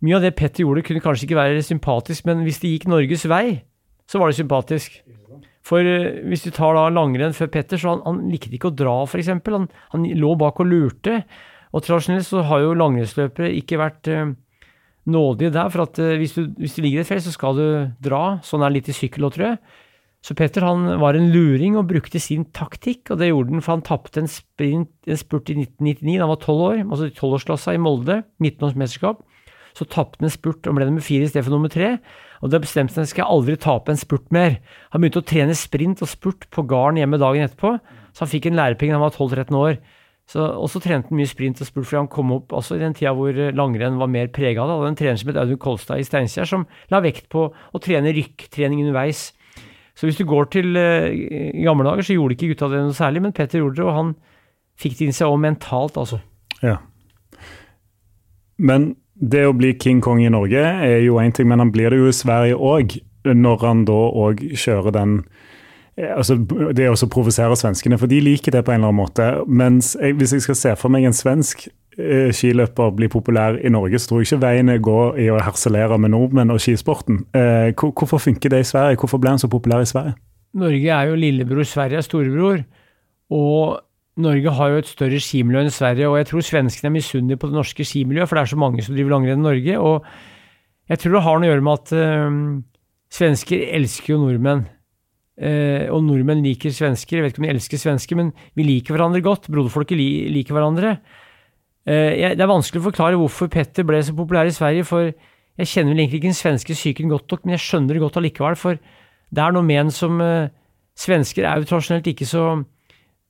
Mye 0.00 0.16
av 0.16 0.22
det 0.24 0.32
Petter 0.32 0.64
gjorde, 0.64 0.80
kunne 0.86 1.02
kanskje 1.04 1.26
ikke 1.26 1.36
være 1.36 1.60
sympatisk, 1.60 2.24
men 2.24 2.40
hvis 2.46 2.62
det 2.62 2.70
gikk 2.72 2.86
Norges 2.88 3.26
vei, 3.28 3.60
så 4.08 4.16
var 4.16 4.30
det 4.30 4.38
sympatisk. 4.38 4.94
For 5.66 5.84
uh, 5.84 6.22
hvis 6.24 6.46
du 6.46 6.50
tar 6.56 6.72
da 6.72 6.86
langrenn 6.88 7.36
før 7.36 7.50
Petter, 7.52 7.76
så 7.76 7.92
han, 7.92 8.00
han 8.06 8.22
likte 8.32 8.54
ikke 8.56 8.70
å 8.70 8.76
dra, 8.78 8.94
f.eks. 9.04 9.28
Han, 9.28 9.68
han 9.92 10.06
lå 10.16 10.32
bak 10.40 10.62
og 10.64 10.70
lurte. 10.70 11.20
Og 11.70 11.84
tradisjonelt 11.86 12.26
så 12.26 12.42
har 12.48 12.64
jo 12.64 12.78
langrennsløpere 12.78 13.52
ikke 13.60 13.78
vært 13.80 14.10
uh, 14.10 14.32
nådige 15.10 15.52
der, 15.54 15.70
for 15.70 15.86
at 15.86 16.00
uh, 16.02 16.16
hvis, 16.18 16.34
du, 16.34 16.48
hvis, 16.58 16.74
du, 16.76 16.82
ligger 16.82 17.04
et 17.04 17.10
felt, 17.10 17.24
så 17.26 17.34
skal 17.34 17.58
du 17.58 17.66
dra. 18.02 18.40
Sånn 18.46 18.64
er 18.64 18.72
det 18.72 18.80
litt 18.80 18.90
i 18.90 18.96
sykkel 18.96 19.28
òg, 19.28 19.36
tror 19.36 19.48
jeg. 19.52 19.60
Så 20.20 20.36
Petter 20.36 20.66
han 20.66 20.84
var 21.00 21.16
en 21.16 21.30
luring 21.32 21.78
og 21.80 21.88
brukte 21.88 22.20
sin 22.20 22.44
taktikk, 22.52 23.08
og 23.08 23.22
det 23.22 23.30
gjorde 23.30 23.54
han 23.54 23.64
for 23.64 23.78
han 23.78 23.84
tapte 23.86 24.20
en, 24.20 24.28
en, 24.60 25.16
spurt 25.16 25.48
i 25.48 25.56
1999 25.56 26.18
da 26.18 26.26
han 26.26 26.32
var 26.34 26.42
tolv 26.42 26.64
år, 26.66 26.82
altså 26.82 27.08
i 27.08 27.14
tolvårsklassa 27.16 27.72
i 27.76 27.80
Molde, 27.80 28.18
midtenårsmesterskap. 28.42 29.22
Så 29.78 29.86
tapte 29.88 30.20
han 30.20 30.28
en 30.28 30.34
spurt 30.34 30.66
og 30.68 30.76
ble 30.76 30.90
nummer 30.90 31.04
fire 31.04 31.24
i 31.24 31.30
stedet 31.30 31.46
for 31.46 31.54
nummer 31.54 31.72
tre. 31.72 31.94
Og 32.44 32.52
da 32.52 32.60
bestemte 32.60 33.00
han 33.00 33.08
skal 33.08 33.24
jeg 33.24 33.32
aldri 33.32 33.56
tape 33.60 33.94
en 33.94 34.00
spurt 34.00 34.28
mer. 34.34 34.58
Han 34.92 35.00
begynte 35.00 35.22
å 35.22 35.28
trene 35.30 35.56
sprint 35.56 36.04
og 36.04 36.10
spurt 36.10 36.44
på 36.52 36.66
gården 36.68 37.00
hjemme 37.00 37.20
dagen 37.22 37.46
etterpå, 37.46 37.76
så 38.12 38.26
han 38.26 38.32
fikk 38.32 38.50
en 38.50 38.58
lærepenge 38.58 38.92
da 38.92 39.00
han 39.00 39.06
var 39.06 39.16
12-13 39.16 39.60
år. 39.60 39.80
Så, 40.30 40.44
og 40.44 40.68
så 40.70 40.78
trente 40.78 41.10
han 41.10 41.18
mye 41.18 41.26
sprint 41.26 41.58
og 41.58 41.66
spurt, 41.66 41.88
fordi 41.88 41.98
han 42.04 42.10
kom 42.10 42.30
opp 42.36 42.52
altså, 42.54 42.76
i 42.76 42.82
den 42.82 42.94
tida 42.94 43.10
hvor 43.18 43.34
eh, 43.34 43.50
langrenn 43.56 43.98
var 43.98 44.10
mer 44.12 44.28
prega 44.30 44.62
det. 44.62 44.76
hadde 44.78 44.90
en 44.92 44.98
trener 45.00 45.18
som 45.18 45.32
het 45.32 45.40
Audun 45.42 45.58
Kolstad 45.58 45.98
i 45.98 46.06
Steinkjer, 46.06 46.46
som 46.46 46.66
la 46.92 47.00
vekt 47.02 47.26
på 47.32 47.48
å 47.50 47.80
trene 47.82 48.12
rykktrening 48.14 48.84
underveis. 48.84 49.32
Så 49.98 50.06
hvis 50.06 50.20
du 50.20 50.24
går 50.30 50.46
til 50.54 50.78
uh, 50.78 51.10
gamle 51.60 51.84
dager, 51.84 52.06
så 52.06 52.14
gjorde 52.14 52.36
ikke 52.36 52.52
gutta 52.52 52.70
det 52.70 52.84
noe 52.86 52.94
særlig, 52.96 53.24
men 53.24 53.34
Petter 53.36 53.60
gjorde 53.60 53.80
det, 53.80 53.88
og 53.90 53.96
han 53.98 54.14
fikk 54.80 54.96
det 54.96 55.08
inn 55.08 55.18
seg 55.18 55.34
òg 55.34 55.42
mentalt, 55.42 55.98
altså. 56.00 56.20
Ja. 56.62 56.78
Men 58.56 58.92
det 59.20 59.42
å 59.48 59.56
bli 59.56 59.74
King 59.82 60.00
Kong 60.04 60.22
i 60.24 60.30
Norge 60.32 60.62
er 60.62 61.02
jo 61.04 61.18
én 61.20 61.34
ting, 61.36 61.50
men 61.50 61.60
han 61.60 61.74
blir 61.74 61.92
det 61.92 61.98
jo 62.00 62.08
i 62.08 62.16
Sverige 62.16 62.56
òg. 62.56 63.00
Når 63.26 63.64
han 63.66 63.82
da 63.84 63.98
òg 64.16 64.38
kjører 64.56 64.94
den 64.96 65.18
altså 66.14 66.36
Det 66.76 66.86
å 66.88 67.08
provosere 67.10 67.56
svenskene, 67.58 67.98
for 68.00 68.10
de 68.10 68.20
liker 68.22 68.54
det 68.54 68.64
på 68.66 68.72
en 68.72 68.80
eller 68.80 68.92
annen 68.92 69.02
måte. 69.02 69.28
Mens 69.46 69.94
jeg, 69.98 70.16
hvis 70.18 70.34
jeg 70.36 70.46
skal 70.46 70.58
se 70.58 70.72
for 70.80 70.92
meg 70.92 71.06
en 71.08 71.16
svensk 71.16 71.66
eh, 71.98 72.30
skiløper 72.34 72.94
bli 72.96 73.10
populær 73.12 73.58
i 73.58 73.72
Norge, 73.72 73.98
så 73.98 74.10
tror 74.10 74.22
jeg 74.22 74.30
ikke 74.30 74.42
veien 74.46 74.72
går 74.82 75.20
i 75.20 75.28
å 75.32 75.40
herselere 75.42 75.98
med 76.00 76.14
nordmenn 76.14 76.54
og 76.54 76.62
skisporten. 76.62 77.24
Eh, 77.36 77.70
hvorfor 77.76 78.22
funker 78.22 78.52
det 78.52 78.64
i 78.64 78.70
Sverige? 78.70 79.00
Hvorfor 79.02 79.22
ble 79.22 79.34
han 79.34 79.42
så 79.42 79.50
populær 79.52 79.84
i 79.84 79.90
Sverige? 79.90 80.16
Norge 80.60 80.96
er 80.96 81.10
jo 81.10 81.18
lillebror, 81.18 81.66
Sverige 81.68 82.00
er 82.00 82.06
storebror. 82.06 82.64
Og 83.30 83.78
Norge 84.20 84.56
har 84.56 84.72
jo 84.72 84.80
et 84.82 84.90
større 84.90 85.20
skimiljø 85.22 85.62
enn 85.62 85.72
Sverige, 85.72 86.08
og 86.10 86.18
jeg 86.18 86.28
tror 86.30 86.44
svenskene 86.44 86.90
er 86.90 86.96
misunnelige 86.96 87.40
på 87.40 87.50
det 87.50 87.56
norske 87.56 87.86
skimiljøet, 87.86 88.28
for 88.28 88.36
det 88.36 88.42
er 88.42 88.52
så 88.52 88.58
mange 88.60 88.84
som 88.84 88.96
driver 88.96 89.14
langrenn 89.14 89.40
i 89.40 89.46
Norge. 89.46 89.78
Og 89.78 90.90
jeg 90.90 90.98
tror 90.98 91.14
det 91.14 91.22
har 91.24 91.38
noe 91.38 91.46
å 91.46 91.52
gjøre 91.52 91.66
med 91.66 91.78
at 91.78 91.92
øh, 91.94 92.38
svensker 93.14 93.64
elsker 93.78 94.14
jo 94.14 94.20
nordmenn. 94.24 94.66
Uh, 95.40 95.88
og 95.94 96.04
nordmenn 96.04 96.44
liker 96.44 96.72
svensker. 96.74 97.16
Jeg 97.16 97.24
vet 97.24 97.34
ikke 97.34 97.42
om 97.42 97.48
de 97.48 97.54
elsker 97.54 97.80
svensker, 97.80 98.18
men 98.18 98.34
vi 98.58 98.66
liker 98.66 98.96
hverandre 98.96 99.22
godt. 99.24 99.48
Broderfolket 99.48 99.96
li 99.96 100.10
liker 100.34 100.56
hverandre. 100.56 100.98
Jeg, 101.90 102.36
det 102.36 102.44
er 102.44 102.50
vanskelig 102.50 102.82
å 102.82 102.84
forklare 102.90 103.16
hvorfor 103.18 103.48
Petter 103.50 103.86
ble 103.88 103.98
så 104.04 104.12
populær 104.14 104.46
i 104.46 104.52
Sverige, 104.52 104.84
for 104.86 105.08
jeg 105.08 105.70
kjenner 105.70 105.94
vel 105.94 106.02
egentlig 106.02 106.20
ikke 106.20 106.28
den 106.28 106.36
svenske 106.36 106.76
psyken 106.76 107.08
godt 107.10 107.32
nok, 107.32 107.40
men 107.42 107.56
jeg 107.56 107.62
skjønner 107.64 107.96
det 107.96 108.02
godt 108.04 108.18
allikevel, 108.20 108.58
for 108.60 108.76
det 108.76 109.42
er 109.42 109.54
noe 109.56 109.64
med 109.66 109.80
en 109.86 109.94
som 109.94 110.20
uh, 110.20 110.52
Svensker 111.00 111.46
er 111.48 111.62
jo 111.62 111.70
tradisjonelt 111.70 112.10
ikke 112.12 112.28
så 112.28 112.44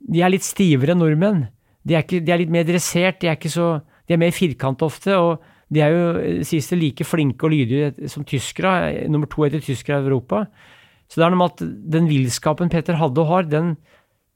de 0.01 0.23
er 0.25 0.33
litt 0.33 0.47
stivere 0.47 0.95
enn 0.95 1.03
nordmenn. 1.03 1.45
De 1.85 1.97
er, 1.97 2.05
ikke, 2.05 2.21
de 2.25 2.33
er 2.33 2.43
litt 2.43 2.53
mer 2.53 2.67
dressert, 2.69 3.21
de 3.23 3.31
er, 3.31 3.49
så, 3.53 3.81
de 4.09 4.17
er 4.17 4.21
mer 4.21 4.35
firkant 4.37 4.83
ofte. 4.85 5.17
og 5.17 5.43
de 5.71 5.83
er 5.85 5.95
jo 5.95 6.07
eh, 6.19 6.41
sies 6.47 6.67
det 6.73 6.81
like 6.81 7.07
flinke 7.07 7.47
og 7.47 7.55
lydige 7.55 8.11
som 8.11 8.25
tyskere. 8.27 9.07
Nummer 9.13 9.31
to 9.31 9.47
etter 9.47 9.63
tyskere 9.65 10.01
i 10.01 10.09
Europa. 10.09 10.45
Så 11.11 11.19
det 11.19 11.27
er 11.27 11.33
noe 11.35 11.41
med 11.41 11.57
at 11.57 11.65
den 11.97 12.07
villskapen 12.07 12.71
Petter 12.71 12.99
hadde 13.01 13.23
og 13.23 13.33
har, 13.33 13.49
den 13.51 13.75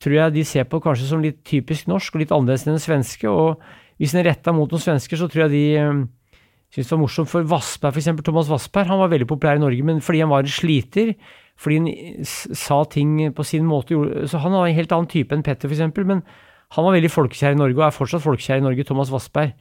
tror 0.02 0.16
jeg 0.16 0.34
de 0.34 0.42
ser 0.46 0.66
på 0.68 0.80
kanskje 0.82 1.06
som 1.08 1.22
litt 1.22 1.44
typisk 1.46 1.86
norsk 1.90 2.16
og 2.16 2.24
litt 2.24 2.34
annerledes 2.34 2.66
enn 2.66 2.74
den 2.74 2.82
svenske. 2.82 3.30
Og 3.30 3.62
hvis 4.02 4.14
den 4.14 4.24
er 4.24 4.32
retta 4.32 4.52
mot 4.52 4.70
noen 4.72 4.82
svensker, 4.82 5.20
så 5.20 5.28
tror 5.30 5.46
jeg 5.46 5.54
de 5.54 5.64
syntes 6.74 6.90
det 6.90 6.96
var 6.96 7.02
morsomt. 7.04 7.30
For 7.30 7.46
Vassberg, 7.46 7.94
f.eks. 7.94 8.10
Thomas 8.26 8.50
Vassberg, 8.50 8.90
han 8.90 9.00
var 9.00 9.12
veldig 9.14 9.30
populær 9.30 9.60
i 9.60 9.62
Norge, 9.62 9.86
men 9.86 10.02
fordi 10.02 10.24
han 10.24 10.32
var 10.32 10.42
en 10.42 10.50
sliter, 10.50 11.14
fordi 11.60 11.78
han 11.78 12.26
sa 12.26 12.82
ting 12.90 13.16
på 13.36 13.46
sin 13.46 13.70
måte. 13.70 13.94
Så 14.26 14.42
han 14.42 14.56
var 14.58 14.66
en 14.66 14.76
helt 14.76 14.92
annen 14.92 15.10
type 15.10 15.36
enn 15.36 15.46
Petter, 15.46 15.70
f.eks. 15.70 15.94
Men 16.02 16.24
han 16.74 16.88
var 16.88 16.96
veldig 16.96 17.12
folkekjær 17.14 17.54
i 17.54 17.60
Norge, 17.62 17.78
og 17.78 17.86
er 17.86 17.94
fortsatt 17.94 18.26
folkekjær 18.26 18.58
i 18.58 18.66
Norge, 18.66 18.86
Thomas 18.88 19.14
Vassberg. 19.14 19.54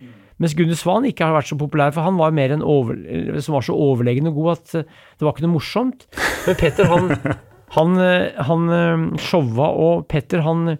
Mens 0.43 0.57
Gunnar 0.59 0.75
Svan 0.75 1.05
ikke 1.07 1.23
har 1.23 1.37
vært 1.37 1.47
så 1.47 1.55
populær, 1.59 1.93
for 1.95 2.03
han 2.03 2.19
var 2.19 2.33
mer 2.35 2.51
en 2.51 2.65
over, 2.67 2.97
som 3.39 3.55
var 3.55 3.63
så 3.63 3.77
overlegen 3.79 4.27
og 4.27 4.41
god 4.41 4.49
at 4.57 4.73
eh, 4.81 4.89
det 5.15 5.23
var 5.23 5.31
ikke 5.31 5.45
noe 5.45 5.55
morsomt. 5.55 6.03
Men 6.43 6.57
Petter, 6.59 6.89
han, 6.91 7.37
han, 7.77 7.95
eh, 8.03 8.43
han 8.49 8.73
eh, 8.75 9.05
showa, 9.23 9.69
og 9.85 10.03
Petter, 10.11 10.43
han 10.43 10.75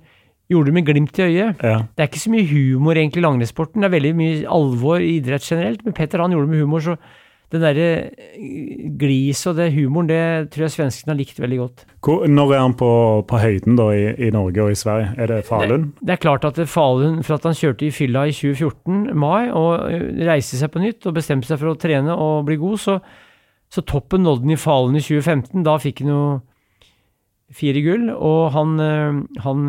gjorde 0.52 0.69
det 0.69 0.76
med 0.76 0.88
glimt 0.89 1.21
i 1.21 1.30
øyet. 1.30 1.63
Ja. 1.63 1.78
Det 1.88 2.04
er 2.04 2.12
ikke 2.12 2.26
så 2.26 2.34
mye 2.34 2.49
humor 2.49 2.99
egentlig 2.99 3.23
i 3.23 3.26
langrennssporten, 3.26 3.80
det 3.80 3.88
er 3.88 3.95
veldig 3.95 4.15
mye 4.19 4.41
alvor 4.52 4.99
i 4.99 5.15
idrett 5.21 5.47
generelt, 5.47 5.86
men 5.88 5.95
Petter 5.95 6.19
han 6.19 6.36
gjorde 6.36 6.49
det 6.49 6.58
med 6.58 6.65
humor. 6.67 6.84
så 6.84 6.97
den 7.54 7.62
derre 7.62 7.88
eh, 8.34 8.86
gliset 8.98 9.52
og 9.52 9.60
det 9.60 9.70
humoren, 9.76 10.10
det 10.10 10.22
tror 10.54 10.66
jeg 10.66 10.74
svenskene 10.74 11.13
har 11.13 11.20
likt 11.20 11.42
veldig 11.42 11.60
godt. 11.60 11.84
Hvor, 12.04 12.24
når 12.30 12.54
er 12.56 12.62
han 12.63 12.76
på, 12.80 12.92
på 13.30 13.42
høyden 13.42 13.78
da 13.78 13.89
i, 13.94 14.06
i, 14.18 14.32
Norge 14.34 14.63
og 14.63 14.74
i 14.74 14.80
Sverige? 14.80 15.12
Er 15.22 15.30
det 15.30 15.44
Falun? 15.46 15.92
Det, 15.92 16.08
det, 16.08 16.16
er 16.16 16.24
klart 16.24 16.48
at 16.50 16.58
det 16.58 16.70
Falun, 16.72 17.20
for 17.26 17.38
at 17.38 17.46
han 17.46 17.58
kjørte 17.58 17.86
i 17.88 17.92
fylla 17.94 18.26
i 18.30 18.34
2014, 18.34 19.12
mai, 19.20 19.52
og 19.52 19.86
eh, 19.92 20.08
reiste 20.26 20.58
seg 20.58 20.74
på 20.74 20.82
nytt 20.82 21.06
og 21.10 21.20
bestemte 21.20 21.50
seg 21.50 21.62
for 21.62 21.74
å 21.74 21.78
trene 21.80 22.16
og 22.16 22.48
bli 22.48 22.58
god, 22.62 22.82
så, 22.82 22.98
så 23.70 23.86
toppen 23.86 24.26
nådde 24.26 24.48
han 24.48 24.56
i 24.56 24.60
Falun 24.63 24.98
i 24.98 25.06
2015. 25.06 25.62
Da 25.68 25.78
fikk 25.84 26.02
han 26.02 26.13
jo 26.16 26.24
fire 27.54 27.86
gull, 27.86 28.10
og 28.18 28.42
han, 28.58 28.74
eh, 28.82 29.22
han 29.46 29.63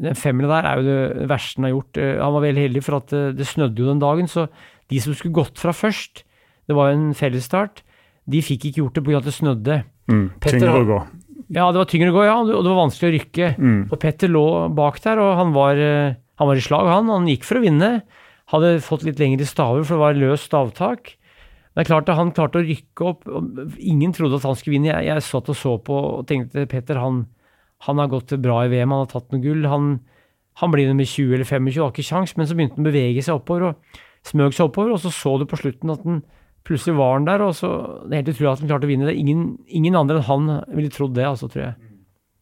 den 0.00 0.16
femmila 0.16 0.56
der 0.56 0.70
er 0.70 0.80
jo 0.80 0.88
det 0.88 1.28
verste 1.28 1.60
han 1.60 1.68
har 1.68 1.76
gjort. 1.76 2.02
Han 2.24 2.34
var 2.38 2.48
veldig 2.48 2.66
heldig, 2.70 2.86
for 2.86 3.02
at 3.02 3.12
det, 3.12 3.24
det 3.36 3.52
snødde 3.52 3.84
jo 3.84 3.92
den 3.92 4.00
dagen. 4.00 4.32
Så 4.32 4.48
de 4.90 5.04
som 5.04 5.12
skulle 5.12 5.36
gått 5.36 5.60
fra 5.60 5.76
først, 5.76 6.24
det 6.70 6.76
var 6.78 6.92
en 6.94 7.10
fellesstart. 7.18 7.82
De 8.30 8.42
fikk 8.44 8.68
ikke 8.68 8.84
gjort 8.84 8.98
det 8.98 9.02
pga. 9.06 9.18
at 9.18 9.26
det 9.26 9.34
snødde. 9.34 9.82
Mm, 10.10 10.26
tyngre 10.44 10.76
å 10.78 10.86
gå. 10.86 10.98
Ja, 11.50 11.66
det 11.74 11.80
var 11.80 11.88
tyngre 11.90 12.12
å 12.12 12.14
gå, 12.14 12.24
ja, 12.28 12.36
og 12.38 12.50
det 12.62 12.70
var 12.70 12.84
vanskelig 12.84 13.08
å 13.08 13.14
rykke. 13.16 13.46
Mm. 13.58 13.78
Og 13.90 13.96
Petter 13.98 14.30
lå 14.30 14.46
bak 14.76 15.00
der, 15.02 15.18
og 15.18 15.32
han 15.34 15.50
var, 15.56 15.74
eh, 15.74 16.14
han 16.38 16.46
var 16.46 16.58
i 16.58 16.62
slag, 16.62 16.86
han. 16.86 17.10
Han 17.10 17.26
gikk 17.26 17.48
for 17.48 17.58
å 17.58 17.64
vinne. 17.64 18.04
Hadde 18.54 18.78
fått 18.86 19.02
litt 19.06 19.18
lengre 19.18 19.46
staver, 19.46 19.82
for 19.82 19.98
det 19.98 20.04
var 20.04 20.20
løst 20.20 20.46
stavtak. 20.46 21.16
Det 21.74 21.82
er 21.84 21.86
klart 21.86 22.08
at 22.10 22.18
Han 22.18 22.32
klarte 22.34 22.60
å 22.60 22.66
rykke 22.66 23.06
opp. 23.06 23.26
og 23.26 23.74
Ingen 23.78 24.12
trodde 24.12 24.38
at 24.38 24.46
han 24.46 24.56
skulle 24.58 24.78
vinne. 24.78 24.90
Jeg, 24.90 25.06
jeg 25.06 25.22
satt 25.22 25.48
og 25.48 25.56
så 25.56 25.76
på 25.78 25.94
og 25.94 26.26
tenkte 26.26 26.66
Petter 26.70 26.98
han, 26.98 27.26
han 27.86 27.98
har 27.98 28.10
gått 28.10 28.34
bra 28.42 28.64
i 28.66 28.70
VM, 28.70 28.90
han 28.90 29.06
har 29.06 29.10
tatt 29.10 29.30
noe 29.32 29.42
gull. 29.42 29.66
Han, 29.70 30.00
han 30.60 30.70
blir 30.70 30.90
nummer 30.90 31.06
20 31.06 31.34
eller 31.34 31.46
25, 31.46 31.70
har 31.78 31.94
ikke 31.94 32.10
kjangs, 32.10 32.36
men 32.36 32.46
så 32.46 32.54
begynte 32.54 32.78
han 32.78 32.86
å 32.86 32.90
bevege 32.90 33.22
seg 33.22 33.38
oppover 33.38 33.70
og 33.70 34.00
smøg 34.26 34.54
seg 34.54 34.68
oppover. 34.68 34.94
Og 34.94 35.02
så 35.02 35.14
så 35.14 35.38
du 35.38 35.46
på 35.46 35.58
slutten 35.58 35.94
at 35.94 36.02
han 36.06 36.22
Plutselig 36.66 36.96
var 36.98 37.14
han 37.16 37.28
der, 37.28 37.42
og 37.44 37.54
så 37.56 37.70
Det 38.04 38.12
er 38.12 38.22
helt 38.22 38.34
utrolig 38.34 38.50
at 38.50 38.62
han 38.62 38.70
klarte 38.70 38.88
å 38.88 38.90
vinne 38.90 39.08
det. 39.08 39.16
Ingen, 39.18 39.44
ingen 39.66 39.96
andre 39.96 40.20
enn 40.20 40.28
han 40.28 40.50
ville 40.76 40.92
trodd 40.92 41.14
det, 41.16 41.24
altså, 41.26 41.48
tror 41.50 41.64
jeg. 41.64 41.74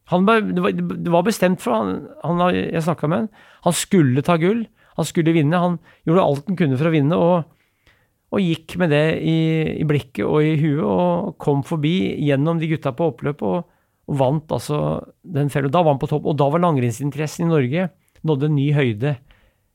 Han, 0.09 0.25
det, 0.25 0.63
var, 0.63 0.73
det, 0.73 1.11
var, 1.13 1.23
bestemt 1.23 1.61
for 1.61 1.75
han, 1.75 2.07
han 2.25 2.41
Jeg 2.55 2.81
snakka 2.83 3.07
med 3.07 3.23
han. 3.23 3.31
Han 3.67 3.77
skulle 3.77 4.25
ta 4.25 4.39
gull. 4.41 4.65
Han 4.97 5.07
skulle 5.07 5.35
vinne. 5.35 5.61
Han 5.61 5.79
gjorde 6.07 6.25
alt 6.25 6.49
han 6.49 6.59
kunne 6.59 6.79
for 6.79 6.89
å 6.89 6.93
vinne, 6.93 7.15
og, 7.19 7.93
og 8.33 8.43
gikk 8.43 8.75
med 8.81 8.91
det 8.93 9.05
i, 9.21 9.37
i, 9.79 9.85
blikket 9.87 10.25
og 10.25 10.43
i 10.43 10.57
huet, 10.59 10.83
og 10.83 11.37
kom 11.41 11.63
forbi 11.65 11.95
gjennom 12.25 12.59
de 12.59 12.71
gutta 12.73 12.91
på 12.97 13.13
oppløpet, 13.13 13.45
og, 13.45 13.69
og 14.09 14.19
vant 14.19 14.51
altså 14.57 14.81
den 15.23 15.53
fellen. 15.53 15.71
Da 15.71 15.85
var 15.85 15.95
han 15.95 16.01
på 16.01 16.09
topp, 16.11 16.27
og 16.27 16.37
da 16.41 16.49
var 16.51 16.65
langrennsinteressen 16.65 17.47
i 17.47 17.53
Norge 17.53 17.89
nådde 18.27 18.49
en 18.49 18.55
ny 18.55 18.69
høyde, 18.75 19.15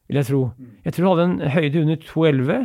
vil 0.08 0.20
jeg 0.20 0.28
tro. 0.28 0.40
Jeg 0.84 0.94
tror 0.94 1.06
han 1.06 1.14
hadde 1.14 1.26
en 1.46 1.54
høyde 1.54 1.82
under 1.84 2.00
2,11. 2.02 2.58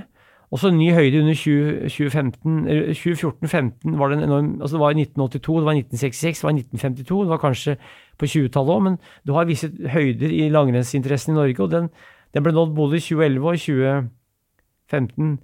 Også 0.50 0.72
en 0.72 0.80
ny 0.80 0.88
høyde 0.96 1.20
under 1.22 1.36
2014-2015 1.38 3.98
var 4.00 4.10
det 4.10 4.16
en 4.18 4.24
enorm 4.26 4.48
altså 4.58 4.74
Det 4.76 4.82
var 4.82 4.90
i 4.96 5.04
1982, 5.04 5.58
det 5.60 5.68
var 5.68 5.76
i 5.78 5.84
1966, 5.84 6.40
det 6.40 6.46
var 6.48 6.50
i 6.50 6.64
1952, 6.64 7.20
det 7.22 7.30
var 7.30 7.44
kanskje 7.44 7.74
på 8.18 8.26
20-tallet 8.26 8.74
òg, 8.74 8.82
men 8.88 8.96
du 9.28 9.32
har 9.36 9.46
visse 9.46 9.68
høyder 9.70 10.32
i 10.34 10.50
langrennsinteressen 10.50 11.34
i 11.36 11.38
Norge, 11.38 11.62
og 11.62 11.70
den, 11.72 11.90
den, 12.34 12.44
ble 12.44 12.52
nådd 12.56 12.76
både 12.78 12.96
i 12.98 13.02
2011 13.06 13.46
og 13.46 13.54
i 13.54 13.58
2015 13.62 15.40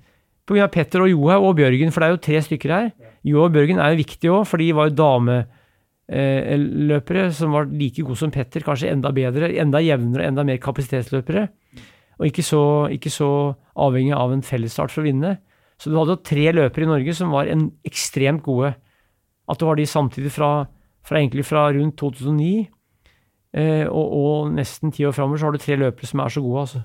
pga. 0.49 0.67
Petter 0.73 0.99
og 1.05 1.11
Johaug 1.13 1.43
og 1.51 1.57
Bjørgen, 1.61 1.91
for 1.93 1.99
det 2.01 2.07
er 2.07 2.13
jo 2.15 2.25
tre 2.25 2.37
stykker 2.47 2.69
her. 2.73 2.89
Johaug 3.25 3.47
og 3.51 3.55
Bjørgen 3.59 3.79
er 3.79 3.87
jo 3.93 4.01
viktige 4.01 4.33
òg, 4.33 4.43
for 4.49 4.57
de 4.57 4.73
var 4.73 4.85
jo 4.89 4.99
dameløpere 6.09 7.29
som 7.33 7.53
var 7.53 7.63
like 7.69 8.01
gode 8.01 8.17
som 8.23 8.31
Petter, 8.33 8.61
kanskje 8.65 8.89
enda 8.89 9.09
bedre, 9.13 9.53
enda 9.53 9.77
jevnere, 9.85 10.25
enda 10.33 10.41
mer 10.49 10.57
kapasitetsløpere 10.65 11.45
og 12.19 12.30
ikke 12.30 12.45
så, 12.45 12.63
ikke 12.95 13.12
så 13.12 13.30
avhengig 13.75 14.15
av 14.15 14.34
en 14.34 14.45
fellesstart 14.45 14.93
for 14.93 15.04
å 15.04 15.10
vinne. 15.10 15.36
Så 15.82 15.91
du 15.91 15.97
hadde 15.99 16.15
jo 16.15 16.23
tre 16.23 16.47
løpere 16.56 16.88
i 16.88 16.91
Norge 16.91 17.15
som 17.17 17.34
var 17.36 17.49
en, 17.51 17.67
ekstremt 17.88 18.45
gode. 18.45 18.73
At 19.51 19.60
du 19.60 19.67
har 19.67 19.78
de 19.78 19.86
samtidig 19.89 20.32
fra, 20.34 20.65
fra, 21.06 21.19
egentlig 21.19 21.45
fra 21.45 21.67
rundt 21.75 21.97
2009 21.99 22.54
eh, 23.60 23.86
og, 23.86 24.06
og, 24.06 24.54
nesten 24.56 24.95
ti 24.95 25.06
år 25.06 25.13
framover, 25.15 25.41
så 25.41 25.49
har 25.49 25.58
du 25.58 25.62
tre 25.62 25.78
løpere 25.84 26.10
som 26.10 26.23
er 26.23 26.34
så 26.34 26.43
gode. 26.45 26.63
altså. 26.63 26.84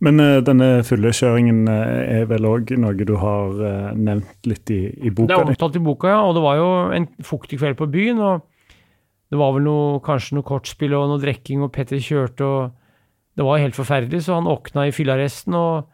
Men 0.00 0.22
uh, 0.22 0.38
denne 0.40 0.68
fullekjøringen 0.86 1.66
uh, 1.68 2.20
er 2.20 2.28
vel 2.30 2.46
òg 2.48 2.70
noe 2.80 3.04
du 3.04 3.16
har 3.20 3.58
uh, 3.60 3.90
nevnt 3.92 4.48
litt 4.48 4.70
i, 4.72 4.86
i, 4.96 5.10
boka? 5.12 5.34
Det 5.34 5.36
er 5.36 5.50
omtalt 5.52 5.76
i 5.76 5.82
boka, 5.84 6.14
ja. 6.14 6.22
Og 6.24 6.38
det 6.38 6.44
var 6.46 6.56
jo 6.56 6.70
en 6.96 7.08
fuktig 7.26 7.58
kveld 7.60 7.76
på 7.76 7.90
byen. 7.92 8.22
og 8.24 8.46
Det 9.28 9.40
var 9.42 9.52
vel 9.58 9.66
noe, 9.66 9.98
kanskje 10.06 10.38
noe 10.38 10.46
kortspill 10.46 10.96
og 10.96 11.10
noe 11.10 11.20
drikking, 11.20 11.66
og 11.66 11.74
Petter 11.74 12.00
kjørte. 12.00 12.48
og 12.48 12.79
det 13.38 13.46
var 13.46 13.62
helt 13.62 13.78
forferdelig, 13.78 14.24
så 14.26 14.38
han 14.40 14.50
åkna 14.50 14.88
i 14.88 14.94
fyllearresten. 14.94 15.54
og 15.54 15.88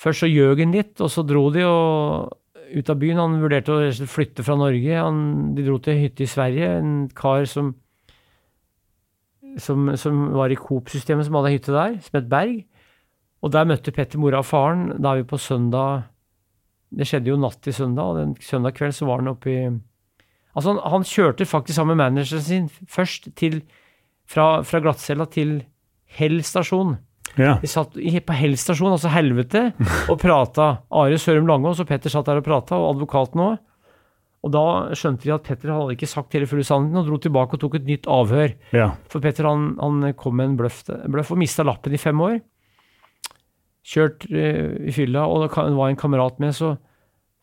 Først 0.00 0.24
så 0.24 0.30
gjøg 0.30 0.64
han 0.64 0.74
litt, 0.74 1.00
og 1.00 1.10
så 1.10 1.24
dro 1.26 1.48
de 1.54 1.64
ut 1.64 2.90
av 2.90 3.00
byen. 3.00 3.22
Han 3.22 3.40
vurderte 3.42 3.72
å 3.72 4.08
flytte 4.10 4.44
fra 4.46 4.56
Norge. 4.58 4.98
Han, 4.98 5.54
de 5.56 5.64
dro 5.66 5.78
til 5.82 6.02
hytte 6.02 6.26
i 6.26 6.30
Sverige. 6.30 6.68
En 6.80 6.94
kar 7.16 7.46
som, 7.50 7.72
som, 9.62 9.92
som 10.00 10.26
var 10.36 10.52
i 10.52 10.58
Coop-systemet, 10.60 11.28
som 11.28 11.38
hadde 11.38 11.52
ei 11.52 11.58
hytte 11.58 11.74
der, 11.74 11.98
som 12.04 12.20
het 12.20 12.30
Berg. 12.30 12.62
Og 13.44 13.52
der 13.52 13.68
møtte 13.68 13.92
Petter 13.92 14.20
mora 14.20 14.40
og 14.40 14.48
faren. 14.48 14.90
Da 14.98 15.12
er 15.12 15.22
vi 15.22 15.30
på 15.30 15.40
søndag 15.40 16.10
Det 16.94 17.08
skjedde 17.08 17.32
jo 17.32 17.40
natt 17.40 17.58
til 17.64 17.74
søndag, 17.74 18.06
og 18.06 18.18
den 18.20 18.36
søndag 18.38 18.76
kveld 18.76 18.94
så 18.94 19.08
var 19.08 19.18
han 19.18 19.32
oppe 19.32 19.50
i 19.50 19.62
Altså, 20.54 20.70
han, 20.70 20.78
han 20.86 21.02
kjørte 21.02 21.46
faktisk 21.50 21.74
sammen 21.74 21.96
med 21.96 22.04
manageren 22.04 22.42
sin 22.44 22.68
først 22.70 23.24
til 23.34 23.56
fra, 24.30 24.62
fra 24.62 24.78
glattcella 24.78 25.26
til 25.26 25.56
Hell 26.14 26.40
stasjon. 26.46 26.96
Ja. 27.34 27.56
Vi 27.62 27.68
satt 27.70 27.96
på 27.96 28.36
Hell 28.38 28.56
stasjon, 28.60 28.94
altså 28.94 29.10
helvete, 29.10 29.68
og 30.12 30.18
prata. 30.22 30.70
Are 30.94 31.18
Sørum 31.18 31.48
Langås 31.50 31.82
og 31.82 31.88
Petter 31.90 32.12
satt 32.12 32.28
der 32.30 32.42
og 32.42 32.46
prata, 32.46 32.78
og 32.78 32.94
advokaten 32.94 33.42
òg. 33.42 33.56
Og 34.44 34.52
da 34.52 34.64
skjønte 34.92 35.24
de 35.24 35.32
at 35.32 35.46
Petter 35.46 35.72
hadde 35.72 35.94
ikke 35.96 36.08
sagt 36.10 36.34
hele 36.36 36.48
fulle 36.48 36.66
sannheten, 36.68 37.00
og 37.00 37.08
dro 37.08 37.18
tilbake 37.22 37.56
og 37.56 37.62
tok 37.62 37.78
et 37.78 37.86
nytt 37.88 38.08
avhør. 38.12 38.52
Ja. 38.76 38.90
For 39.10 39.24
Petter 39.24 39.48
han, 39.48 39.70
han, 39.80 40.10
kom 40.20 40.36
med 40.36 40.50
en 40.50 40.58
bløff, 40.58 40.82
bløff 40.84 41.32
og 41.32 41.40
mista 41.40 41.64
lappen 41.64 41.96
i 41.96 42.00
fem 42.00 42.20
år. 42.20 42.42
kjørt 43.84 44.26
uh, 44.28 44.74
i 44.84 44.92
fylla, 44.96 45.24
og 45.24 45.46
det 45.46 45.50
var 45.56 45.88
en 45.90 46.00
kamerat 46.00 46.38
med, 46.44 46.52
så, 46.56 46.74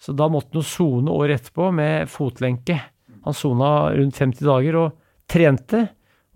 så 0.02 0.14
da 0.18 0.30
måtte 0.30 0.58
han 0.58 0.66
sone 0.66 1.14
året 1.14 1.42
etterpå 1.42 1.72
med 1.74 2.10
fotlenke. 2.10 2.78
Han 3.26 3.38
sona 3.38 3.90
rundt 3.98 4.22
50 4.22 4.46
dager 4.46 4.78
og 4.78 4.96
trente, 5.30 5.88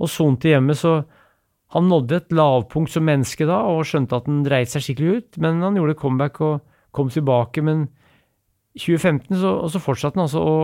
og 0.02 0.12
sonte 0.12 0.50
hjemme, 0.50 0.74
så 0.76 0.98
han 1.76 1.90
nådde 1.92 2.22
et 2.22 2.36
lavpunkt 2.36 2.94
som 2.94 3.06
menneske 3.08 3.48
da, 3.48 3.60
og 3.68 3.86
skjønte 3.88 4.16
at 4.16 4.30
han 4.30 4.44
dreit 4.46 4.72
seg 4.72 4.86
skikkelig 4.86 5.16
ut, 5.18 5.40
men 5.44 5.64
han 5.66 5.76
gjorde 5.76 5.98
comeback 6.00 6.40
og 6.46 6.62
kom 6.96 7.10
tilbake, 7.12 7.64
men 7.66 7.88
2015 8.80 9.40
så, 9.40 9.56
og 9.66 9.72
så 9.72 9.82
fortsatte 9.84 10.20
han 10.20 10.26
altså 10.26 10.44
å 10.44 10.56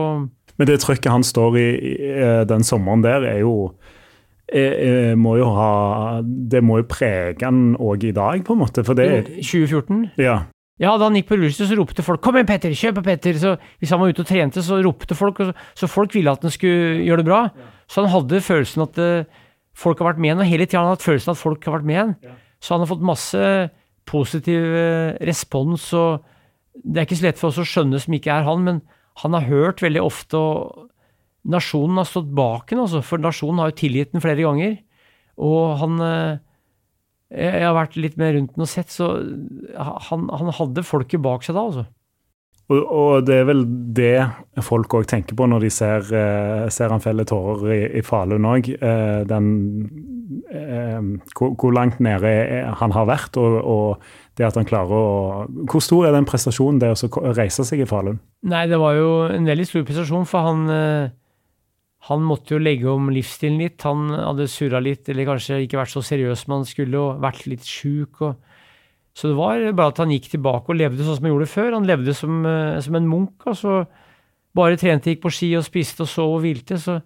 Men 0.60 0.68
det 0.68 0.80
trøkket 0.82 1.12
han 1.12 1.24
står 1.24 1.58
i, 1.60 1.66
i 1.76 1.92
eh, 2.12 2.40
den 2.48 2.64
sommeren 2.64 3.04
der, 3.04 3.24
er 3.28 3.38
jo 3.40 3.54
eh, 4.52 4.72
eh, 4.72 5.12
må 5.16 5.38
jo 5.40 5.48
ha 5.56 5.70
Det 6.22 6.60
må 6.64 6.82
jo 6.82 6.88
prege 6.90 7.44
han 7.44 7.72
òg 7.80 8.08
i 8.08 8.16
dag, 8.16 8.42
på 8.44 8.56
en 8.56 8.62
måte. 8.64 8.84
For 8.84 8.98
det 8.98 9.38
2014 9.40 10.10
Ja. 10.20 10.42
Ja, 10.80 10.96
da 10.98 11.06
han 11.06 11.14
gikk 11.14 11.28
på 11.28 11.36
rullestol, 11.36 11.68
så 11.68 11.76
ropte 11.78 12.02
folk 12.02 12.22
'Kom 12.24 12.36
igjen, 12.36 12.48
Petter! 12.48 12.72
Kjør 12.72 12.96
på, 12.96 13.04
Petter!' 13.06 13.38
Så 13.38 13.56
hvis 13.78 13.90
han 13.92 14.00
var 14.00 14.08
ute 14.08 14.24
og 14.24 14.26
trente, 14.26 14.64
så 14.64 14.80
ropte 14.82 15.14
folk, 15.14 15.38
så 15.76 15.86
folk 15.86 16.14
ville 16.14 16.32
at 16.32 16.42
han 16.42 16.50
skulle 16.50 17.04
gjøre 17.04 17.22
det 17.22 17.28
bra. 17.28 17.42
Så 17.86 18.02
han 18.02 18.10
hadde 18.10 18.40
følelsen 18.40 18.82
at 18.82 18.98
eh, 18.98 19.24
folk 19.78 20.00
har 20.02 20.12
vært 20.12 20.22
med 20.22 20.34
han, 20.34 20.42
og 20.44 20.50
hele 20.50 20.66
tida 20.66 20.80
har 20.82 20.90
han 20.90 20.96
hatt 20.96 21.06
følelsen 21.06 21.32
av 21.32 21.38
at 21.38 21.42
folk 21.42 21.64
har 21.68 21.76
vært 21.78 21.88
med 21.88 22.00
han. 22.00 22.14
Så 22.62 22.74
han 22.74 22.84
har 22.84 22.90
fått 22.90 23.04
masse 23.06 23.42
positiv 24.08 24.62
eh, 24.76 25.14
respons, 25.28 25.88
og 25.98 26.22
det 26.82 27.02
er 27.02 27.06
ikke 27.06 27.20
så 27.20 27.26
lett 27.28 27.40
for 27.40 27.52
oss 27.52 27.60
å 27.62 27.68
skjønne 27.68 28.00
som 28.02 28.16
ikke 28.16 28.32
er 28.34 28.46
han, 28.48 28.64
men 28.66 28.80
han 29.22 29.36
har 29.36 29.48
hørt 29.48 29.82
veldig 29.84 30.02
ofte, 30.02 30.38
og 30.38 30.88
nasjonen 31.52 32.00
har 32.00 32.08
stått 32.08 32.30
bak 32.34 32.70
ham, 32.72 32.84
altså, 32.84 33.02
for 33.04 33.22
nasjonen 33.22 33.60
har 33.62 33.72
jo 33.72 33.80
tilgitt 33.82 34.14
ham 34.14 34.22
flere 34.24 34.44
ganger. 34.44 34.78
Og 35.42 35.76
han 35.80 36.00
eh, 36.06 36.40
Jeg 37.32 37.64
har 37.64 37.72
vært 37.72 37.96
litt 37.96 38.18
mer 38.20 38.34
rundt 38.36 38.54
den 38.54 38.66
og 38.66 38.68
sett, 38.68 38.92
så 38.92 39.06
han, 39.72 40.26
han 40.28 40.52
hadde 40.52 40.84
folket 40.84 41.22
bak 41.24 41.44
seg 41.46 41.56
da, 41.56 41.64
altså. 41.64 41.84
Og, 42.70 42.78
og 42.78 43.26
det 43.26 43.36
er 43.40 43.46
vel 43.48 43.62
det 43.96 44.16
folk 44.64 44.94
òg 44.96 45.06
tenker 45.10 45.36
på 45.36 45.46
når 45.50 45.66
de 45.66 45.70
ser, 45.74 46.06
eh, 46.14 46.68
ser 46.72 46.92
han 46.94 47.02
felle 47.02 47.24
tårer 47.28 47.72
i, 47.74 47.80
i 47.98 48.02
Falun 48.06 48.46
òg. 48.48 48.70
Eh, 48.72 49.32
eh, 50.52 51.00
hvor, 51.34 51.54
hvor 51.58 51.74
langt 51.74 51.98
nede 52.04 52.34
han 52.80 52.94
har 52.94 53.08
vært, 53.10 53.36
og, 53.40 53.58
og 53.60 54.38
det 54.38 54.46
at 54.48 54.56
han 54.56 54.68
klarer 54.68 54.94
å 54.96 55.08
Hvor 55.68 55.82
stor 55.84 56.06
er 56.08 56.14
den 56.16 56.28
prestasjonen, 56.28 56.78
det 56.80 56.94
å 56.94 57.34
reise 57.36 57.66
seg 57.68 57.82
i 57.82 57.88
Falun? 57.88 58.22
Nei, 58.48 58.64
det 58.70 58.78
var 58.80 58.96
jo 58.96 59.10
en 59.32 59.48
veldig 59.48 59.68
stor 59.68 59.84
prestasjon, 59.88 60.28
for 60.28 60.48
han 60.50 61.10
han 62.08 62.24
måtte 62.26 62.56
jo 62.56 62.58
legge 62.58 62.88
om 62.90 63.12
livsstilen 63.14 63.60
litt. 63.62 63.84
Han 63.86 64.08
hadde 64.10 64.48
surra 64.50 64.80
litt, 64.82 65.06
eller 65.06 65.28
kanskje 65.28 65.60
ikke 65.62 65.78
vært 65.78 65.92
så 65.92 66.02
seriøs 66.02 66.40
som 66.42 66.56
han 66.56 66.64
skulle, 66.66 66.98
og 66.98 67.20
vært 67.22 67.44
litt 67.46 67.68
sjuk. 67.68 68.24
Og... 68.26 68.51
Så 69.12 69.28
det 69.28 69.36
var 69.36 69.60
bare 69.76 69.92
at 69.92 70.00
han 70.00 70.12
gikk 70.14 70.30
tilbake 70.32 70.72
og 70.72 70.78
levde 70.78 71.04
sånn 71.04 71.18
som 71.18 71.26
han 71.26 71.34
gjorde 71.34 71.52
før. 71.52 71.74
Han 71.76 71.88
levde 71.88 72.14
som, 72.16 72.44
eh, 72.48 72.80
som 72.80 72.96
en 72.96 73.08
munk. 73.08 73.46
altså 73.46 73.86
Bare 74.54 74.76
trente, 74.76 75.08
gikk 75.08 75.22
på 75.22 75.32
ski 75.32 75.54
og 75.56 75.64
spiste 75.64 76.04
og 76.04 76.08
sov 76.12 76.36
og 76.36 76.42
hvilte. 76.44 76.76
Så 76.80 77.00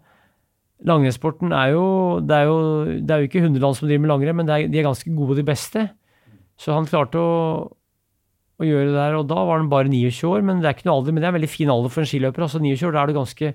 langrennssporten 0.87 1.53
er 1.55 1.71
er 1.71 2.47
er 3.15 3.21
jo 3.23 3.29
ikke 3.29 3.43
100 3.43 3.61
land 3.61 3.77
som 3.77 3.89
driver 3.89 4.03
med 4.03 4.11
langrenn, 4.11 4.37
men 4.37 4.49
er, 4.51 4.67
de 4.69 4.79
er 4.79 4.87
ganske 4.87 5.15
gode, 5.15 5.37
de 5.37 5.45
beste. 5.47 5.91
Så 6.59 6.73
han 6.73 6.87
klarte 6.87 7.19
å, 7.19 7.71
å 8.59 8.65
gjøre 8.65 8.91
det 8.91 8.97
der, 8.97 9.15
og 9.15 9.29
da 9.29 9.35
var 9.45 9.59
han 9.59 9.71
bare 9.71 9.89
29 9.89 10.27
år. 10.27 10.43
Men 10.43 10.61
det 10.61 10.69
er 10.69 10.75
ikke 10.75 10.89
noe 10.89 11.01
alder, 11.01 11.13
men 11.13 11.23
det 11.23 11.27
er 11.27 11.35
en 11.35 11.41
veldig 11.41 11.55
fin 11.55 11.71
alder 11.71 11.89
for 11.89 12.03
en 12.03 12.11
skiløper. 12.11 12.43
altså 12.43 12.59
29 12.59 12.87
år, 12.89 12.93
Da 12.93 13.03
er 13.03 13.07
du 13.07 13.19
ganske 13.19 13.55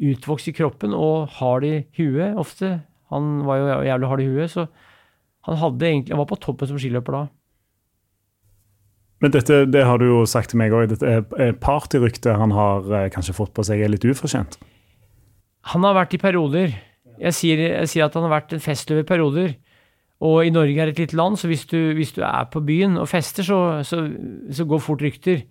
utvokst 0.00 0.48
i 0.48 0.56
kroppen 0.56 0.94
og 0.96 1.28
hard 1.40 1.64
i 1.64 1.74
huet 1.98 2.38
ofte. 2.38 2.80
Han 3.10 3.44
var 3.44 3.58
jo 3.58 3.82
jævlig 3.84 4.08
hard 4.08 4.22
i 4.22 4.30
huet, 4.30 4.50
så 4.50 4.66
han, 5.46 5.56
hadde 5.56 5.86
egentlig, 5.86 6.14
han 6.14 6.22
var 6.22 6.30
på 6.30 6.40
toppen 6.40 6.70
som 6.70 6.78
skiløper 6.78 7.16
da. 7.16 7.22
Men 9.20 9.32
dette 9.34 9.64
det 9.68 9.84
har 9.84 10.00
du 10.00 10.06
jo 10.08 10.20
sagt 10.28 10.52
til 10.52 10.60
meg 10.60 10.72
òg, 10.72 10.94
dette 10.94 11.50
partyryktet 11.60 12.38
han 12.40 12.54
har 12.56 12.86
eh, 12.88 13.08
kanskje 13.12 13.36
fått 13.36 13.52
på 13.56 13.64
seg, 13.66 13.82
er 13.84 13.92
litt 13.92 14.06
ufortjent. 14.08 14.56
Han 15.74 15.84
har 15.84 15.98
vært 15.98 16.16
i 16.16 16.22
perioder. 16.22 16.72
Jeg 17.20 17.36
sier, 17.36 17.60
jeg 17.68 17.90
sier 17.92 18.06
at 18.06 18.16
han 18.16 18.24
har 18.26 18.38
vært 18.38 18.54
en 18.56 18.64
festløv 18.64 19.02
i 19.02 19.08
perioder. 19.08 19.52
Og 20.24 20.44
i 20.44 20.52
Norge 20.52 20.76
er 20.80 20.92
et 20.92 21.00
lite 21.00 21.16
land, 21.16 21.38
så 21.40 21.48
hvis 21.48 21.66
du, 21.68 21.78
hvis 21.96 22.12
du 22.16 22.20
er 22.24 22.48
på 22.52 22.60
byen 22.64 22.98
og 23.00 23.08
fester, 23.08 23.44
så, 23.44 23.60
så, 23.84 24.02
så 24.52 24.66
går 24.68 24.82
fort 24.84 25.04
rykter. 25.04 25.44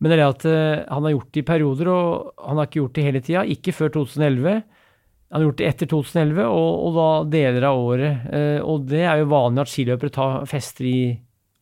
Men 0.00 0.12
det 0.12 0.16
er 0.16 0.22
det 0.22 0.28
at 0.28 0.46
eh, 0.48 0.84
han 0.92 1.04
har 1.08 1.14
gjort 1.16 1.32
det 1.32 1.42
i 1.42 1.48
perioder, 1.50 1.90
og 1.92 2.42
han 2.44 2.60
har 2.60 2.68
ikke 2.68 2.80
gjort 2.82 2.96
det 2.96 3.04
hele 3.06 3.22
tida. 3.24 3.44
Ikke 3.48 3.74
før 3.76 3.92
2011. 3.96 4.58
Han 5.32 5.40
har 5.40 5.46
gjort 5.48 5.60
det 5.60 5.68
etter 5.68 5.90
2011, 5.90 6.42
og, 6.48 6.72
og 6.86 6.96
da 6.96 7.08
deler 7.32 7.68
av 7.68 7.80
året. 7.80 8.26
Eh, 8.28 8.58
og 8.60 8.84
det 8.92 9.04
er 9.04 9.22
jo 9.22 9.30
vanlig 9.32 9.64
at 9.64 9.72
skiløpere 9.72 10.16
tar 10.16 10.44
fester 10.48 10.88
i 10.88 10.98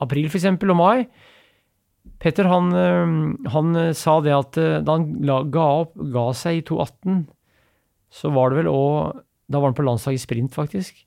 april 0.02 0.26
f.eks. 0.30 0.50
og 0.50 0.78
mai. 0.78 1.06
Petter 2.24 2.48
han, 2.48 2.72
eh, 2.72 3.50
han 3.52 3.76
eh, 3.76 3.92
sa 3.92 4.16
det 4.24 4.32
at 4.32 4.56
eh, 4.60 4.80
da 4.80 4.96
han 4.96 5.50
ga 5.52 5.66
opp, 5.84 5.92
ga 6.14 6.30
seg 6.36 6.62
i 6.62 6.64
2018, 6.64 7.26
så 8.14 8.30
var 8.32 8.50
det 8.50 8.62
vel 8.62 8.70
òg 8.72 9.20
Da 9.52 9.60
var 9.60 9.68
han 9.68 9.76
på 9.76 9.84
landslaget 9.84 10.22
i 10.22 10.22
sprint, 10.22 10.54
faktisk. 10.54 11.02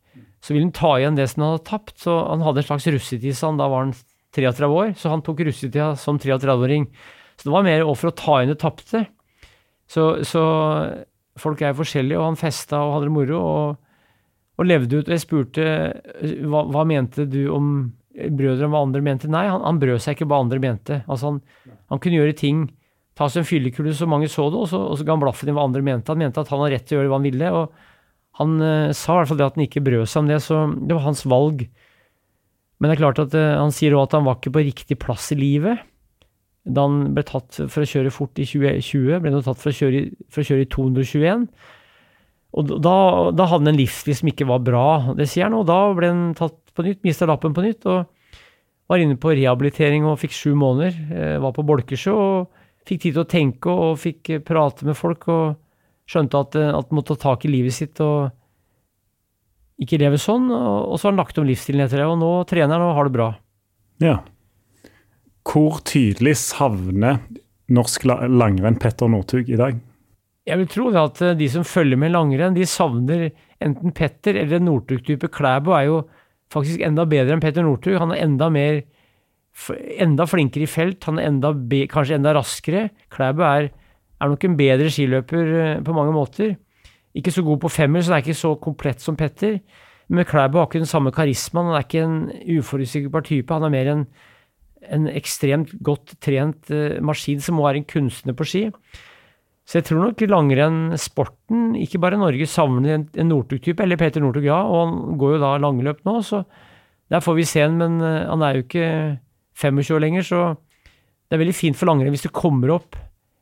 Så 0.46 0.54
ville 0.54 0.68
han 0.68 0.76
ta 0.76 0.92
igjen 1.00 1.16
det 1.18 1.26
som 1.32 1.42
han 1.42 1.56
hadde 1.56 1.66
tapt. 1.66 1.96
Så 2.04 2.14
han 2.14 2.44
hadde 2.46 2.62
en 2.62 2.68
slags 2.68 2.86
russetid, 2.94 3.34
sa. 3.34 3.50
Da 3.58 3.66
var 3.72 3.88
han 3.88 3.96
33 4.38 4.70
år, 4.70 4.92
så 4.94 5.10
han 5.10 5.24
tok 5.26 5.42
russetida 5.48 5.96
som 5.98 6.20
33-åring. 6.22 6.86
Så 7.34 7.48
det 7.48 7.54
var 7.56 7.66
mer 7.66 7.82
for 7.98 8.12
å 8.12 8.14
ta 8.14 8.36
igjen 8.38 8.54
det 8.54 8.60
tapte. 8.62 9.02
Så, 9.90 10.06
så 10.22 10.44
folk 11.42 11.64
er 11.66 11.74
forskjellige, 11.80 12.20
og 12.22 12.28
han 12.28 12.38
festa 12.38 12.84
og 12.84 12.94
hadde 12.94 13.10
det 13.10 13.16
moro. 13.18 13.42
og 13.42 13.88
og 14.58 14.66
levde 14.66 15.00
ut. 15.00 15.08
Og 15.08 15.14
jeg 15.14 15.24
spurte 15.24 15.66
hva, 16.50 16.64
hva 16.74 16.84
mente 16.90 17.28
du 17.30 17.44
om 17.54 17.72
brødre, 18.18 18.66
om 18.68 18.74
hva 18.74 18.84
andre 18.86 19.04
mente. 19.06 19.30
Nei, 19.32 19.46
han, 19.50 19.64
han 19.64 19.80
brød 19.82 20.02
seg 20.04 20.18
ikke 20.18 20.28
hva 20.32 20.42
andre 20.44 20.60
mente. 20.64 21.02
Altså 21.06 21.32
han, 21.32 21.42
han 21.92 22.02
kunne 22.04 22.20
gjøre 22.20 22.38
ting, 22.38 22.64
ta 23.18 23.28
seg 23.30 23.44
en 23.44 23.50
fyllekule 23.50 23.94
så 23.98 24.08
mange 24.10 24.30
så 24.32 24.48
det, 24.54 24.62
og 24.62 24.70
så, 24.72 24.82
og 24.92 24.98
så 25.00 25.06
ga 25.06 25.16
han 25.16 25.24
blaffen 25.24 25.52
i 25.52 25.56
hva 25.56 25.66
andre 25.68 25.84
mente. 25.86 26.14
Han 26.14 26.22
mente 26.22 26.42
at 26.42 26.52
han 26.54 26.64
hadde 26.64 26.76
rett 26.76 26.88
til 26.90 26.98
å 26.98 27.02
gjøre 27.02 27.12
hva 27.14 27.20
han 27.20 27.28
ville, 27.30 27.52
og 27.54 28.42
han 28.42 28.58
uh, 28.62 28.94
sa 28.94 29.16
i 29.16 29.20
hvert 29.20 29.32
fall 29.32 29.40
det 29.40 29.48
at 29.48 29.58
han 29.58 29.66
ikke 29.66 29.86
brød 29.86 30.10
seg 30.10 30.24
om 30.24 30.32
det, 30.32 30.40
så 30.46 30.64
det 30.78 30.98
var 30.98 31.08
hans 31.08 31.24
valg. 31.30 31.64
Men 32.78 32.90
det 32.90 32.98
er 32.98 33.04
klart 33.06 33.22
at 33.24 33.38
uh, 33.38 33.46
han 33.64 33.74
sier 33.74 33.98
òg 33.98 34.06
at 34.06 34.18
han 34.20 34.28
var 34.28 34.38
ikke 34.38 34.54
på 34.58 34.66
riktig 34.68 35.00
plass 35.02 35.32
i 35.34 35.40
livet. 35.40 35.82
Da 36.68 36.86
han 36.86 37.16
ble 37.16 37.24
tatt 37.26 37.58
for 37.72 37.82
å 37.82 37.90
kjøre 37.90 38.14
fort 38.14 38.38
i 38.42 38.46
2020, 38.46 39.18
ble 39.24 39.34
han 39.34 39.46
tatt 39.46 39.62
for 39.62 39.74
å 39.74 39.78
kjøre, 39.78 40.04
for 40.34 40.44
å 40.44 40.50
kjøre 40.52 40.68
i 40.68 40.72
221. 40.74 41.50
Og 42.58 42.72
da, 42.82 42.96
da 43.36 43.48
hadde 43.50 43.66
han 43.66 43.74
en 43.74 43.80
livsstil 43.80 44.16
som 44.18 44.30
ikke 44.32 44.48
var 44.50 44.62
bra, 44.66 44.88
det 45.18 45.28
sier 45.30 45.48
han, 45.48 45.58
og 45.58 45.68
da 45.70 45.80
ble 45.98 46.12
han 46.12 46.24
tatt 46.38 46.58
på 46.78 46.86
nytt, 46.86 47.02
mista 47.06 47.28
lappen 47.30 47.56
på 47.58 47.66
nytt, 47.66 47.86
og 47.90 48.06
var 48.88 49.02
inne 49.04 49.18
på 49.20 49.34
rehabilitering 49.36 50.06
og 50.08 50.20
fikk 50.22 50.36
sju 50.38 50.54
måneder. 50.56 50.98
Eh, 51.12 51.38
var 51.44 51.56
på 51.58 51.66
Bolkesjø 51.68 52.14
og 52.16 52.64
fikk 52.88 53.02
tid 53.04 53.18
til 53.18 53.24
å 53.26 53.30
tenke 53.30 53.74
og 53.74 53.98
fikk 54.00 54.30
eh, 54.38 54.44
prate 54.46 54.88
med 54.88 54.96
folk 54.96 55.28
og 55.34 55.58
skjønte 56.08 56.40
at, 56.40 56.56
man 56.56 56.78
at 56.78 56.88
han 56.88 56.96
måtte 57.02 57.18
ta 57.18 57.34
tak 57.34 57.44
i 57.44 57.52
livet 57.52 57.76
sitt 57.76 58.00
og 58.00 58.30
ikke 59.84 60.00
leve 60.02 60.18
sånn. 60.22 60.48
Og, 60.54 60.96
så 60.96 61.10
har 61.10 61.14
han 61.14 61.20
lagt 61.20 61.38
om 61.42 61.46
livsstilen 61.50 61.84
etter 61.84 62.02
det, 62.02 62.08
og 62.08 62.18
nå 62.22 62.32
trener 62.50 62.78
han 62.80 62.88
og 62.88 62.96
har 62.98 63.10
det 63.10 63.16
bra. 63.18 63.28
Ja. 64.02 64.16
Hvor 65.48 65.82
tydelig 65.86 66.38
savner 66.40 67.20
norsk 67.68 68.08
la- 68.08 68.24
langrenn 68.32 68.80
Petter 68.80 69.12
Northug 69.12 69.52
i 69.52 69.60
dag? 69.60 69.78
Jeg 70.48 70.62
vil 70.62 70.70
tro 70.72 70.88
det 70.96 71.04
at 71.04 71.22
eh, 71.28 71.36
de 71.44 71.50
som 71.52 71.68
følger 71.68 72.00
med 72.00 72.16
langrenn, 72.16 72.56
de 72.56 72.64
savner 72.68 73.28
enten 73.64 73.92
Petter 73.96 74.40
eller 74.40 74.62
en 74.62 74.70
Northug-type. 74.70 75.28
Klæbo 75.34 75.76
er 75.76 75.90
jo 75.90 75.98
faktisk 76.54 76.84
enda 76.86 77.06
bedre 77.10 77.36
enn 77.36 77.44
Petter 77.44 77.66
Northug. 77.66 77.98
Han 78.02 78.14
er 78.16 78.24
enda 78.26 78.50
mer 78.54 78.84
enda 79.98 80.28
flinkere 80.30 80.68
i 80.68 80.70
felt, 80.70 81.04
han 81.08 81.20
er 81.20 81.32
enda 81.32 81.52
kanskje 81.90 82.20
enda 82.20 82.36
raskere. 82.38 82.88
Klæbu 83.14 83.42
er, 83.48 83.70
er 84.22 84.32
nok 84.32 84.46
en 84.46 84.58
bedre 84.60 84.92
skiløper 84.94 85.54
eh, 85.58 85.84
på 85.84 85.96
mange 85.98 86.14
måter. 86.14 86.56
Ikke 87.18 87.34
så 87.34 87.42
god 87.42 87.60
på 87.64 87.72
femmer, 87.74 88.04
så 88.04 88.14
han 88.14 88.20
er 88.20 88.26
ikke 88.26 88.38
så 88.38 88.54
komplett 88.62 89.02
som 89.02 89.18
Petter. 89.18 89.60
Men 90.14 90.26
Klæbu 90.26 90.60
har 90.60 90.70
ikke 90.70 90.84
den 90.84 90.90
samme 90.90 91.12
karismaen, 91.12 91.72
han 91.72 91.80
er 91.80 91.88
ikke 91.88 92.06
en 92.06 92.58
uforutsigbar 92.60 93.26
type. 93.26 93.54
Han 93.54 93.66
er 93.66 93.74
mer 93.74 93.92
en, 93.92 94.06
en 94.94 95.10
ekstremt 95.10 95.74
godt 95.84 96.16
trent 96.24 96.72
eh, 96.72 97.02
maskin 97.02 97.42
som 97.42 97.58
må 97.58 97.66
være 97.68 97.82
en 97.82 97.90
kunstner 97.90 98.38
på 98.38 98.48
ski. 98.48 98.68
Så 99.68 99.82
jeg 99.82 99.88
tror 99.90 100.06
nok 100.06 100.22
langrennssporten, 100.32 101.74
ikke 101.76 102.00
bare 102.00 102.20
Norge, 102.20 102.48
savner 102.48 102.94
en, 102.96 103.04
en 103.20 103.28
Northug-type, 103.28 103.84
eller 103.84 104.00
Peter 104.00 104.24
Northug, 104.24 104.46
ja, 104.48 104.62
og 104.64 104.78
han 104.80 105.18
går 105.20 105.36
jo 105.36 105.42
da 105.44 105.50
langløp 105.60 106.06
nå, 106.08 106.22
så 106.24 106.46
der 107.12 107.24
får 107.24 107.36
vi 107.36 107.48
se 107.48 107.66
han, 107.66 107.76
men 107.80 108.00
eh, 108.00 108.24
han 108.30 108.46
er 108.46 108.56
jo 108.56 108.64
ikke 108.64 108.88
25 109.60 109.98
år 109.98 110.04
lenger, 110.06 110.28
så 110.28 110.40
det 111.28 111.36
er 111.36 111.42
veldig 111.44 111.58
fint 111.58 111.80
for 111.80 111.90
langrenn 111.90 112.14
hvis 112.16 112.24
det 112.24 112.36
kommer 112.36 112.72
opp 112.78 112.96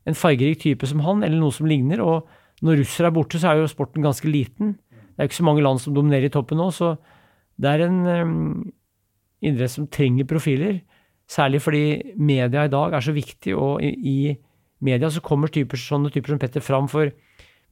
en 0.10 0.18
fargerik 0.18 0.64
type 0.64 0.90
som 0.90 1.04
han, 1.06 1.22
eller 1.26 1.38
noe 1.42 1.54
som 1.54 1.70
ligner, 1.70 2.02
og 2.02 2.66
når 2.66 2.82
russere 2.82 3.12
er 3.12 3.16
borte, 3.16 3.42
så 3.42 3.52
er 3.52 3.62
jo 3.62 3.70
sporten 3.70 4.06
ganske 4.06 4.30
liten. 4.30 4.76
Det 4.90 5.18
er 5.18 5.28
jo 5.28 5.32
ikke 5.32 5.42
så 5.42 5.48
mange 5.48 5.64
land 5.66 5.82
som 5.82 5.94
dominerer 5.94 6.30
i 6.30 6.34
toppen 6.34 6.58
nå, 6.62 6.72
så 6.74 6.96
det 7.62 7.72
er 7.72 7.86
en 7.86 8.02
um, 8.06 8.36
idrett 9.46 9.74
som 9.74 9.90
trenger 9.92 10.28
profiler, 10.30 10.80
særlig 11.30 11.62
fordi 11.66 11.86
media 12.18 12.66
i 12.66 12.72
dag 12.72 12.94
er 12.98 13.06
så 13.06 13.14
viktig, 13.16 13.56
og 13.58 13.82
i, 13.86 13.94
i 13.94 14.18
media 14.84 15.10
så 15.12 15.24
kommer 15.24 15.52
typer, 15.52 15.80
sånne 15.80 16.12
typer 16.14 16.34
som 16.34 16.42
Petter 16.42 16.64
fram, 16.64 16.90
for 16.92 17.12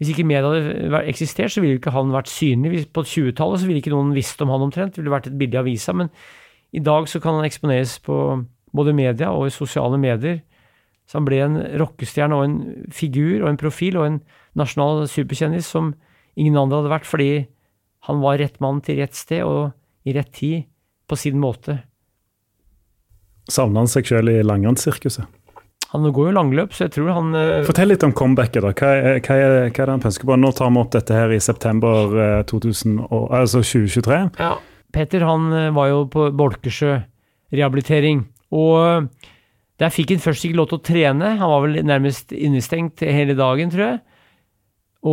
hvis 0.01 0.11
ikke 0.13 0.25
media 0.27 0.49
hadde 0.49 1.03
eksistert, 1.11 1.53
så 1.53 1.61
ville 1.63 1.77
ikke 1.77 1.93
han 1.93 2.13
vært 2.13 2.31
synlig. 2.31 2.87
På 2.95 3.03
20-tallet 3.05 3.61
så 3.61 3.69
ville 3.69 3.83
ikke 3.83 3.93
noen 3.93 4.13
visst 4.15 4.41
om 4.43 4.51
han 4.51 4.65
omtrent, 4.65 4.95
det 4.95 5.03
ville 5.03 5.13
vært 5.13 5.29
et 5.29 5.37
bilde 5.39 5.59
i 5.59 5.61
avisa, 5.61 5.93
men 5.95 6.09
I 6.73 6.81
dag 6.81 7.05
så 7.07 7.21
kan 7.21 7.37
han 7.37 7.45
eksponeres 7.45 7.99
på 8.01 8.15
både 8.73 8.95
media 8.97 9.29
og 9.29 9.47
i 9.47 9.53
sosiale 9.53 9.99
medier. 10.01 10.41
Så 11.05 11.19
han 11.19 11.27
ble 11.27 11.41
en 11.43 11.59
rockestjerne 11.77 12.37
og 12.39 12.45
en 12.47 12.57
figur 12.95 13.43
og 13.43 13.51
en 13.51 13.59
profil 13.61 13.99
og 13.99 14.07
en 14.07 14.19
nasjonal 14.57 15.05
superkjendis 15.11 15.69
som 15.69 15.93
ingen 16.39 16.57
andre 16.57 16.79
hadde 16.81 16.93
vært, 16.95 17.09
fordi 17.09 17.31
han 18.07 18.23
var 18.23 18.39
rett 18.41 18.57
mann 18.63 18.81
til 18.83 18.97
rett 19.03 19.15
sted 19.15 19.45
og 19.45 19.75
i 20.07 20.15
rett 20.15 20.33
tid 20.33 20.65
på 21.07 21.19
sin 21.19 21.37
måte. 21.39 21.77
Savner 23.51 23.83
han 23.83 23.91
seg 23.91 24.07
selv 24.09 24.31
i 24.31 24.41
langrennssirkuset? 24.43 25.42
Han 25.93 26.09
går 26.09 26.29
jo 26.31 26.33
langløp, 26.33 26.73
så 26.73 26.87
jeg 26.87 26.95
tror 26.95 27.11
han 27.13 27.35
uh, 27.37 27.63
Fortell 27.67 27.91
litt 27.93 28.03
om 28.05 28.13
comebacket. 28.17 28.63
da. 28.65 28.71
Hva 28.73 28.93
er, 28.97 29.19
hva, 29.21 29.35
er, 29.37 29.57
hva 29.67 29.67
er, 29.69 29.89
det 29.89 29.93
han 29.93 30.03
pønsker 30.03 30.29
på? 30.29 30.37
Nå 30.41 30.49
tar 30.57 30.71
vi 30.73 30.81
opp 30.81 30.93
dette 30.95 31.17
her 31.17 31.33
i 31.33 31.41
september 31.43 32.15
uh, 32.17 32.39
2000, 32.49 32.97
altså 33.11 33.61
2023. 33.61 34.21
Ja. 34.41 34.55
Peter 34.93 35.27
han 35.29 35.51
uh, 35.53 35.67
var 35.75 35.91
jo 35.91 36.01
på 36.13 36.31
Bolkesjø 36.33 36.97
rehabilitering. 37.53 38.25
Og 38.53 39.05
der 39.81 39.93
fikk 39.93 40.15
han 40.15 40.23
først 40.23 40.47
ikke 40.47 40.57
lov 40.57 40.71
til 40.71 40.81
å 40.81 40.85
trene. 40.89 41.35
Han 41.37 41.53
var 41.53 41.63
vel 41.67 41.79
nærmest 41.85 42.33
innestengt 42.33 43.05
hele 43.05 43.37
dagen, 43.37 43.69
tror 43.73 43.85
jeg. 43.85 44.01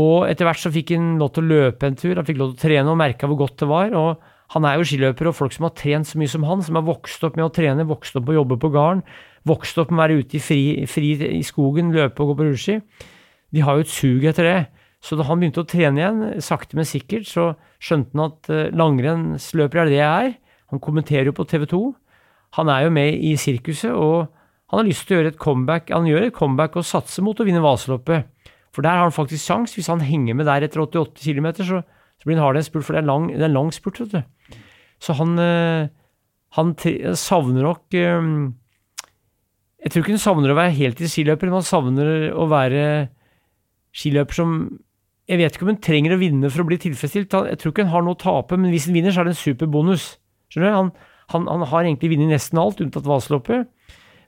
Og 0.00 0.28
etter 0.30 0.46
hvert 0.46 0.62
så 0.62 0.72
fikk 0.72 0.94
han 0.94 1.16
lov 1.20 1.34
til 1.34 1.44
å 1.44 1.50
løpe 1.50 1.88
en 1.88 1.96
tur, 1.98 2.14
han 2.14 2.26
fikk 2.28 2.38
lov 2.38 2.52
til 2.52 2.60
å 2.60 2.62
trene 2.62 2.92
og 2.92 3.00
merka 3.00 3.28
hvor 3.28 3.40
godt 3.40 3.58
det 3.60 3.68
var. 3.68 3.96
og 3.98 4.28
han 4.50 4.66
er 4.66 4.80
jo 4.80 4.86
skiløper, 4.86 5.28
og 5.30 5.36
folk 5.38 5.54
som 5.54 5.68
har 5.68 5.74
trent 5.78 6.08
så 6.08 6.18
mye 6.18 6.30
som 6.30 6.44
han, 6.48 6.62
som 6.66 6.78
har 6.78 6.86
vokst 6.86 7.22
opp 7.26 7.36
med 7.38 7.46
å 7.46 7.52
trene, 7.54 7.86
vokst 7.86 8.16
opp 8.18 8.26
med 8.26 8.34
å 8.34 8.40
jobbe 8.40 8.58
på 8.58 8.72
gården, 8.74 9.04
vokst 9.48 9.78
opp 9.80 9.92
med 9.92 9.98
å 9.98 10.02
være 10.04 10.20
ute 10.20 10.36
i, 10.36 10.42
fri, 10.42 10.60
fri, 10.90 11.14
i 11.38 11.44
skogen, 11.46 11.94
løpe 11.94 12.22
og 12.22 12.32
gå 12.32 12.36
på 12.38 12.46
rulleski, 12.48 12.78
de 13.50 13.64
har 13.66 13.78
jo 13.78 13.86
et 13.86 13.92
sug 13.92 14.26
etter 14.28 14.46
det. 14.46 14.60
Så 15.00 15.16
da 15.16 15.24
han 15.30 15.40
begynte 15.40 15.62
å 15.62 15.68
trene 15.68 16.02
igjen, 16.02 16.20
sakte, 16.44 16.76
men 16.76 16.88
sikkert, 16.88 17.24
så 17.28 17.54
skjønte 17.80 18.12
han 18.12 18.26
at 18.26 18.50
uh, 18.52 18.66
langrennsløper 18.76 19.82
er 19.82 19.88
det 19.88 19.96
jeg 19.96 20.26
er. 20.28 20.34
Han 20.74 20.82
kommenterer 20.84 21.30
jo 21.30 21.36
på 21.38 21.46
TV 21.48 21.64
2. 21.70 21.80
Han 22.58 22.70
er 22.70 22.84
jo 22.84 22.92
med 22.92 23.16
i 23.16 23.32
sirkuset, 23.40 23.94
og 23.96 24.28
han 24.70 24.82
har 24.82 24.86
lyst 24.86 25.08
til 25.08 25.16
å 25.16 25.20
gjøre 25.20 25.32
et 25.32 25.40
comeback. 25.40 25.90
Han 25.94 26.06
gjør 26.06 26.28
et 26.28 26.36
comeback 26.36 26.76
og 26.78 26.86
satser 26.86 27.24
mot 27.26 27.40
å 27.40 27.46
vinne 27.48 27.62
Vasaloppet. 27.64 28.28
For 28.76 28.86
der 28.86 29.00
har 29.00 29.08
han 29.08 29.14
faktisk 29.14 29.42
sjans. 29.48 29.74
Hvis 29.74 29.88
han 29.90 30.04
henger 30.04 30.36
med 30.38 30.46
der 30.46 30.68
etter 30.68 30.84
88 30.84 31.16
km, 31.24 31.48
så, 31.58 31.80
så 31.82 32.28
blir 32.28 32.38
han 32.38 32.44
hard 32.44 32.60
en 32.60 32.68
spurt, 32.68 32.86
for 32.86 32.94
det 32.94 33.02
er 33.02 33.08
lang, 33.08 33.30
det 33.32 33.46
er 33.48 33.54
lang 33.54 33.72
spurt, 33.74 33.98
vet 34.04 34.20
du. 34.20 34.60
Så 35.02 35.16
han, 35.18 35.32
eh, 35.42 35.88
han 36.58 36.74
savner 37.18 37.66
nok 37.66 37.96
eh, 37.98 38.30
Jeg 39.80 39.92
tror 39.92 40.04
ikke 40.04 40.14
hun 40.16 40.22
savner 40.22 40.52
å 40.52 40.58
være 40.58 40.76
heltids 40.76 41.14
skiløper, 41.16 41.48
men 41.48 41.60
hun 41.62 41.66
savner 41.66 42.30
å 42.36 42.46
være 42.50 42.84
skiløper 43.96 44.36
som 44.36 44.54
Jeg 45.30 45.38
vet 45.38 45.54
ikke 45.54 45.62
om 45.62 45.70
hun 45.70 45.84
trenger 45.84 46.16
å 46.16 46.18
vinne 46.18 46.48
for 46.50 46.64
å 46.64 46.66
bli 46.66 46.76
tilfredsstilt. 46.82 47.34
Jeg 47.52 47.58
tror 47.60 47.70
ikke 47.70 47.84
hun 47.86 47.92
har 47.92 48.02
noe 48.02 48.16
å 48.16 48.18
tape, 48.18 48.56
men 48.58 48.72
hvis 48.74 48.88
hun 48.88 48.96
vinner, 48.96 49.14
så 49.14 49.22
er 49.22 49.28
det 49.28 49.36
en 49.36 49.38
superbonus. 49.38 50.06
Skjønner 50.50 50.72
du? 50.72 50.74
Han, 50.74 50.88
han, 51.30 51.46
han 51.46 51.62
har 51.70 51.86
egentlig 51.86 52.10
vunnet 52.10 52.32
nesten 52.34 52.58
alt, 52.58 52.82
unntatt 52.82 53.06
Vasaloppet. 53.06 53.68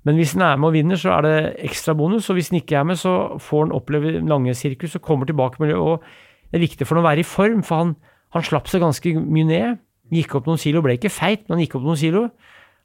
Men 0.07 0.19
hvis 0.19 0.35
han 0.37 0.45
er 0.47 0.61
med 0.63 0.71
og 0.71 0.77
vinner, 0.77 0.99
så 0.99 1.17
er 1.17 1.27
det 1.27 1.35
ekstra 1.67 1.95
bonus. 1.99 2.29
Og 2.31 2.39
hvis 2.39 2.53
han 2.53 2.61
ikke 2.61 2.79
er 2.79 2.87
med, 2.87 2.99
så 2.99 3.35
får 3.43 3.67
han 3.67 3.75
oppleve 3.75 4.15
lange 4.21 4.55
sirkus 4.59 4.97
og 4.99 5.05
kommer 5.07 5.27
tilbake 5.27 5.63
med 5.63 5.73
det. 5.73 5.79
Og 5.79 6.03
det 6.51 6.59
er 6.59 6.67
viktig 6.67 6.87
for 6.87 6.99
ham 6.99 7.05
å 7.05 7.09
være 7.09 7.23
i 7.23 7.27
form, 7.27 7.63
for 7.67 7.83
han, 7.83 7.95
han 8.35 8.47
slapp 8.47 8.71
seg 8.71 8.83
ganske 8.83 9.15
mye 9.23 9.49
ned. 9.49 9.83
Gikk 10.13 10.35
opp 10.39 10.51
noen 10.51 10.61
kilo, 10.61 10.83
ble 10.85 10.99
ikke 10.99 11.13
feit, 11.13 11.47
men 11.47 11.57
han 11.57 11.65
gikk 11.65 11.79
opp 11.79 11.87
noen 11.87 12.01
kilo. 12.01 12.27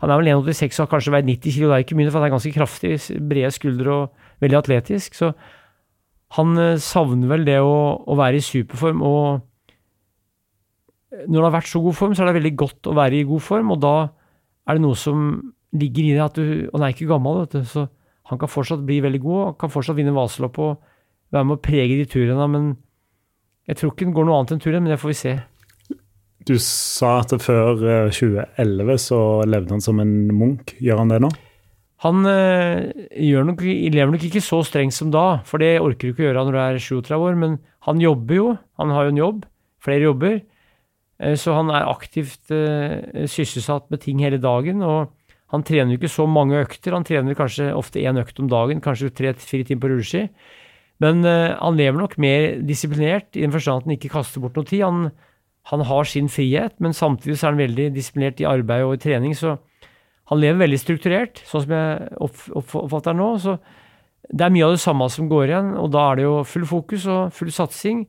Han 0.03 0.13
er 0.13 0.19
vel 0.21 0.29
1,86 0.35 0.77
og 0.77 0.83
har 0.83 0.91
kanskje 0.91 1.13
veid 1.15 1.29
90 1.29 1.55
kilo, 1.55 1.69
det 1.69 1.75
er 1.75 1.85
ikke 1.85 1.97
mye, 1.97 2.11
for 2.11 2.19
han 2.21 2.27
er 2.27 2.35
ganske 2.35 2.53
kraftig, 2.53 2.91
brede 3.29 3.53
skuldre 3.55 3.95
og 3.95 4.43
veldig 4.43 4.59
atletisk. 4.59 5.17
Så 5.17 5.31
han 6.37 6.57
eh, 6.61 6.77
savner 6.83 7.31
vel 7.31 7.47
det 7.47 7.57
å, 7.63 7.77
å 8.05 8.17
være 8.19 8.37
i 8.37 8.45
superform. 8.45 9.01
Og 9.01 9.41
når 11.25 11.37
det 11.37 11.45
har 11.47 11.55
vært 11.57 11.71
så 11.71 11.81
god 11.81 11.97
form, 11.97 12.13
så 12.13 12.23
er 12.23 12.29
det 12.29 12.39
veldig 12.41 12.55
godt 12.59 12.89
å 12.91 12.95
være 12.97 13.21
i 13.21 13.27
god 13.27 13.43
form, 13.43 13.73
og 13.73 13.81
da 13.81 13.95
er 14.67 14.77
det 14.77 14.83
noe 14.83 14.97
som 14.99 15.29
ligger 15.77 16.03
i 16.03 16.13
det 16.15 16.23
at 16.23 16.37
du 16.37 16.69
Han 16.73 16.83
er 16.83 16.93
ikke 16.93 17.09
gammel, 17.09 17.41
vet 17.43 17.57
du, 17.57 17.65
så 17.67 17.87
han 18.27 18.39
kan 18.39 18.51
fortsatt 18.51 18.83
bli 18.85 18.99
veldig 19.03 19.21
god, 19.23 19.41
og 19.45 19.57
kan 19.61 19.71
fortsatt 19.71 19.95
vinne 19.97 20.15
Vasaloppet 20.15 20.63
og 20.65 20.81
være 21.31 21.47
med 21.47 21.57
å 21.57 21.63
prege 21.63 21.95
de 21.95 22.07
turene, 22.11 22.47
men 22.51 22.73
jeg 23.67 23.79
tror 23.79 23.93
ikke 23.93 24.07
det 24.07 24.15
går 24.15 24.27
noe 24.27 24.39
annet 24.39 24.53
enn 24.55 24.63
turen, 24.63 24.83
men 24.83 24.91
det 24.93 24.99
får 24.99 25.11
vi 25.11 25.17
se. 25.21 25.33
Du 26.47 26.55
sa 26.63 27.17
at 27.25 27.33
før 27.43 27.75
2011 28.07 28.93
eh, 28.93 29.01
så 29.03 29.19
levde 29.43 29.75
han 29.75 29.83
som 29.83 29.99
en 29.99 30.15
munk. 30.31 30.77
Gjør 30.79 31.01
han 31.03 31.11
det 31.11 31.19
nå? 31.25 31.31
Han 32.05 32.21
øh, 32.29 33.43
nok, 33.47 33.63
lever 33.65 34.13
nok 34.13 34.23
ikke 34.23 34.43
så 34.45 34.61
strengt 34.63 34.95
som 34.95 35.09
da, 35.11 35.41
for 35.49 35.59
det 35.59 35.79
orker 35.81 36.07
du 36.07 36.13
ikke 36.13 36.27
gjøre 36.27 36.45
når 36.45 36.55
du 36.55 36.59
er 36.61 36.79
37 36.79 37.17
år. 37.17 37.39
Men 37.41 37.57
han 37.89 37.99
jobber 38.03 38.37
jo. 38.37 38.47
Han 38.79 38.93
har 38.93 39.07
jo 39.07 39.15
en 39.15 39.21
jobb. 39.23 39.45
Flere 39.83 40.07
jobber. 40.07 40.39
Eh, 41.19 41.35
så 41.35 41.57
han 41.57 41.73
er 41.73 41.89
aktivt 41.89 42.53
øh, 42.53 43.27
sysselsatt 43.27 43.89
med 43.91 44.05
ting 44.05 44.23
hele 44.23 44.39
dagen. 44.39 44.85
Og 44.85 45.11
han 45.51 45.67
trener 45.67 45.91
jo 45.95 45.99
ikke 45.99 46.15
så 46.15 46.29
mange 46.29 46.61
økter. 46.63 46.95
Han 46.95 47.07
trener 47.07 47.35
kanskje 47.35 47.73
ofte 47.75 48.03
én 48.03 48.19
økt 48.21 48.39
om 48.39 48.47
dagen, 48.51 48.83
kanskje 48.83 49.11
tre-fire 49.11 49.67
timer 49.67 49.83
på 49.83 49.91
rulleski. 49.95 50.27
Men 51.03 51.25
øh, 51.25 51.57
han 51.59 51.77
lever 51.77 51.99
nok 51.99 52.17
mer 52.21 52.61
disiplinert 52.63 53.35
i 53.35 53.43
den 53.43 53.51
forstand 53.51 53.83
at 53.83 53.89
han 53.89 53.97
ikke 53.97 54.15
kaster 54.15 54.41
bort 54.41 54.55
noe 54.55 54.67
tid. 54.69 54.85
Han 54.85 55.09
han 55.67 55.83
har 55.83 56.07
sin 56.07 56.29
frihet, 56.31 56.77
men 56.79 56.95
samtidig 56.95 57.37
så 57.37 57.47
er 57.47 57.55
han 57.55 57.59
veldig 57.59 57.87
disiplinert 57.95 58.39
i 58.39 58.47
arbeid 58.47 58.85
og 58.85 58.93
i 58.95 59.01
trening. 59.03 59.33
Så 59.35 59.57
han 60.31 60.39
lever 60.39 60.61
veldig 60.63 60.79
strukturert, 60.79 61.41
sånn 61.47 61.65
som 61.65 61.73
jeg 61.75 62.07
oppfatter 62.23 63.11
det 63.11 63.19
nå. 63.19 63.27
Så 63.43 63.57
det 64.31 64.45
er 64.45 64.53
mye 64.55 64.67
av 64.67 64.77
det 64.77 64.83
samme 64.83 65.09
som 65.11 65.27
går 65.31 65.49
igjen, 65.49 65.73
og 65.79 65.91
da 65.91 66.05
er 66.07 66.19
det 66.19 66.25
jo 66.27 66.37
full 66.47 66.65
fokus 66.67 67.09
og 67.11 67.35
full 67.35 67.51
satsing. 67.51 68.05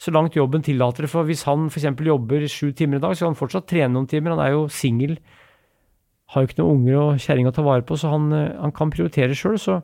Så 0.00 0.12
langt 0.12 0.36
jobben 0.36 0.64
tillater 0.64 1.04
det. 1.04 1.12
For 1.12 1.28
hvis 1.28 1.44
han 1.46 1.68
f.eks. 1.68 1.86
jobber 2.08 2.48
sju 2.50 2.72
timer 2.76 2.98
i 2.98 3.04
dag, 3.04 3.14
så 3.14 3.26
kan 3.26 3.34
han 3.34 3.38
fortsatt 3.38 3.68
trene 3.70 3.92
noen 3.92 4.08
timer. 4.08 4.34
Han 4.34 4.44
er 4.46 4.56
jo 4.56 4.66
singel, 4.72 5.18
har 6.32 6.42
jo 6.42 6.48
ikke 6.48 6.62
noen 6.62 6.80
unger 6.80 6.98
og 7.02 7.22
kjerring 7.22 7.48
å 7.48 7.54
ta 7.54 7.64
vare 7.66 7.84
på, 7.86 8.00
så 8.00 8.10
han, 8.10 8.32
han 8.32 8.72
kan 8.72 8.92
prioritere 8.92 9.36
sjøl. 9.36 9.60
Så 9.60 9.82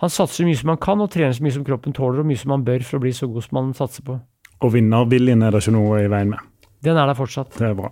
han 0.00 0.12
satser 0.12 0.40
så 0.40 0.48
mye 0.48 0.56
som 0.56 0.72
han 0.72 0.80
kan, 0.80 1.04
og 1.04 1.12
trener 1.12 1.36
så 1.36 1.44
mye 1.44 1.58
som 1.58 1.68
kroppen 1.68 1.96
tåler, 1.96 2.24
og 2.24 2.32
mye 2.32 2.40
som 2.40 2.56
han 2.56 2.64
bør 2.64 2.84
for 2.88 2.96
å 2.96 3.04
bli 3.04 3.12
så 3.12 3.28
god 3.28 3.44
som 3.44 3.60
han 3.60 3.74
satser 3.76 4.08
på. 4.08 4.16
Og 4.60 4.74
vinnerviljen 4.76 5.42
er 5.44 5.54
det 5.54 5.62
ikke 5.64 5.76
noe 5.76 6.04
i 6.04 6.10
veien 6.12 6.34
med. 6.34 6.44
Den 6.84 6.96
er 6.96 7.08
der 7.08 7.16
fortsatt. 7.16 7.56
Det 7.56 7.70
er 7.70 7.76
bra. 7.76 7.90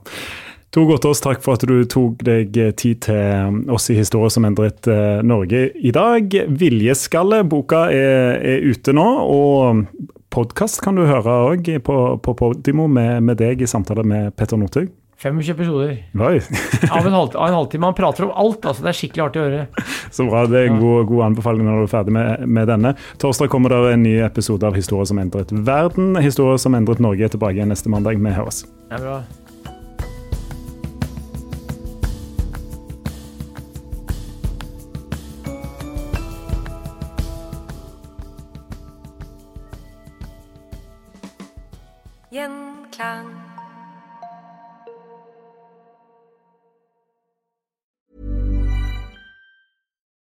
Tor 0.68 0.84
Gottaas, 0.84 1.22
takk 1.24 1.40
for 1.40 1.56
at 1.56 1.64
du 1.64 1.78
tok 1.88 2.20
deg 2.28 2.52
tid 2.76 3.00
til 3.06 3.62
oss 3.72 3.88
i 3.88 3.96
Historie 3.96 4.28
som 4.32 4.44
endret 4.44 4.84
eh, 4.92 5.22
Norge 5.24 5.70
i 5.80 5.92
dag. 5.96 6.34
Viljeskalle, 6.60 7.40
boka 7.48 7.86
er, 7.88 8.36
er 8.36 8.66
ute 8.68 8.92
nå, 8.92 9.06
og 9.32 10.12
podkast 10.28 10.82
kan 10.84 10.98
du 10.98 11.06
høre 11.08 11.38
òg 11.54 11.70
på, 11.84 11.96
på 12.20 12.36
Podimo 12.36 12.84
med, 12.84 13.24
med, 13.24 13.40
deg 13.40 13.64
i 13.64 13.70
samtale 13.70 14.04
med 14.04 14.36
Petter 14.36 14.60
Northug. 14.60 14.92
25 15.18 15.50
episoder. 15.50 15.96
Oi. 16.14 16.40
av, 16.90 17.06
en 17.06 17.12
halv, 17.12 17.36
av 17.36 17.48
en 17.48 17.54
halvtime. 17.54 17.86
Han 17.86 17.94
prater 17.94 18.24
om 18.24 18.30
alt. 18.30 18.64
altså 18.64 18.84
Det 18.84 18.92
er 18.92 18.98
skikkelig 19.00 19.24
artig 19.24 19.40
å 19.42 19.46
høre. 19.48 19.64
Så 20.14 20.28
bra. 20.28 20.44
Det 20.46 20.60
er 20.60 20.70
en 20.70 20.78
god, 20.78 21.08
god 21.10 21.24
anbefaling 21.32 21.66
når 21.66 21.82
du 21.82 21.86
er 21.88 21.90
ferdig 21.90 22.14
med, 22.14 22.46
med 22.46 22.70
denne. 22.70 22.94
Torsdag 23.18 23.50
kommer 23.50 23.74
det 23.74 23.96
en 23.96 24.06
ny 24.06 24.14
episode 24.22 24.68
av 24.68 24.78
Historie 24.78 25.10
som 25.10 25.18
endret 25.18 25.50
verden. 25.50 26.14
Historie 26.22 26.60
som 26.62 26.78
endret 26.78 27.02
Norge 27.02 27.26
er 27.26 27.34
tilbake 27.34 27.58
igjen 27.58 27.74
neste 27.74 27.90
mandag. 27.90 28.22
Vi 28.22 28.38
høres. 28.38 28.62
Ja, 28.92 29.02
bra. 29.02 29.18
Gjenklang. 42.30 43.37